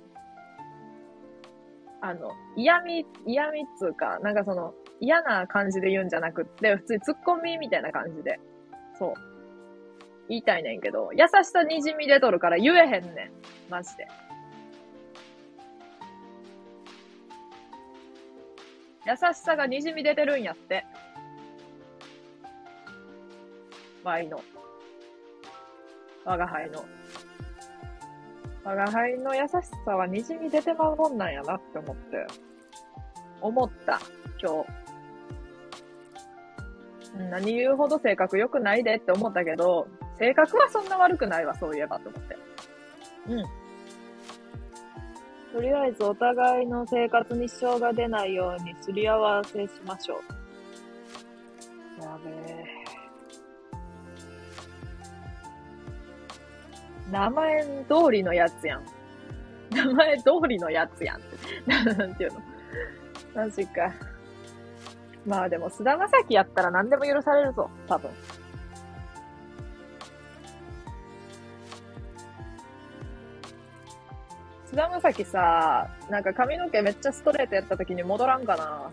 [2.00, 8.38] あの、嫌味、嫌味っつうか、なんかその、嫌な感じで言うんじゃなくって、普通にツッコミみたいな感じで、
[8.98, 9.14] そう。
[10.28, 13.30] 言いたいねんけど、優しさにじみ出とるから言えへんねん。
[13.70, 14.06] マジで。
[19.06, 20.84] 優しさがにじみ出てるんやって。
[24.08, 24.40] ワイの。
[26.24, 26.82] 我が輩の。
[28.64, 29.48] 我が輩の優し
[29.84, 32.26] さはにじみ出てまうもんなんやなって思って。
[33.42, 34.00] 思った、
[34.42, 34.68] 今日。
[37.30, 39.86] 何言うほど性格良くないでって思ったけど、
[40.18, 42.36] 性格はそんな悪くないわ、そういえばって思って。
[43.28, 43.44] うん。
[45.52, 50.20] とりあえずお互いの生活に支障が出ないようにすり合わせしましょ
[52.00, 52.02] う。
[52.02, 52.57] やべえ。
[57.10, 58.84] 名前通りのやつやん。
[59.70, 61.20] 名前通りのやつやん。
[61.66, 62.40] なんていうの。
[63.34, 63.92] マジか。
[65.26, 68.10] まあでも、菅田将暉やったら何でも許されるぞ、多分。
[74.66, 78.90] 菅田将暉さ、なんか髪の毛めっちゃストレートやった時に戻らんかな。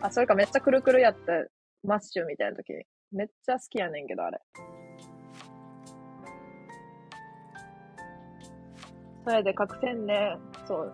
[0.00, 1.32] あ、それかめっちゃくるくるやった
[1.84, 2.72] マッシュみたいな時。
[3.12, 4.40] めっちゃ好きやねんけど、あれ。
[9.24, 10.36] それでせんね、
[10.66, 10.92] そう、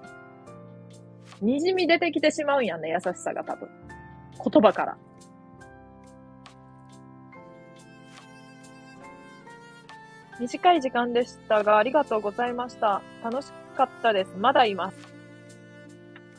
[1.42, 3.68] 滲み出てきてしまうんやね、優しさが多分。
[4.38, 4.96] 言葉から。
[10.40, 13.02] 短い時間でしたが、ありがとうございました。
[13.24, 14.36] 楽しかったです。
[14.36, 14.96] まだいます。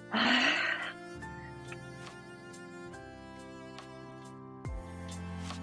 [0.10, 0.22] はあ、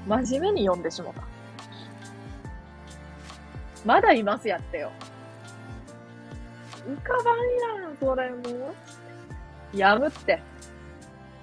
[0.07, 1.23] 真面目に読んでしもた。
[3.87, 4.93] まだいますやってよ。
[6.87, 8.75] 浮かばんやん、それも。
[9.75, 10.41] やむって。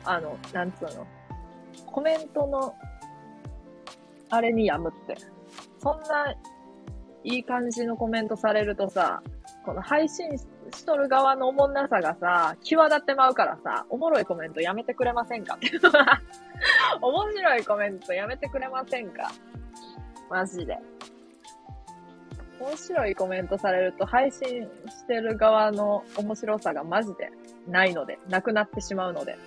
[0.05, 1.05] あの、なんつうの。
[1.85, 2.75] コメントの、
[4.29, 5.17] あれにやむって。
[5.79, 6.33] そんな、
[7.23, 9.21] いい感じのコメントされるとさ、
[9.65, 10.47] この配信し
[10.85, 15.55] とる側のおもんなさがさ、際立ってまうからさ、おもろいコメントやめてくれませんか？
[15.55, 15.71] って。
[17.01, 19.31] 面白いコメントやめてくれませんか？
[20.29, 20.77] マジで。
[22.59, 27.31] 面白いコメントされると配信してる側の面白さがマジで
[27.67, 29.37] ないので、なくなってしまうので。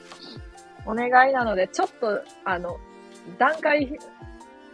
[0.86, 2.78] お願いなので、ちょっと、あの、
[3.38, 3.98] 段階、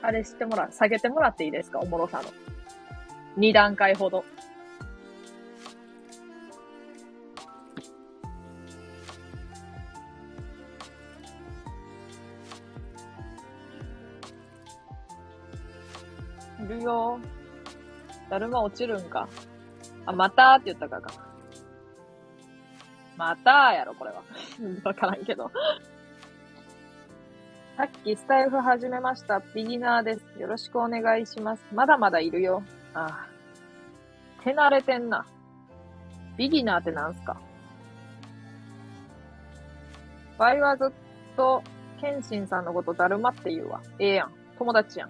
[0.03, 2.31] あれしてもら、下げてもらっていいですかおもろさの。
[3.39, 4.25] 2段階ほど。
[16.63, 17.19] いるよ。
[18.33, 19.29] だるま落ちるんか。
[20.07, 21.13] あ、またーって言ったからか。
[23.19, 24.23] またーやろ、これは。
[24.85, 25.51] わからんけど。
[27.77, 29.41] さっきスタイフ始めました。
[29.55, 30.25] ビギナーです。
[30.41, 31.63] よろしくお願いします。
[31.75, 32.63] まだまだいるよ。
[32.95, 33.27] ああ。
[34.43, 35.27] 手慣れてんな。
[36.39, 37.37] ビギナーってなんすか？
[40.39, 40.91] ワイはずっ
[41.37, 41.63] と、
[42.01, 43.83] ケンシンさんのことだるまって言うわ。
[43.99, 44.33] ええやん。
[44.57, 45.09] 友達やん。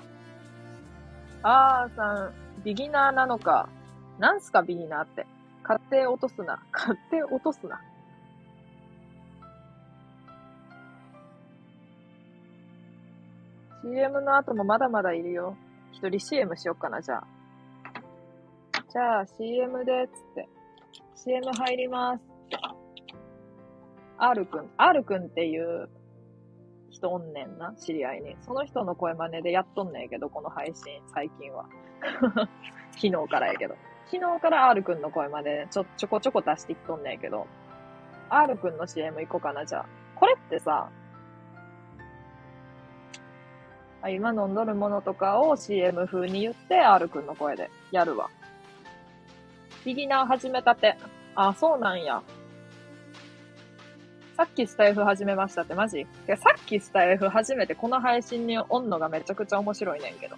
[1.44, 3.68] あーさん、ビギナーなのか。
[4.18, 5.26] なんすかビギナーって。
[5.62, 6.62] 勝手落とすな。
[6.72, 7.80] 勝手落とすな。
[13.82, 15.56] CM の後もまだまだいるよ。
[15.92, 17.26] 一人 CM しよっかな、じゃあ。
[18.90, 20.48] じゃあ CM で、つって。
[21.16, 22.22] CM 入ります。
[24.18, 24.70] R くん。
[24.76, 25.88] R くんっていう
[26.90, 28.36] 人おんねんな、知り合いに。
[28.40, 31.66] その人の声真似でやっとんねんけど、この配信、最近は。
[32.92, 33.76] 昨日からやけど。
[34.10, 37.46] 昨日から R くんの声真似ちょ、ちょこちょこ出していっとんねんけど。
[38.28, 39.86] R くんの CM 行こうかな、じゃあ。
[40.14, 40.90] これってさ、
[44.02, 48.30] あ今飲んどるものとかを CM 風に言って R くんの声でやるわ。
[49.84, 50.96] ビギナー始めたて。
[51.34, 52.22] あ、そうなんや。
[54.36, 56.00] さっきスタイフ始めましたってマジ？
[56.00, 60.36] いや、さっきスタイフ始めてこの配信におんのがめちゃくちゃ面白いねんけど。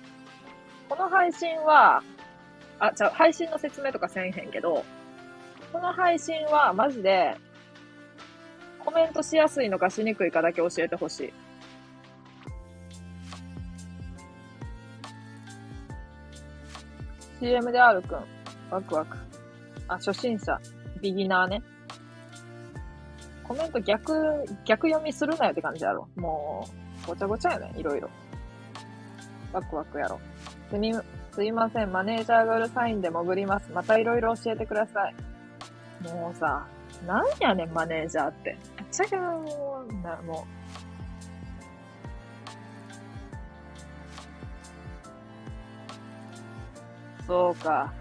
[0.89, 2.03] この配信は、
[2.79, 4.85] あ、じゃ配信の説明とかせんへんけど、
[5.73, 7.37] この配信はマジで、
[8.85, 11.33] コメントしやすいのかしにくいかだけ教えてほしい。
[17.41, 18.19] CM で R くん、
[18.71, 19.17] ワクワク。
[19.89, 20.59] あ、初心者、
[21.01, 21.63] ビギナーね。
[23.43, 26.09] コメント逆、逆読みするなよって感じやろ。
[26.17, 26.67] も
[27.05, 28.09] う、ごちゃごちゃやねいろいろ。
[29.53, 30.21] ワクワクやろ。
[30.75, 30.93] すみ、
[31.33, 31.93] すいません。
[31.93, 33.71] マネージャーがうるさいんで潜ります。
[33.73, 35.15] またいろいろ教えてください。
[36.03, 36.67] もうさ、
[37.07, 38.59] なんやねん、マネージャーって。
[38.77, 39.85] めっちゃけ、な、も
[47.21, 47.25] う。
[47.25, 47.93] そうか。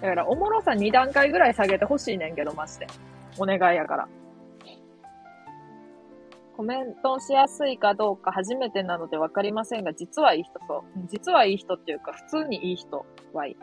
[0.00, 2.86] だから、おもろさ2段階ぐらい下げてほしいねんけど、マジで。
[3.36, 4.08] お願いやから。
[6.58, 11.06] コメントしやすいかどうか初めてなのでわかりませんが、実はいい人そう。
[11.08, 13.56] 実はいい人っていうか、普通にいい人はいい。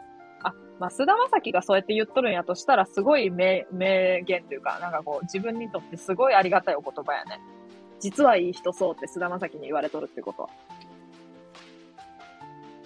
[0.43, 7.41] あ、まあ、菅田将暉がそうやって言っとるんやとしたら、すごい名、名言というか、なんかこう、自分にとってすごいありがたいお言葉やね。
[7.99, 10.49] 実はいい人そうって菅田将暉に言われとるってことは。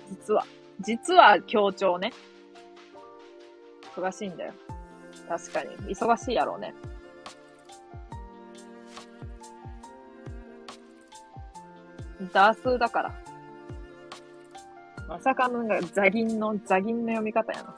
[0.10, 0.44] 実は。
[0.80, 2.14] 実は強調ね。
[3.96, 4.54] 忙しいんだよ。
[5.28, 5.70] 確かに。
[5.94, 6.74] 忙しいやろうね。
[12.34, 13.14] ダースだから。
[15.08, 17.76] まさかのがザギンの、ザギンの読み方やな。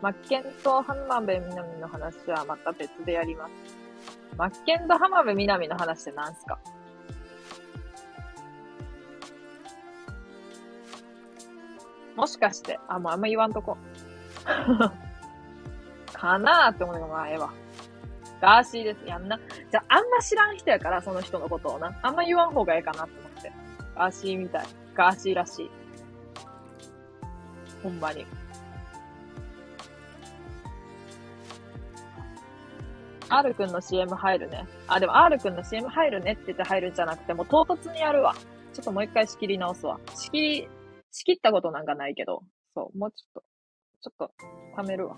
[0.00, 3.52] マッケンと浜辺美波の話はまた別でやります。
[4.36, 6.58] マッケンと浜辺美波の話って何すか？
[12.14, 13.76] もしかして、あ、もうあんま言わんとこ。
[16.12, 17.50] かなーって思うのがまあええわ。
[18.40, 19.04] ガーシーです。
[19.06, 19.38] やんな。
[19.70, 21.96] じゃあ、あんま知らん人やから、その人のことをな。
[22.02, 23.27] あんま言わん方がええかなって思って。
[23.98, 24.66] ガーシーみたい。
[24.94, 25.70] ガーシーらしい。
[27.82, 28.24] ほんまに。
[33.28, 34.66] R くんの CM 入るね。
[34.86, 38.34] あ、でも R くんの CM 入るねって言って入るんじゃなくて、もう唐突にやるわ。
[38.72, 39.98] ちょっともう一回仕切り直すわ。
[40.14, 40.68] 仕切り、
[41.10, 42.44] 仕切ったことなんかないけど。
[42.74, 43.42] そう、もうちょっと、
[44.02, 44.28] ちょっ
[44.76, 45.16] と、貯めるわ。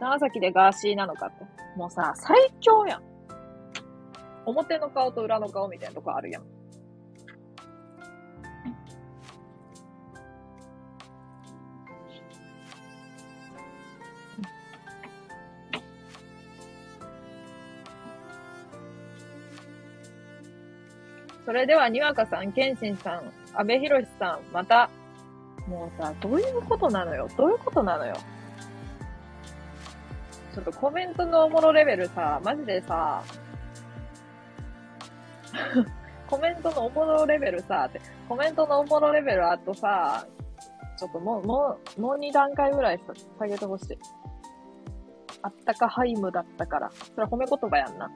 [0.00, 1.44] 長崎でガーシーなのかって。
[1.76, 3.02] もうさ、最強やん。
[4.46, 6.53] 表の顔と裏の顔みたいなとこあるやん。
[21.54, 24.90] れでは、にわかさん、けんしんさん、阿部寛さん、また、
[25.68, 27.28] もうさ、どういうことなのよ？
[27.36, 28.14] どういうことなのよ？
[30.54, 33.22] ちょっとコメントのおもろレベルさ、マジでさ、
[36.28, 40.26] コメントのおもろレベルさ、って、コメントのおもろレベルあとさ、
[40.96, 43.00] ちょっともう、もう、もう2段階ぐらい
[43.38, 43.98] 下げてほしい。
[45.42, 46.90] あったかハイムだったから。
[46.90, 48.10] それは褒め言葉やんな。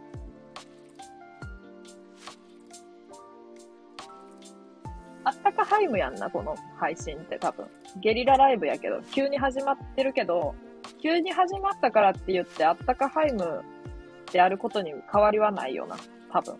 [5.28, 7.66] あったかハイムやんな、この配信って多分。
[8.00, 10.54] ゲリラライブやけど、急に始まってるけど、
[11.02, 13.62] 急に始まったからって言って、あったかハイム
[14.32, 15.96] であることに変わりはないよな、
[16.32, 16.56] 多分。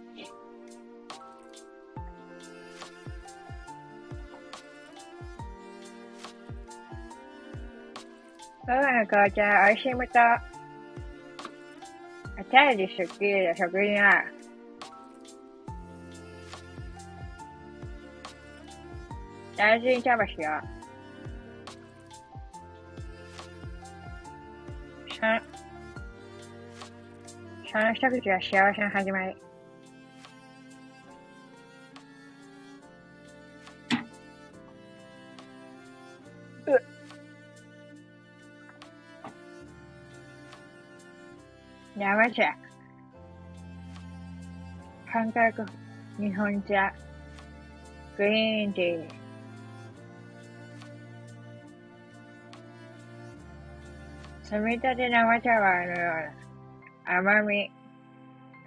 [8.66, 14.37] 午後の紅茶、美味しいむと、チャージスッキリの食品は、大事に
[19.58, 20.78] 食べしよう。
[25.12, 25.40] その、
[27.72, 29.36] その一口は幸せの始まり。
[41.96, 42.56] 生茶、
[45.12, 45.52] 韓国、
[46.30, 46.94] 日本茶、
[48.16, 49.17] グリーンティー、
[54.50, 57.70] 摘みたて生茶葉のような甘み、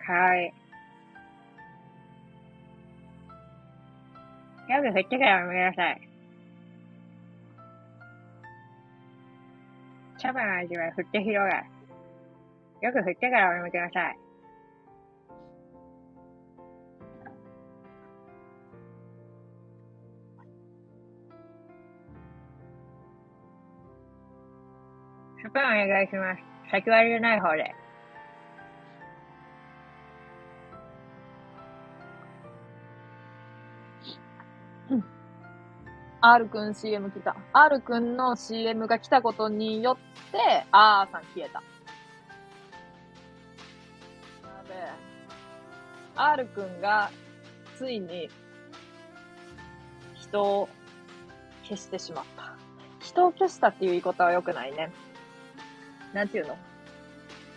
[0.06, 0.54] 香り。
[4.72, 6.02] よく振ってからお飲みなさい。
[10.20, 11.66] 茶葉の味は振って広がる。
[12.82, 14.21] よく振ってからお飲みください。
[25.52, 26.42] スプーンお願いします。
[26.72, 27.76] 先割りじゃない方で。
[36.22, 37.36] R くん CM 来た。
[37.52, 39.98] R くんの CM が来たことによ
[40.30, 41.62] って、あーさん消えた。
[44.48, 44.94] やべえ。
[46.16, 47.12] R くんが、
[47.78, 48.30] ついに、
[50.16, 50.70] 人を
[51.64, 52.56] 消してしまった。
[53.00, 54.92] 人を消したっていう言い方は良くないね。
[56.14, 56.58] なんていうの？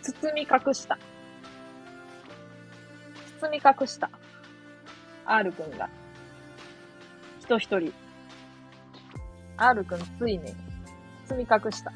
[0.03, 0.99] 包み隠した。
[3.41, 4.11] 包み隠した。
[5.27, 5.89] R くんが。
[7.41, 7.93] 人一人。
[9.57, 10.55] R くんついに
[11.29, 11.93] 包み隠した。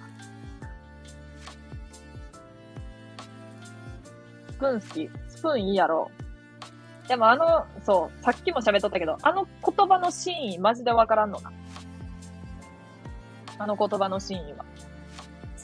[4.50, 5.10] スプーン好き。
[5.28, 6.10] スプーンいいやろ。
[7.06, 11.52] でもあの、そう、さっきも喋っとったけど、あの言葉の真意マジでわからんのな。
[13.58, 14.64] あの言葉の真意は。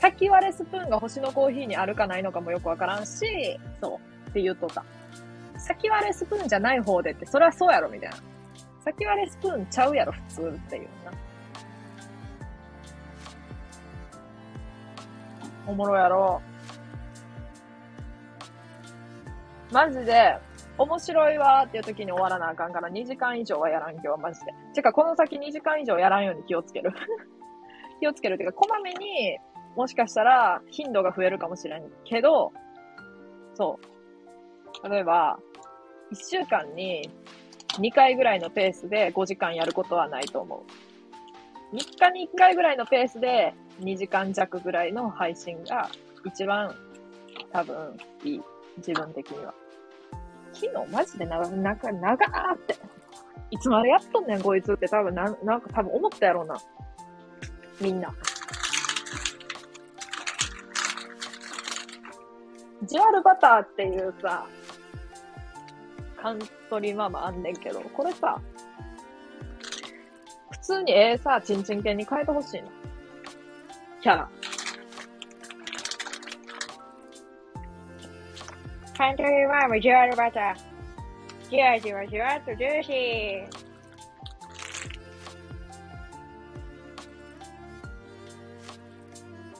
[0.05, 4.85] 先割れスプーンが星のコーヒーにあるかないのかもよくわからんし、そう、って言っとった。
[5.57, 8.17] 先割れスプーンじゃない方でって、それはそうやろ、みたいな。
[8.85, 11.13] 先割れスプーンちゃうやろ、普通っていうな。
[15.67, 16.43] おもろやろ。
[19.73, 20.37] マジで、
[20.77, 24.53] 面白いわーっていう時に終わらなあかんから2時間以上はやらん今日はマジで。
[24.75, 26.93] てか、この先2時間以上やらんように気をつける。
[28.01, 29.39] 気をつけるっていうか、こまめに、
[29.77, 32.53] もしかしたら頻度が増えるかもしれんけど、
[33.55, 33.79] そ
[34.85, 34.89] う。
[34.89, 35.39] 例えば、
[36.13, 37.09] 1週間に
[37.79, 40.65] 2回ぐらいのペースで5時間やることはないと思
[41.73, 41.77] う。
[41.77, 45.91] 3日に1回ぐらいのペースで2時間弱ぐらいの配信が
[46.25, 46.75] 一番
[47.53, 48.43] 多分いい。
[48.79, 49.55] 自分的には。
[50.53, 52.77] 昨日マジで長、長、長ーって。
[53.51, 56.57] いつまでやっとんねん、こいつって多分な、なんか多分思ったやろうな。
[57.81, 58.13] みんな。
[62.83, 64.47] ジュアルバターっていうさ、
[66.21, 66.39] カン
[66.69, 68.41] トリーママあんねんけど、これさ、
[70.51, 72.69] 普通にええさ、チンチン犬に変えてほしいな。
[74.03, 74.29] キャラ。
[78.97, 81.51] カントリーマームジュアルバター。
[81.51, 83.65] じわじわじわっとジューシー。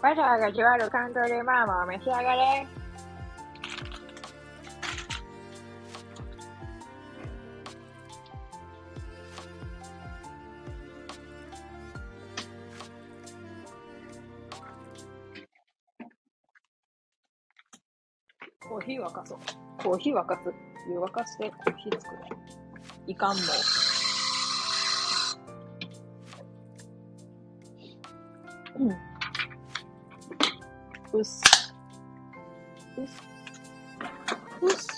[0.03, 2.67] バターがじわるカントリーマームを召し上がれ。
[18.85, 19.39] ーヒー沸かそう。
[19.83, 20.53] コーヒー沸かす。
[20.89, 22.21] 湯沸かしてコーヒー作る。
[23.07, 23.43] いかんも。
[28.81, 28.91] うん。
[31.19, 31.43] うっす。
[32.99, 33.23] うっす。
[34.61, 34.89] うっす。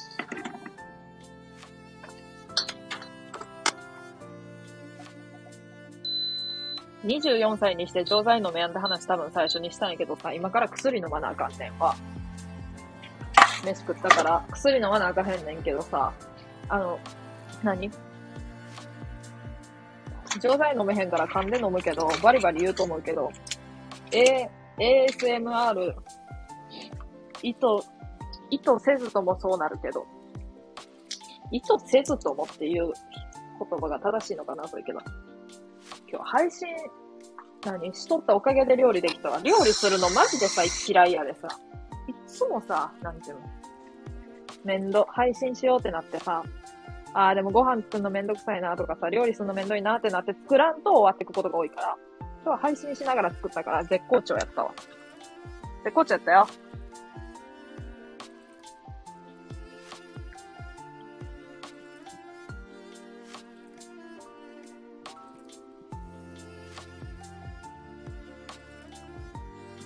[7.05, 11.95] 24歳にして錠剤飲めやんって話多分最初にしたんやけどさ、今から薬飲まなあかんねんわ。
[13.67, 16.13] 飯食ったから薬飲まなあかへんねんけどさ、
[16.69, 16.99] あの、
[17.63, 17.91] 何？
[20.41, 23.31] 錠剤飲めへんから噛んで飲むけど、バリバリ言うと思うけど、
[24.13, 25.95] A、ASMR、
[27.43, 27.59] 意図、
[28.51, 30.07] 意図せずともそうなるけど、
[31.51, 34.99] 意図せずともっていう言葉が正しいのかな、それけど。
[36.11, 36.69] 今日配信、
[37.65, 37.95] 何？
[37.95, 39.41] しとったおかげで料理できたわ。
[39.43, 41.49] 料理するのマジでさ、嫌いやでさ。
[42.09, 43.56] いっつもさ、なんていうの？
[44.67, 46.43] 面倒、配信しようってなってさ、
[47.15, 51.97] ああ、でもご飯作るのめんどくさいなとかさ、料理するのめんどいなってなって作らんと終わってくことが多いから。
[52.45, 54.73] 今日は配信しながら作ったから絶好調やったわ。
[55.83, 56.47] 絶好調やったよ。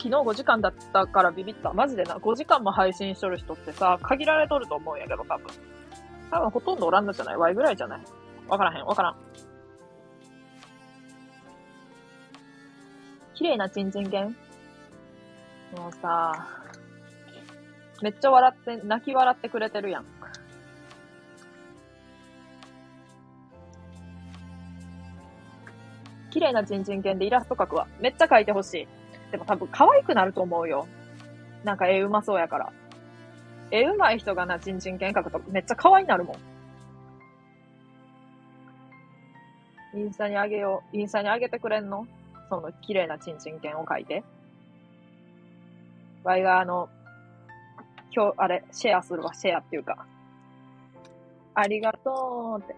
[0.01, 1.75] 昨日5時間だったからビビった。
[1.75, 5.47] マジでな、5時間も配信しとる人ってさ、限られとると思うんやけど、多分。
[6.31, 8.01] 多分ほとんどおらんのじゃない ?Y ぐらいじゃない？
[8.49, 9.17] わからへん、わからん。
[13.35, 14.35] 綺麗なチンチン犬
[15.77, 16.49] もうさ、
[18.01, 20.07] めっちゃ笑って、泣き笑ってくれてるやん。
[26.31, 27.87] 綺麗なチンチン犬でイラスト描くわ。
[28.01, 29.00] めっちゃ描いてほしい。
[29.31, 30.87] でも多分可愛くなると思うよ。
[31.65, 32.73] なんか絵うまそうやから。
[33.71, 36.35] 絵うまい人がな、チンチン犬描くとめっちゃ可愛いなるも
[39.95, 39.99] ん。
[39.99, 40.97] インスタにあげよう。
[40.97, 42.07] インスタにあげてくれんの？
[42.49, 44.25] その綺麗なチンチン犬を描いて。
[46.25, 46.89] ワイがあの、
[48.15, 50.07] 今日、あれ、シェアするわ、シェアっていうか。
[51.55, 52.77] ありがとうって。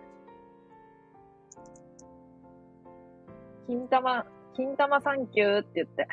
[3.66, 6.06] 金玉、金玉サンキューって言って。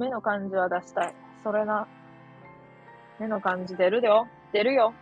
[0.00, 1.14] 目の感じは出したい。
[1.44, 1.86] それな。
[3.18, 4.26] 目の感じ出るよ。
[4.50, 4.94] 出るよ。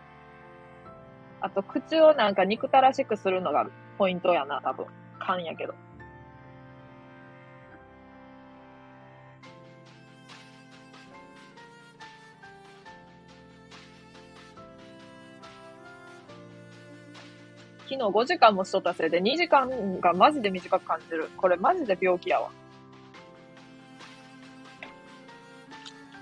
[1.40, 3.64] あと、口をなんか憎たらしくするのが
[3.96, 4.86] ポイントやな、多分。
[5.20, 5.74] 勘やけど。
[17.84, 21.30] 昨日5時間もしとったせいで2時間がマジで短く感じる。
[21.36, 22.50] これマジで病気やわ。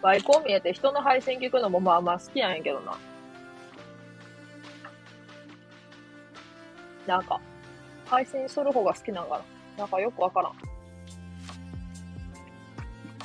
[0.06, 2.96] バイコン見えて人の配信聞くのもまあまあ好きなんやけどな。
[7.08, 7.40] なんか、
[8.04, 9.42] 配信する方が好きなんか
[9.76, 9.78] な。
[9.78, 10.52] なんかよくわからん。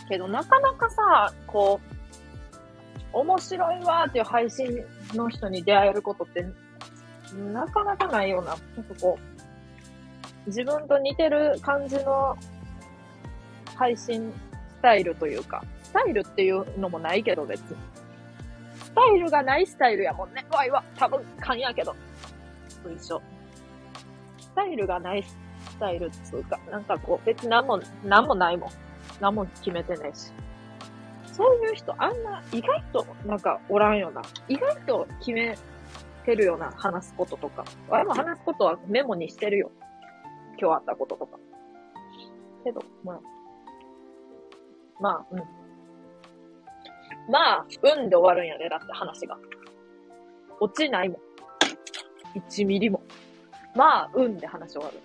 [0.10, 1.80] けどなかなかさ、こ
[3.14, 4.84] う、面白いわーっていう配信
[5.14, 6.44] の人に出会えることって
[7.54, 12.36] なかなかないような、なんかこう、自分と似てる感じの
[13.76, 14.34] 配信
[14.80, 17.76] スタイルというか、スタイルっていうのもないけど別に。
[18.82, 20.46] スタイルがないスタイルやもんね。
[20.50, 21.94] わいわ、多分勘やけど。
[22.96, 23.22] 一緒。
[24.40, 25.36] スタイルがないス
[25.80, 28.70] タイルっつうか、なんかこう、別に何も、何もないもん。
[29.20, 30.32] 何も決めてないし。
[31.26, 34.22] そういう人あんな、意外となんかおらんよな。
[34.48, 35.58] 意外と決め
[36.26, 37.66] てるよな、話すこととか。
[37.90, 39.72] 俺も話すことはメモにしてるよ。
[40.58, 41.38] 今日あったこととか。
[42.64, 43.20] けど、まあ。
[45.02, 45.61] まあ、うん。
[47.30, 49.38] まあ、うんで終わるんやで、だって話が。
[50.60, 51.20] 落ちないもん。
[52.40, 53.02] 1ミリも。
[53.76, 55.00] まあ、うんで話終わる。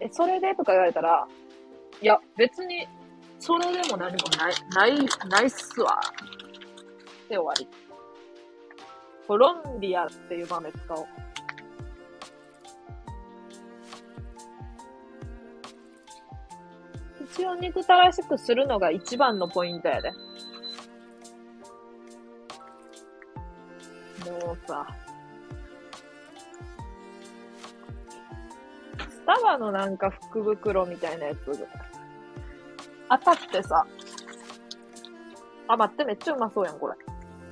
[0.00, 1.26] え、それでとか言われたら、
[2.00, 2.86] いや、別に、
[3.38, 6.00] それでも何もない、ない、ないっすわ。
[7.28, 7.68] で終わり。
[9.26, 11.06] コロンビアっていう豆使おう。
[17.32, 20.10] 口を憎たらしくするのが一番のポイントやで。
[24.70, 24.86] さ、
[28.98, 31.68] スタバのなんか福袋みたいなやつ、
[33.08, 33.84] 当たってさ、
[35.66, 36.94] あ、待って、めっちゃうまそうやん、これ。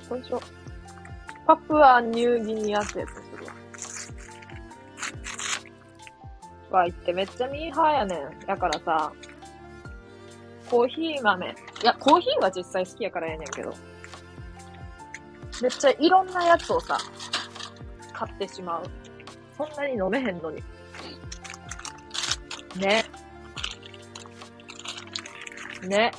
[0.07, 0.41] これでしょ。
[1.45, 3.45] パプアニューギニアってやつする
[6.71, 6.79] わ。
[6.79, 8.39] わいってめっちゃミーハーやねん。
[8.45, 9.11] だからさ、
[10.69, 11.47] コーヒー豆。
[11.47, 13.73] いや、コーヒーは実際好きやからやねんけど。
[15.61, 16.97] めっちゃいろんなやつをさ、
[18.13, 18.83] 買ってしまう。
[19.57, 20.63] そんなに飲めへんのに。
[22.77, 23.03] ね。
[25.87, 26.11] ね。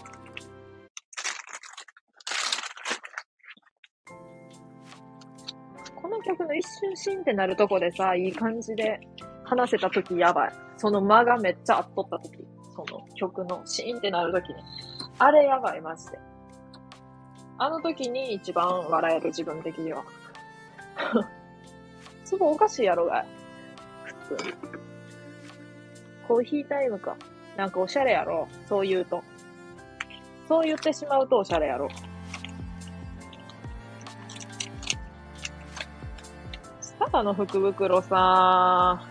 [6.01, 9.01] この曲の一瞬シーンってなるとこでさ、いい感じで
[9.45, 10.53] 話せたときやばい。
[10.77, 12.39] その間がめっちゃあっとったとき。
[12.75, 14.55] その曲のシーンってなるときに。
[15.19, 16.19] あれやばい、マジで。
[17.63, 20.03] あの時に一番笑える自分的には。
[22.25, 23.27] すごいおかしいやろが。
[24.29, 24.55] 普通。
[26.27, 27.15] コーヒータイムか。
[27.59, 28.49] なんかおしゃれやろ。
[28.67, 29.23] そう言うと。
[30.49, 31.91] そう言ってしまうとおしゃれやろ。
[36.99, 39.07] ただの福袋さ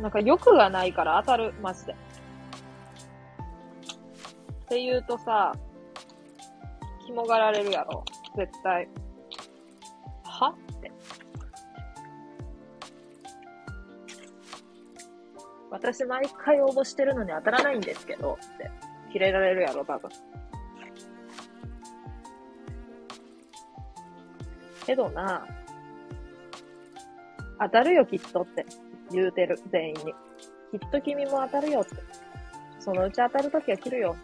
[0.00, 1.92] なんか欲がないから当たる、マジで。
[1.92, 1.94] っ
[4.68, 5.54] て言うとさ、
[7.08, 8.04] 肝がられるやろ。
[8.36, 8.86] 絶対。
[10.24, 10.54] は？
[10.76, 10.92] って。
[15.70, 18.70] 私毎回応募してるのに当たらないんですけど、って。
[19.10, 20.10] キレられるやろ、多分。
[24.84, 25.46] けどな、
[27.58, 28.66] 当たるよ、きっとって
[29.10, 30.14] 言うてる、全員に。
[30.78, 31.96] きっと君も当たるよって。
[32.80, 34.14] そのうち当たるときは切るよ。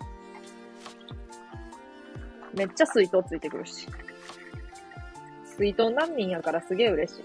[2.57, 3.87] めっちゃ水筒ついてくるし。
[5.57, 7.25] 水筒難民やからすげえ嬉しい。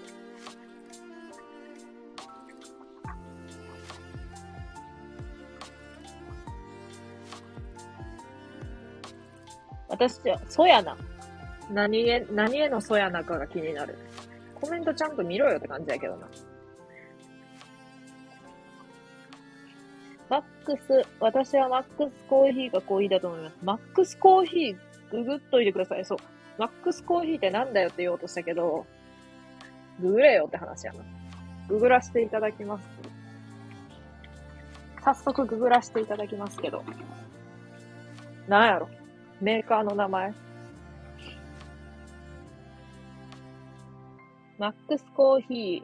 [9.88, 10.96] 私、そやな。
[11.72, 13.98] 何へ、何へのそやなかが気になる。
[14.56, 16.28] コメントちゃんと見ろよって感じやけどな。
[20.30, 23.58] マックス、私はマックスコーヒーがコーヒーだと思います。
[23.64, 24.78] マックスコーヒー、
[25.12, 26.06] ググっといてください。
[26.06, 26.18] そう。
[26.58, 28.86] マックスコーヒーってなんだよって言おうとしたけど、
[30.02, 31.04] ググれよって話やな。
[31.68, 32.88] ググらせていただきます。
[35.04, 36.84] 早速ググらせていただきますけど。
[38.48, 38.90] なんやろ？
[39.42, 40.34] メーカーの名前。
[44.58, 45.84] マックスコーヒ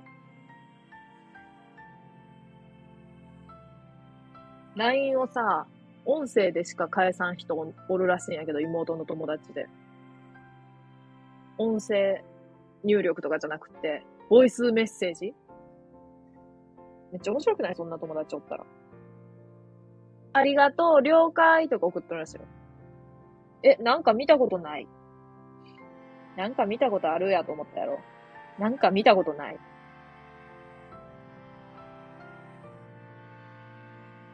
[4.75, 4.77] ー。
[4.77, 5.65] LINE をさ、
[6.05, 7.55] 音声でしか返さん人
[7.89, 9.67] おるらしいんやけど、妹の友達で。
[11.57, 12.23] 音声
[12.83, 15.33] 入力とかじゃなくて、ボイスメッセージ？
[17.11, 17.75] めっちゃ面白くない？
[17.75, 18.65] そんな友達おったら。
[20.33, 22.41] ありがとう、了解とか送ってるらしいよ。
[23.63, 24.87] え、なんか見たことない？
[26.37, 27.99] なんか見たことあるやと思ったやろ。
[28.59, 29.57] なんか見たことない？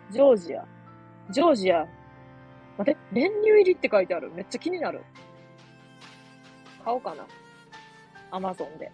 [0.10, 0.66] ジョージア。
[1.30, 1.88] ジョージア。
[2.78, 4.32] 待って、練乳入りって書いてある。
[4.32, 5.02] めっちゃ気になる。
[6.84, 7.26] 買おうかな。
[8.32, 8.92] アマゾンで。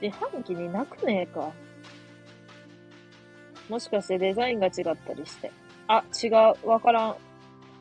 [0.00, 1.52] 自販機になくねえか。
[3.68, 5.52] もしかしてデザインが違ったりして。
[5.86, 6.68] あ、違う。
[6.68, 7.16] わからん。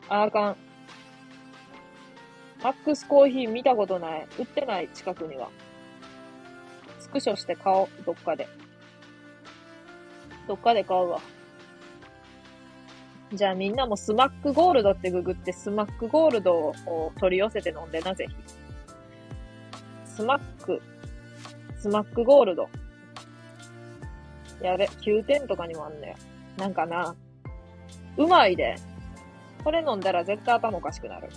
[0.09, 0.57] ああかん。
[2.63, 4.27] マックスコーヒー見たことない。
[4.39, 5.49] 売ってない、近くには。
[6.99, 8.47] スクショして買おう、どっかで。
[10.47, 11.21] どっかで買うわ。
[13.33, 18.25] じゃあみんなもスマックゴールドってググってスマックゴールドを取り寄せて飲んでな、ぜ？
[18.27, 18.35] ひ。
[20.05, 20.81] スマック、
[21.77, 22.69] スマックゴールド。
[24.61, 26.15] やべ、楽天とかにもあんねよ。
[26.57, 27.15] なんかな、
[28.17, 28.75] うまいで。
[29.63, 31.27] これ飲んだら絶対頭おかしくなる。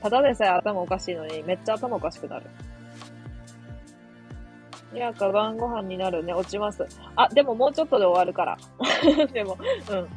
[0.00, 2.46] ただでさえ頭おかしいのにめっちゃ頭おかしくなる。
[4.94, 6.34] いや、か晩ご飯になるね。
[6.34, 6.86] 落ちます。
[7.16, 8.58] あ、でももうちょっとで終わるから。
[9.32, 9.56] でも、
[9.90, 10.08] うん。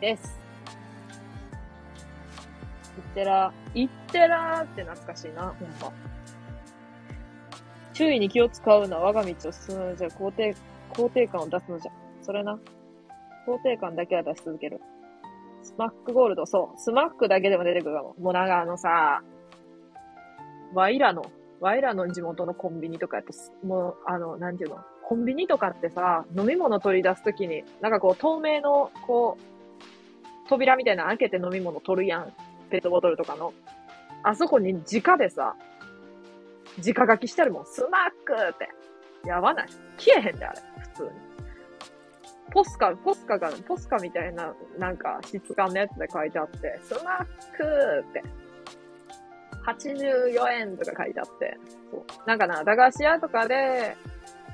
[0.00, 0.38] です。
[2.96, 5.92] いってら、いってらーって懐かしいな、ほんま。
[7.92, 10.54] 注意に気を使うのは我が道を進むのじゃ、肯定、
[10.92, 11.92] 肯定感を出すのじゃ。
[12.22, 12.58] それな。
[13.46, 14.80] 肯定感だけは出し続ける。
[15.62, 16.80] スマックゴールド、そう。
[16.80, 18.14] スマックだけでも出てくるかも。
[18.18, 19.22] もうなんかあのさ、
[20.72, 21.22] ワイらの、
[21.60, 23.32] ワイらの地元のコンビニとかやって、
[23.66, 29.59] もう、あの、なんていうの、コンビニとかってさ、飲み物取り出すときに、なんかこう、透明の、こう、
[30.50, 32.32] 扉みたいな開けて飲み物取るやん。
[32.70, 33.54] ペットボトルとかの。
[34.24, 35.54] あそこに直でさ、
[36.78, 37.66] 直書きしてるもん。
[37.66, 38.68] スマックって。
[39.28, 39.68] やばない。
[39.96, 40.60] 消えへんで、あれ。
[40.80, 41.10] 普通に。
[42.52, 47.24] ポスカ、ポスカが、ポスカみたいな、なんか、質感のやつで書いてあって、スマッ
[47.56, 48.22] クって。
[49.66, 51.58] 84円とか書いてあって。
[51.92, 52.04] そう。
[52.26, 53.96] なんかな、駄菓子屋とかで、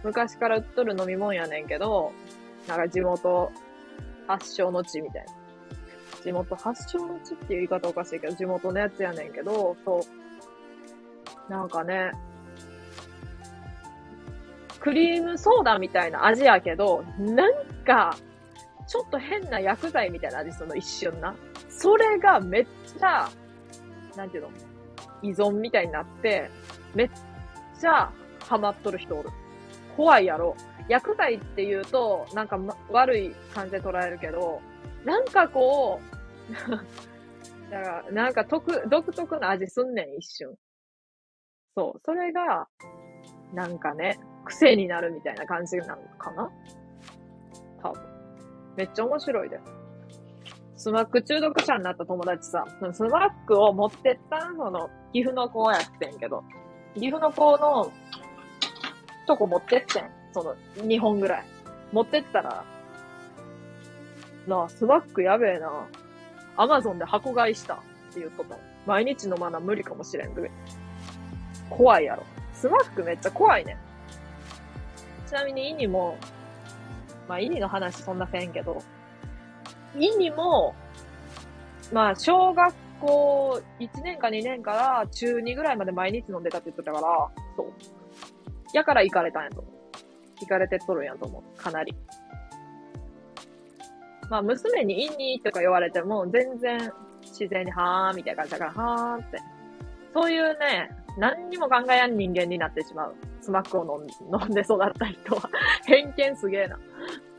[0.05, 2.13] 昔から売っとる飲み物やねんけど、
[2.69, 3.51] なんか地元
[4.27, 5.46] 発祥の地みたいな。
[6.27, 10.01] 地元発祥の地っていう言い方おかしいけど、地元のやつやねんけど、そ
[11.49, 11.53] う。
[11.53, 12.11] なんかね、
[14.81, 17.55] クリームソーダみたいな味やけど、なん
[17.85, 18.17] か、
[18.89, 21.33] ちょっと変な薬剤みたいな味するの、一瞬な。
[21.69, 22.67] それがめっ
[22.99, 23.29] ちゃ、
[24.17, 24.51] なんていうの？
[25.23, 26.51] 依存みたいになって、
[26.93, 27.11] めっ
[27.81, 29.31] ちゃハマっとる人おる。
[29.97, 30.57] 怖いやろ。
[30.89, 32.59] 薬剤って言うと、なんか、
[32.91, 34.61] 悪い感じで捉えるけど、
[35.05, 36.16] なんかこう、
[37.71, 40.55] だから、なんか特、独特な味すんねん、一瞬。
[41.77, 42.01] そう。
[42.05, 42.69] それが、
[43.53, 46.51] なんかね、癖になるみたいな感じなのかな？
[47.83, 48.03] 多分。
[48.77, 49.59] めっちゃ面白いで
[50.77, 50.83] す。
[50.85, 56.45] スマック中毒者になった友達さ、スマックを持ってったんその、岐阜の子やってんけど、
[56.95, 57.91] 岐阜の子の
[59.27, 60.11] とこ持ってってん。
[60.33, 60.55] その、
[60.85, 61.45] 2本ぐらい。
[61.93, 62.65] 持ってったら、
[64.47, 65.89] なあ、スマックやべえな。
[66.57, 67.79] アマゾンで箱買いしたっ
[68.15, 68.57] て言っとった。
[68.87, 70.31] 毎日飲まな無理かもしれん。
[71.69, 72.23] 怖いやろ。
[72.55, 73.77] スマックめっちゃ怖いね。
[75.27, 76.17] ちなみにイニも、
[77.29, 78.83] まあイニの話そんなせんけど、
[79.97, 80.75] イニも、
[81.93, 87.73] まあ小学校1年か2年から中2ぐらいまで毎日飲んでたって言ってたから、そう。
[88.73, 89.75] やから行かれたんやと思う。
[90.41, 91.59] 行かれてっとるんやと思う。
[91.61, 91.95] かなり。
[94.29, 96.93] まあ娘にイニとか言われても全然
[97.23, 99.39] 自然にはーみたいな感じだから、はーって。
[100.15, 103.15] そういうね、何にも考えやん人間になってしまう。
[103.41, 105.51] スマックを飲ん飲んで育った人は。
[105.87, 106.79] 偏見すげえな。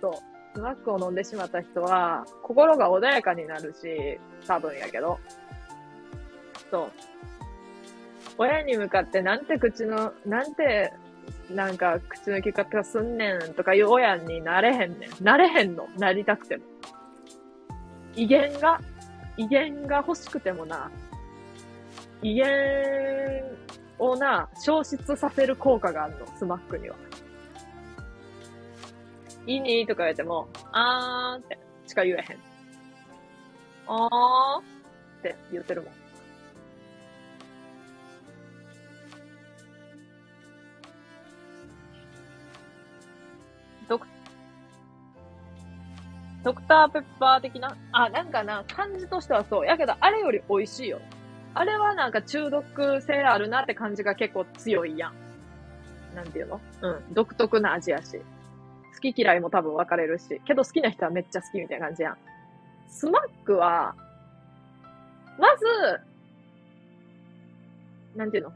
[0.01, 0.13] そう。
[0.53, 5.19] スマックを飲んでしまった人は、心が穏やかになるし、多分やけど。
[6.71, 6.91] そう。
[8.37, 10.93] 親に向かってなんて口の、なんて、
[11.51, 15.23] なんか口の利き方すんねんとかいう親になれへんねん。
[15.23, 15.87] なれへんの。
[15.97, 16.63] なりたくても。
[18.17, 18.81] 威厳が、
[19.37, 20.89] 威厳が欲しくてもな、
[22.23, 22.45] 威厳
[23.99, 26.95] をな、消失させる効果があるの、スマックには。
[29.45, 32.37] いいねとか言われても、あーってしか言えへん。
[33.87, 34.63] あーっ
[35.21, 35.93] て言ってるもん。
[46.47, 47.75] ドクターペッパー的な？
[47.91, 49.65] あ、なんかな、感じとしてはそう。
[49.65, 51.01] やけど、あれより美味しいよ。
[51.53, 55.13] あれはなんか中毒性あるなって感じが結構強いやん。
[56.15, 56.61] なんていうの？
[56.83, 57.13] うん。
[57.13, 58.21] 独特な味やし。
[58.93, 60.41] 好き嫌いも多分分かれるし。
[60.45, 62.17] けど好きな人はめっちゃ好きみたいな感じやん。
[62.87, 63.93] スマックは、
[65.37, 65.65] まず、
[68.15, 68.53] なんていうの？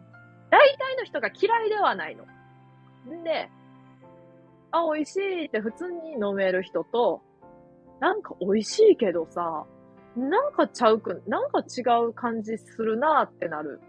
[0.50, 2.24] 大体の人が嫌いではないの。
[3.14, 3.50] んで、
[4.72, 7.22] あ、美味しいって普通に飲める人と、
[8.02, 9.64] なんか美味しいけどさ、
[10.18, 13.80] なんかちゃうく、なんか違う感じするなってなる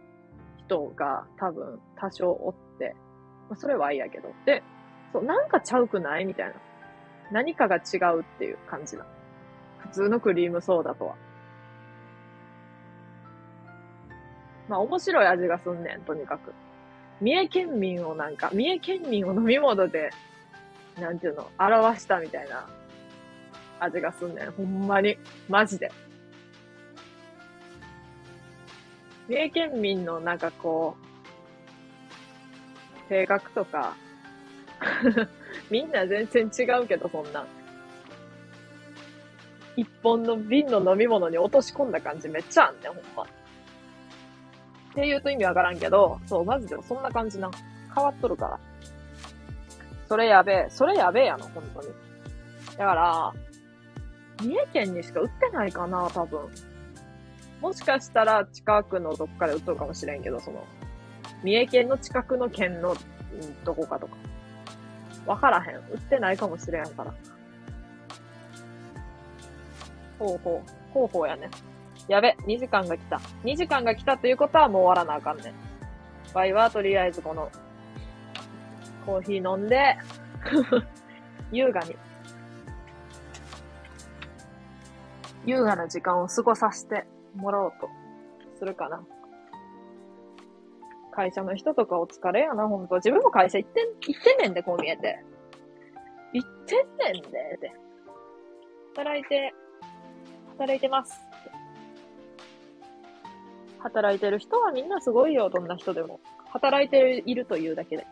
[0.59, 2.94] 人が多分多少おって、
[3.48, 4.28] まあ、それはいいやけど。
[4.44, 4.62] で、
[5.12, 6.26] そう、なんかちゃうくない？
[6.26, 6.55] みたいな。
[7.32, 9.06] 何かが違うっていう感じな。
[9.78, 11.16] 普通のクリームソーダとは。
[14.68, 16.52] まあ面白い味がすんねん、とにかく。
[17.22, 20.10] 三重県民をなんか、三重県民を飲み物で、
[21.01, 22.68] なんていうの、表したみたいな
[23.82, 24.52] 味がすんねん。
[24.52, 25.16] ほんまに。
[25.48, 25.90] マジで。
[29.28, 33.94] 三重県民のなんかこう、性格とか、
[35.70, 37.44] みんな全然違うけど、そんな。
[39.76, 43.22] 一本の瓶の飲み物に落とし込んだ感じめっちゃあんねん、ほんま。
[43.22, 43.26] っ
[44.94, 47.50] て言うと意味わからんけど、そう、マジでそんな感じな。
[47.94, 48.60] 変わっとるから。
[50.09, 50.66] それやべえ。
[50.68, 51.88] それやべえやの、本当に。
[52.76, 53.32] だから、
[54.43, 56.40] 三重県にしか売ってないかな、多分。
[57.60, 60.64] もしかしたら近くのどっかで売っとるかもしれんけど、その、
[61.43, 62.97] 三重県の近くの県の、
[63.64, 64.16] どこかとか。
[65.27, 65.77] わからへん。
[65.77, 67.14] 売ってないかもしれんから。
[70.19, 70.70] ほうほう。
[70.93, 71.48] ほうほうやね。
[72.09, 73.20] やべ、2時間が来た。
[73.44, 75.55] 2時間が来たということはもう終わらなあかんねん。
[76.35, 77.51] ワイはとりあえずこの、
[79.06, 79.97] コーヒー飲んで、
[81.52, 81.97] 優雅に、
[85.44, 87.89] 優雅な時間を過ごさせてもらおうと
[88.59, 89.05] するかな。
[91.12, 92.97] 会社の人とかお疲れやな、ほんと。
[92.97, 95.23] 自分も会社行ってん、行ってんねんで、こう見えて。
[96.32, 97.73] 行ってんねんで、で。
[98.94, 99.55] 働いて、
[100.51, 101.20] 働いてます。
[103.78, 106.20] 働いてる人はみんなすごいよ、どんな人でも。
[106.51, 108.06] 働いているというだけで。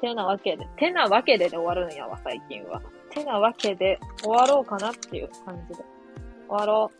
[0.00, 2.80] てなわけで、てなわけでで終わるんやわ、最近は。
[3.10, 5.84] てなわけで、終わろうかなっていう感じで。
[6.48, 6.90] 終わろ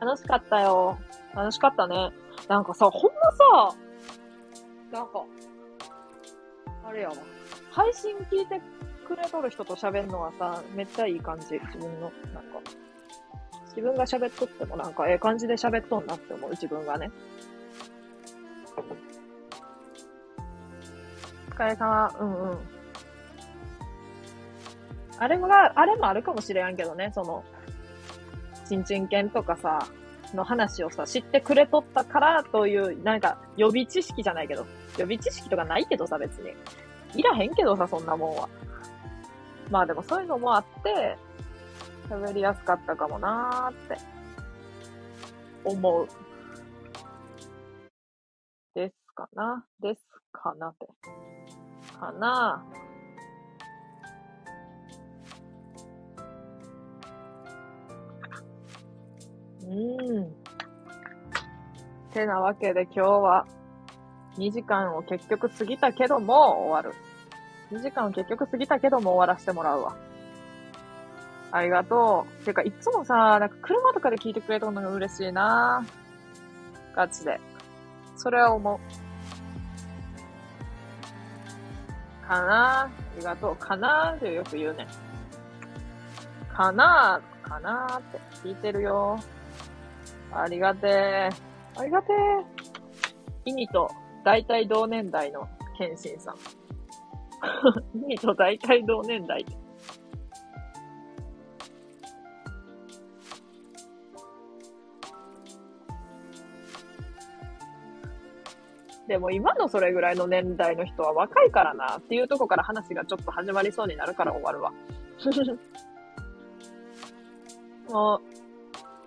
[0.00, 0.04] う。
[0.04, 0.98] 楽しかったよ。
[1.34, 2.10] 楽しかったね。
[2.48, 3.76] なんかさ、ほんまさ、
[4.92, 5.24] なんか、
[6.84, 7.14] あれやわ。
[7.70, 8.60] 配信聞いて
[9.06, 11.54] くれとる人と喋るのはさ、めっちゃいい感じ。
[11.54, 12.60] 自分の、なんか。
[13.68, 17.10] 自分が喋っとってもなんかええ感じで喋っとんなって思う、自分がね。
[21.56, 22.14] 疲れ様。
[22.18, 22.58] うんうん。
[25.18, 27.44] あれもが、あれもあるかもしれんけどね、その、
[28.68, 29.86] ちんちん犬とかさ、
[30.34, 34.66] の話をさ、知ってくれとったからという、なんか、予備知識じゃないけど、
[34.98, 36.50] 予備知識とかないけどさ、別に。
[37.14, 38.48] いらへんけどさ、そんなもんは。
[39.70, 41.16] まあでもそういうのもあって、
[42.08, 43.96] 喋りやすかったかもなーって、
[45.64, 46.08] 思う。
[48.74, 50.88] ですかなですかなって。
[51.98, 52.64] かな
[59.62, 60.34] うん。
[62.12, 63.46] てなわけで今日は
[64.36, 66.98] 2時間を結局過ぎたけども終わる。
[67.72, 69.96] 2時間を結局過ぎたけども終わらせてもらうわ。
[71.50, 72.44] ありがとう。
[72.44, 75.86] てか、いつもさ、なんか車とかで聞いてくれたのが嬉しいな
[76.94, 77.40] ガチで。
[78.16, 79.03] それは思う。
[82.34, 83.56] かなありがとう。
[83.56, 84.86] かなーってよく言うね。
[86.52, 89.18] かなーかなって聞いてるよ。
[90.32, 91.30] ありがてー。
[91.80, 92.44] ありがてー
[93.44, 93.88] 意味と
[94.24, 95.48] 大体同年代の
[95.78, 96.36] 謙信さん。
[97.94, 99.44] イニと大体同年代。
[109.08, 114.72] でも今のそれぐらいの年代の人は若いからなっていうとこから話がちょっと始まりそうになるから終わるわ。
[117.90, 118.20] もう、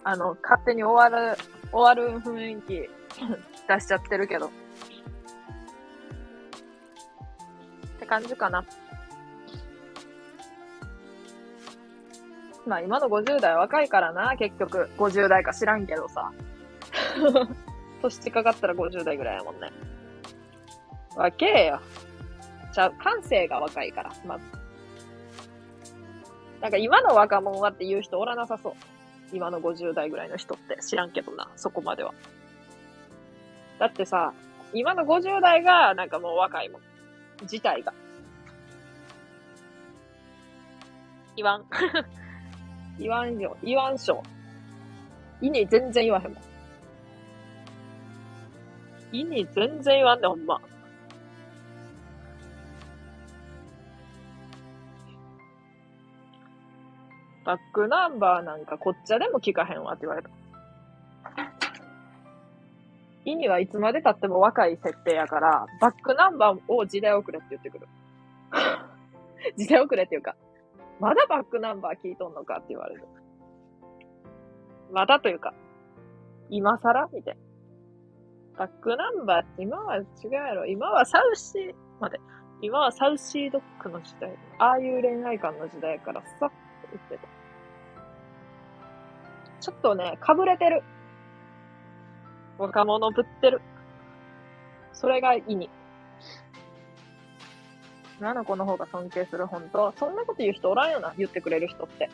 [0.03, 1.35] あの、勝手に終わる、
[1.71, 2.87] 終わる雰囲気
[3.67, 4.47] 出しちゃってるけど。
[4.47, 4.49] っ
[7.99, 8.63] て感じかな。
[12.67, 14.89] まあ今の50代若いからな、結局。
[14.97, 16.31] 50代か知らんけどさ。
[18.01, 19.71] 年近かったら50代ぐらいやもんね。
[21.15, 21.81] 若えよ。
[22.73, 24.45] ちゃう、感性が若いから、まず。
[26.61, 28.73] なんか今の若者はって言う人おらなさそう。
[29.33, 32.13] 今の50代ぐらいの人って知らんけどな、そこまでは。
[33.79, 34.33] だってさ、
[34.73, 36.81] 今の50代がなんかもう若いもん。
[37.41, 37.93] 自体が。
[41.35, 41.65] 言わん。
[42.97, 43.57] 言わんよ。
[43.63, 44.23] 言わんしょ。
[45.41, 46.46] 意味全然言わへんもん。
[49.11, 50.59] 意味全然言わんね、ほんま。
[57.45, 60.29] バックナンバーなんかこっちゃでも聞かへんわって言われた。
[63.23, 67.87] 意味はいつまで経っても若い設定やから、バックナンバーを時代遅れって言ってくる。
[69.57, 70.35] 時代遅れっていうか、
[70.99, 73.03] まだバックナンバー聞いとんのかって言われる。
[74.91, 75.53] まだというか、
[76.49, 77.46] 今更みたいな。
[78.57, 80.65] バックナンバーって今は違うやろ。
[80.65, 82.21] 今はサウシー、待て、
[82.61, 84.31] 今はサウシードッグの時代。
[84.57, 86.55] ああいう恋愛観の時代やからさ、って
[86.91, 87.27] 言ってた。
[89.59, 90.81] ちょっとね、かぶれてる。
[92.57, 93.61] 若者ぶってる。
[94.93, 95.69] それが意味。
[98.19, 102.09] 女の子の方が尊敬する、本当そんなこと言う人おらんよな、言ってくれる人って。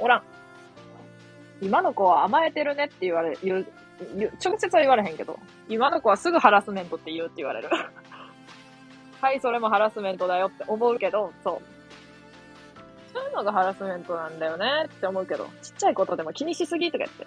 [0.00, 0.22] おらん。
[1.62, 3.66] 今の子は甘えてるねって言われ、言う、言う
[4.42, 5.38] 直接は言われへんけど、
[5.68, 7.68] 今の子はすぐハラスメントって言うって言われる。
[9.20, 11.62] はい、それもハラスメントだよって思うけど、そう。
[13.12, 17.26] そういうのがハラスメントなんだよねって思うけど、ちっちゃいことでも気にしすぎとか言って。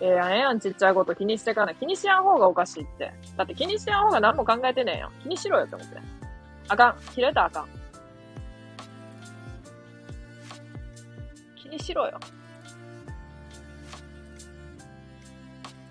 [0.00, 1.76] ええやん、ええやん、ちっちゃいこと気にしてかない。
[1.76, 3.12] 気にしやん方がおかしいって。
[3.36, 5.12] だって気にしやん方が何も考えてねえやん。
[5.22, 5.96] 気にしろよって思って。
[6.68, 6.96] あかん。
[7.14, 7.68] 切れたあかん。
[11.56, 12.20] 気にしろよ。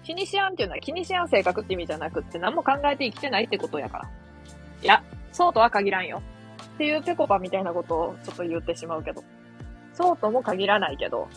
[0.09, 4.09] 気にしやんっていうのは気にしやん性格って意味じゃなくって何も考えて生きてないってことやから。
[4.81, 6.23] いや、そうとは限らんよ。
[6.73, 9.23] っていうぺこぱみたいなことをちょっと言ってしまうけど。
[9.93, 11.27] そうとも限らないけど。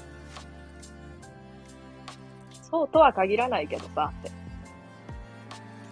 [2.63, 4.31] そうとは限らないけどさ、って。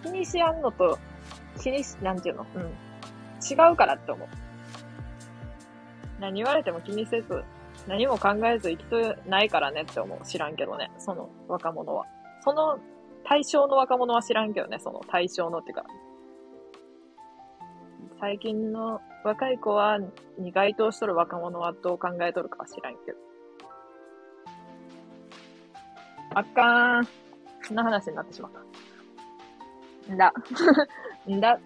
[0.01, 0.97] 気にしやんのと、
[1.61, 2.47] 気にし、なんていうの？
[2.55, 2.61] うん。
[2.63, 4.27] 違うからって思う。
[6.19, 7.43] 何言われても気にせず、
[7.87, 10.25] 何も考えず生きとないからねって思う。
[10.25, 12.07] 知らんけどね、その若者は。
[12.41, 12.79] その
[13.23, 15.85] 対象の若者は知らんけどね、その対象のっていうか、
[18.19, 19.97] 最近の若い子は、
[20.37, 23.17] に該当しとる若者はどう考えとるかは知らんけど。
[26.35, 27.07] あかん。
[27.63, 28.51] そんな話になってしまっ
[30.07, 30.13] た。
[30.13, 30.33] んだ。
[31.29, 31.59] んだ。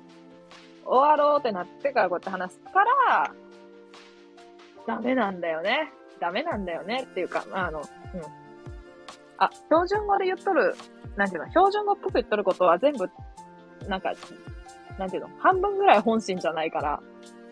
[0.85, 3.33] 終わろうってなってからこうやって話すから、
[4.87, 5.91] ダメなんだよね。
[6.19, 8.44] ダメなんだよねっていうか、まあ、あの、うん。
[9.37, 10.75] あ、標準語で言っとる、
[11.15, 13.09] なんていうの、標準語っぽく言っとることは全部、
[13.87, 14.13] なんか、
[14.97, 17.01] なんていうの、半分ぐらい本心じゃないから、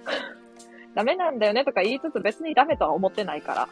[0.95, 3.67] ダメなんだよねとか言いつつ別にダメとは思ってないから。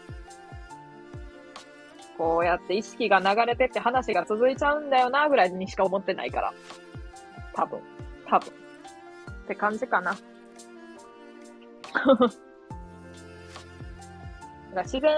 [2.17, 6.53] こうやって意識が流れてって話が続いちゃうんだよなぐらいにしか思ってないから。
[7.53, 7.79] 多分。
[8.27, 8.49] 多分。
[8.49, 10.11] って感じかな。
[14.73, 15.15] だか自然、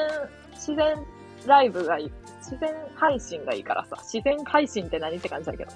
[0.53, 0.97] 自然
[1.45, 2.11] ライブがいい。
[2.43, 3.95] 自然配信がいいからさ。
[4.01, 5.71] 自然配信って何って感じだけど。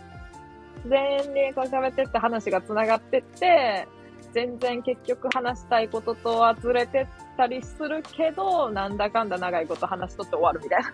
[0.78, 3.88] 自然にこう喋ってって話が繋がってって、
[4.34, 7.08] 全然結局話したいこととはずれてっ
[7.38, 10.94] たりするけど、なんだかんだ長いこと話しとって終わるみたいな。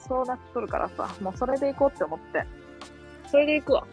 [0.00, 2.44] そうなっとるからさ、もうそれで行こうって思って。
[3.30, 3.86] それで行くわ。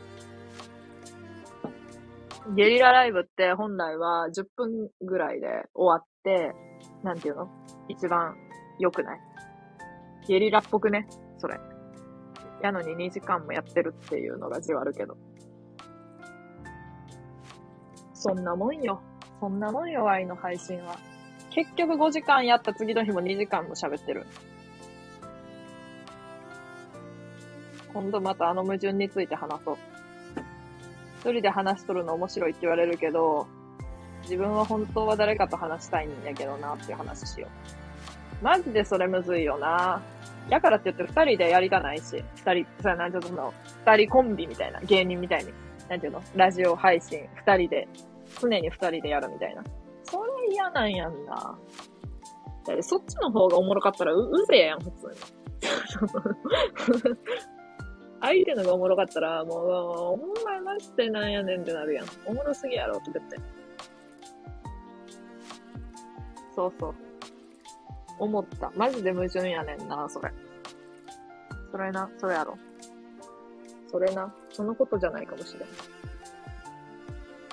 [2.56, 6.54] ゲリラライブって本来は10分ぐらいで終わって、
[7.04, 7.50] なんていうの？
[7.90, 8.36] 一番
[8.80, 9.20] 良くない？
[10.28, 11.08] ゲリラっぽくね？
[11.38, 11.60] それ。
[12.62, 15.18] やのに2時間もやってるっていうのがじわるけど。
[18.14, 19.02] そんなもんよ。
[19.40, 20.98] そんなもんよ、愛の配信は。
[21.52, 24.26] 結局5時間やった次の日も2時間も喋ってる。
[27.94, 29.78] 今度またあの矛盾について話そう。
[31.20, 33.48] 一人で話しとるの面白いって言われるけど、
[34.24, 37.48] 自分は本当は誰かと話したいんやけどなっていう話しよ
[38.42, 38.44] う。
[38.44, 40.02] マジでそれむずいよな。
[40.50, 43.54] やからって言って二人でやりたないし、二人、そうやなんていうの、
[43.86, 45.52] 二人コンビみたいな、芸人みたいに、
[45.90, 47.88] なんていうの、ラジオ配信、二人で、
[48.40, 49.64] 常に二人でやるみたいな。
[50.04, 51.58] それ嫌なんやんな。
[52.66, 55.14] だってそっちの方がおもろかったらう、うぜやん、普通に。
[58.22, 59.60] 相手のがおもろかったら、もう、
[60.14, 62.06] お前マジでなんやねんってなるやん。
[62.26, 63.38] おもろすぎやろって言って。
[66.56, 67.05] そうそう。
[68.20, 68.72] 思った。
[68.76, 70.32] マジで矛盾やねんな、それ。
[71.72, 72.58] それな、それやろ。
[73.92, 75.68] それな、そのことじゃないかもしれん。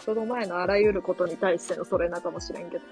[0.04, 2.84] その前のあらゆることに対してのそれなかもしれんけど。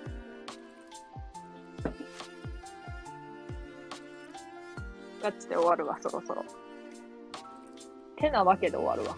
[5.22, 6.44] ガチで終わるわ、そろそろ。
[8.16, 9.16] てなわけで終わるわ。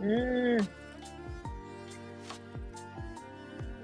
[0.00, 0.81] うーん。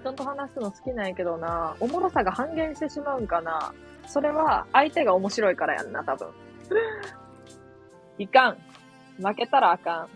[0.01, 3.73] 人と話すの好きなんやけどな、おもろさが半減してしまうんかな。
[4.07, 6.29] それは相手が面白いからやんな、多分。
[8.19, 8.57] いかん。
[9.23, 10.09] 負けたらあか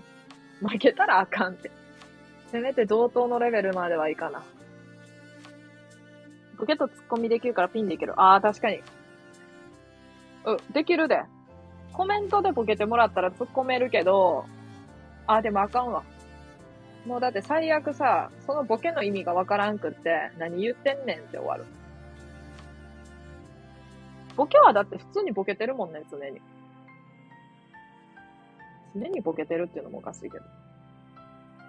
[0.63, 0.69] ん。
[0.69, 1.71] 負けたらあかんって。
[2.51, 4.43] せめて同等のレベルまではいかな。
[6.59, 8.21] ボケとツッコミできるからピンでいける。
[8.21, 8.77] ああ、確かに。
[8.77, 11.23] う、できるで。
[11.93, 14.47] コメントでボケてもらったら突っ込めるけど、
[15.27, 16.03] あでもあかんわ。
[17.07, 21.65] もうだって最悪さ、そのボケの意味がわからんくって、何言ってんねんって終わる。
[24.37, 26.41] ボケはだって普通にボケてるもんね、常に。
[28.95, 30.45] 常にボケてるっていうのもおかしいけど。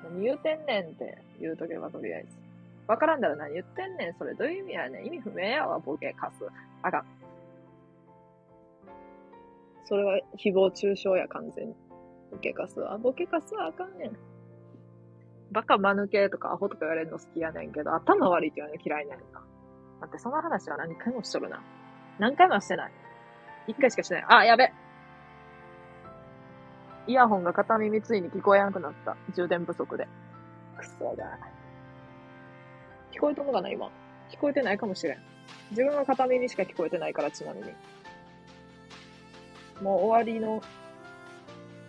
[0.04, 2.30] 何言うてんねんって言うとけばとりあえず。
[2.88, 6.46] わからんだら何言ってんねんそれどういう意味やねん意味不明やわ、ボケかす。
[6.84, 7.06] あかん。
[9.86, 11.76] それは誹謗中傷や、完全に。
[12.32, 12.98] ボケかすは。
[12.98, 14.33] ボケかすはあかんねん。
[15.54, 19.42] バカ間抜けとかアホとか言われるの好きやねんけど、頭悪いって言われるの嫌いねんな。
[20.02, 21.62] だってその話は何回もしとるな。
[22.20, 22.92] 何回もしてない。
[23.68, 24.26] 一回しかしてない。
[24.28, 24.74] あ、やべ。
[27.06, 29.16] イヤホンが片耳ついに聞こえなくなった。
[29.36, 30.08] 充電不足で。
[30.78, 31.38] くそだ。
[33.12, 33.88] 聞こえとんのかな、今。
[34.32, 35.18] 聞こえてないかもしれん。
[35.72, 37.72] 自分は片耳しか聞こえてないから、ちなみに。
[39.82, 40.62] もう終わりの、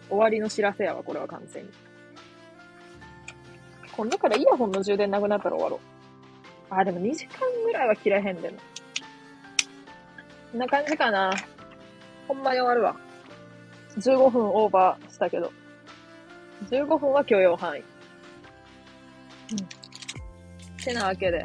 [0.09, 1.71] 終わりの知らせやわ、これは完全に。
[3.97, 5.81] 今度からイヤホンの充電なくなったら終わろう。
[6.71, 8.57] あ、でも2時間ぐらいは切れへんでも。
[10.51, 11.33] こんな感じかな。
[12.27, 12.97] ほんまに終わるわ。
[13.99, 15.53] 15分オーバーしたけど。
[16.71, 17.81] 15分は許容範囲。
[17.81, 17.85] う
[19.55, 19.57] ん。
[20.83, 21.45] てなわけで。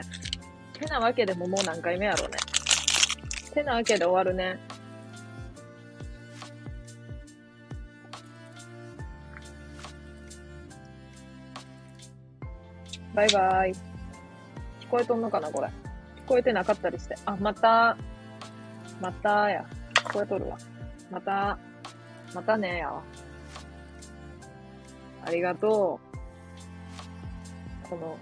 [0.74, 2.38] てなわけでももう何回目やろうね。
[3.54, 4.60] てなわけで終わるね。
[13.20, 13.72] バイバイ。
[13.72, 15.68] 聞こえとんのかなこれ。
[15.68, 15.72] 聞
[16.26, 17.18] こえてなかったりして。
[17.26, 17.98] あ、また、
[19.02, 19.66] またや。
[19.94, 20.58] 聞こえとるわ。
[21.12, 21.60] また、
[22.34, 22.94] またねや。
[25.26, 26.00] ありがと
[27.84, 27.90] う。
[27.90, 28.18] この、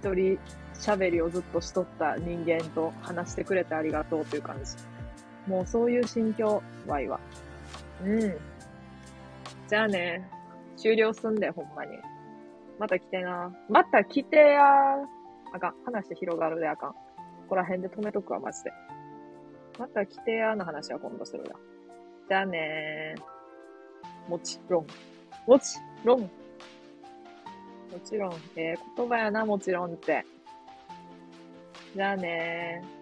[0.00, 0.38] 一人
[0.74, 4.76] 喋りをずっとしとった人間と話してくれてありがとうという感じ。
[5.50, 7.18] もうそういう心境、ワイは。
[8.04, 8.20] うん。
[9.66, 10.30] じゃあね、
[10.76, 11.98] 終了すんで、ほんまに。
[12.78, 13.54] また来てな。
[13.68, 14.96] また来てや
[15.52, 15.74] あかん。
[15.84, 16.92] 話広がるであかん。
[16.92, 16.96] こ
[17.50, 18.72] こら辺で止めとくわ、マジで。
[19.78, 21.58] また来てやの話は今度するわ。
[22.28, 23.14] じゃあね
[24.28, 24.86] もちろん。
[25.46, 26.20] もちろん。
[26.20, 26.28] も
[28.04, 28.32] ちろん。
[28.56, 30.24] ええ言葉やな、もちろんって。
[31.94, 32.95] じゃあねー。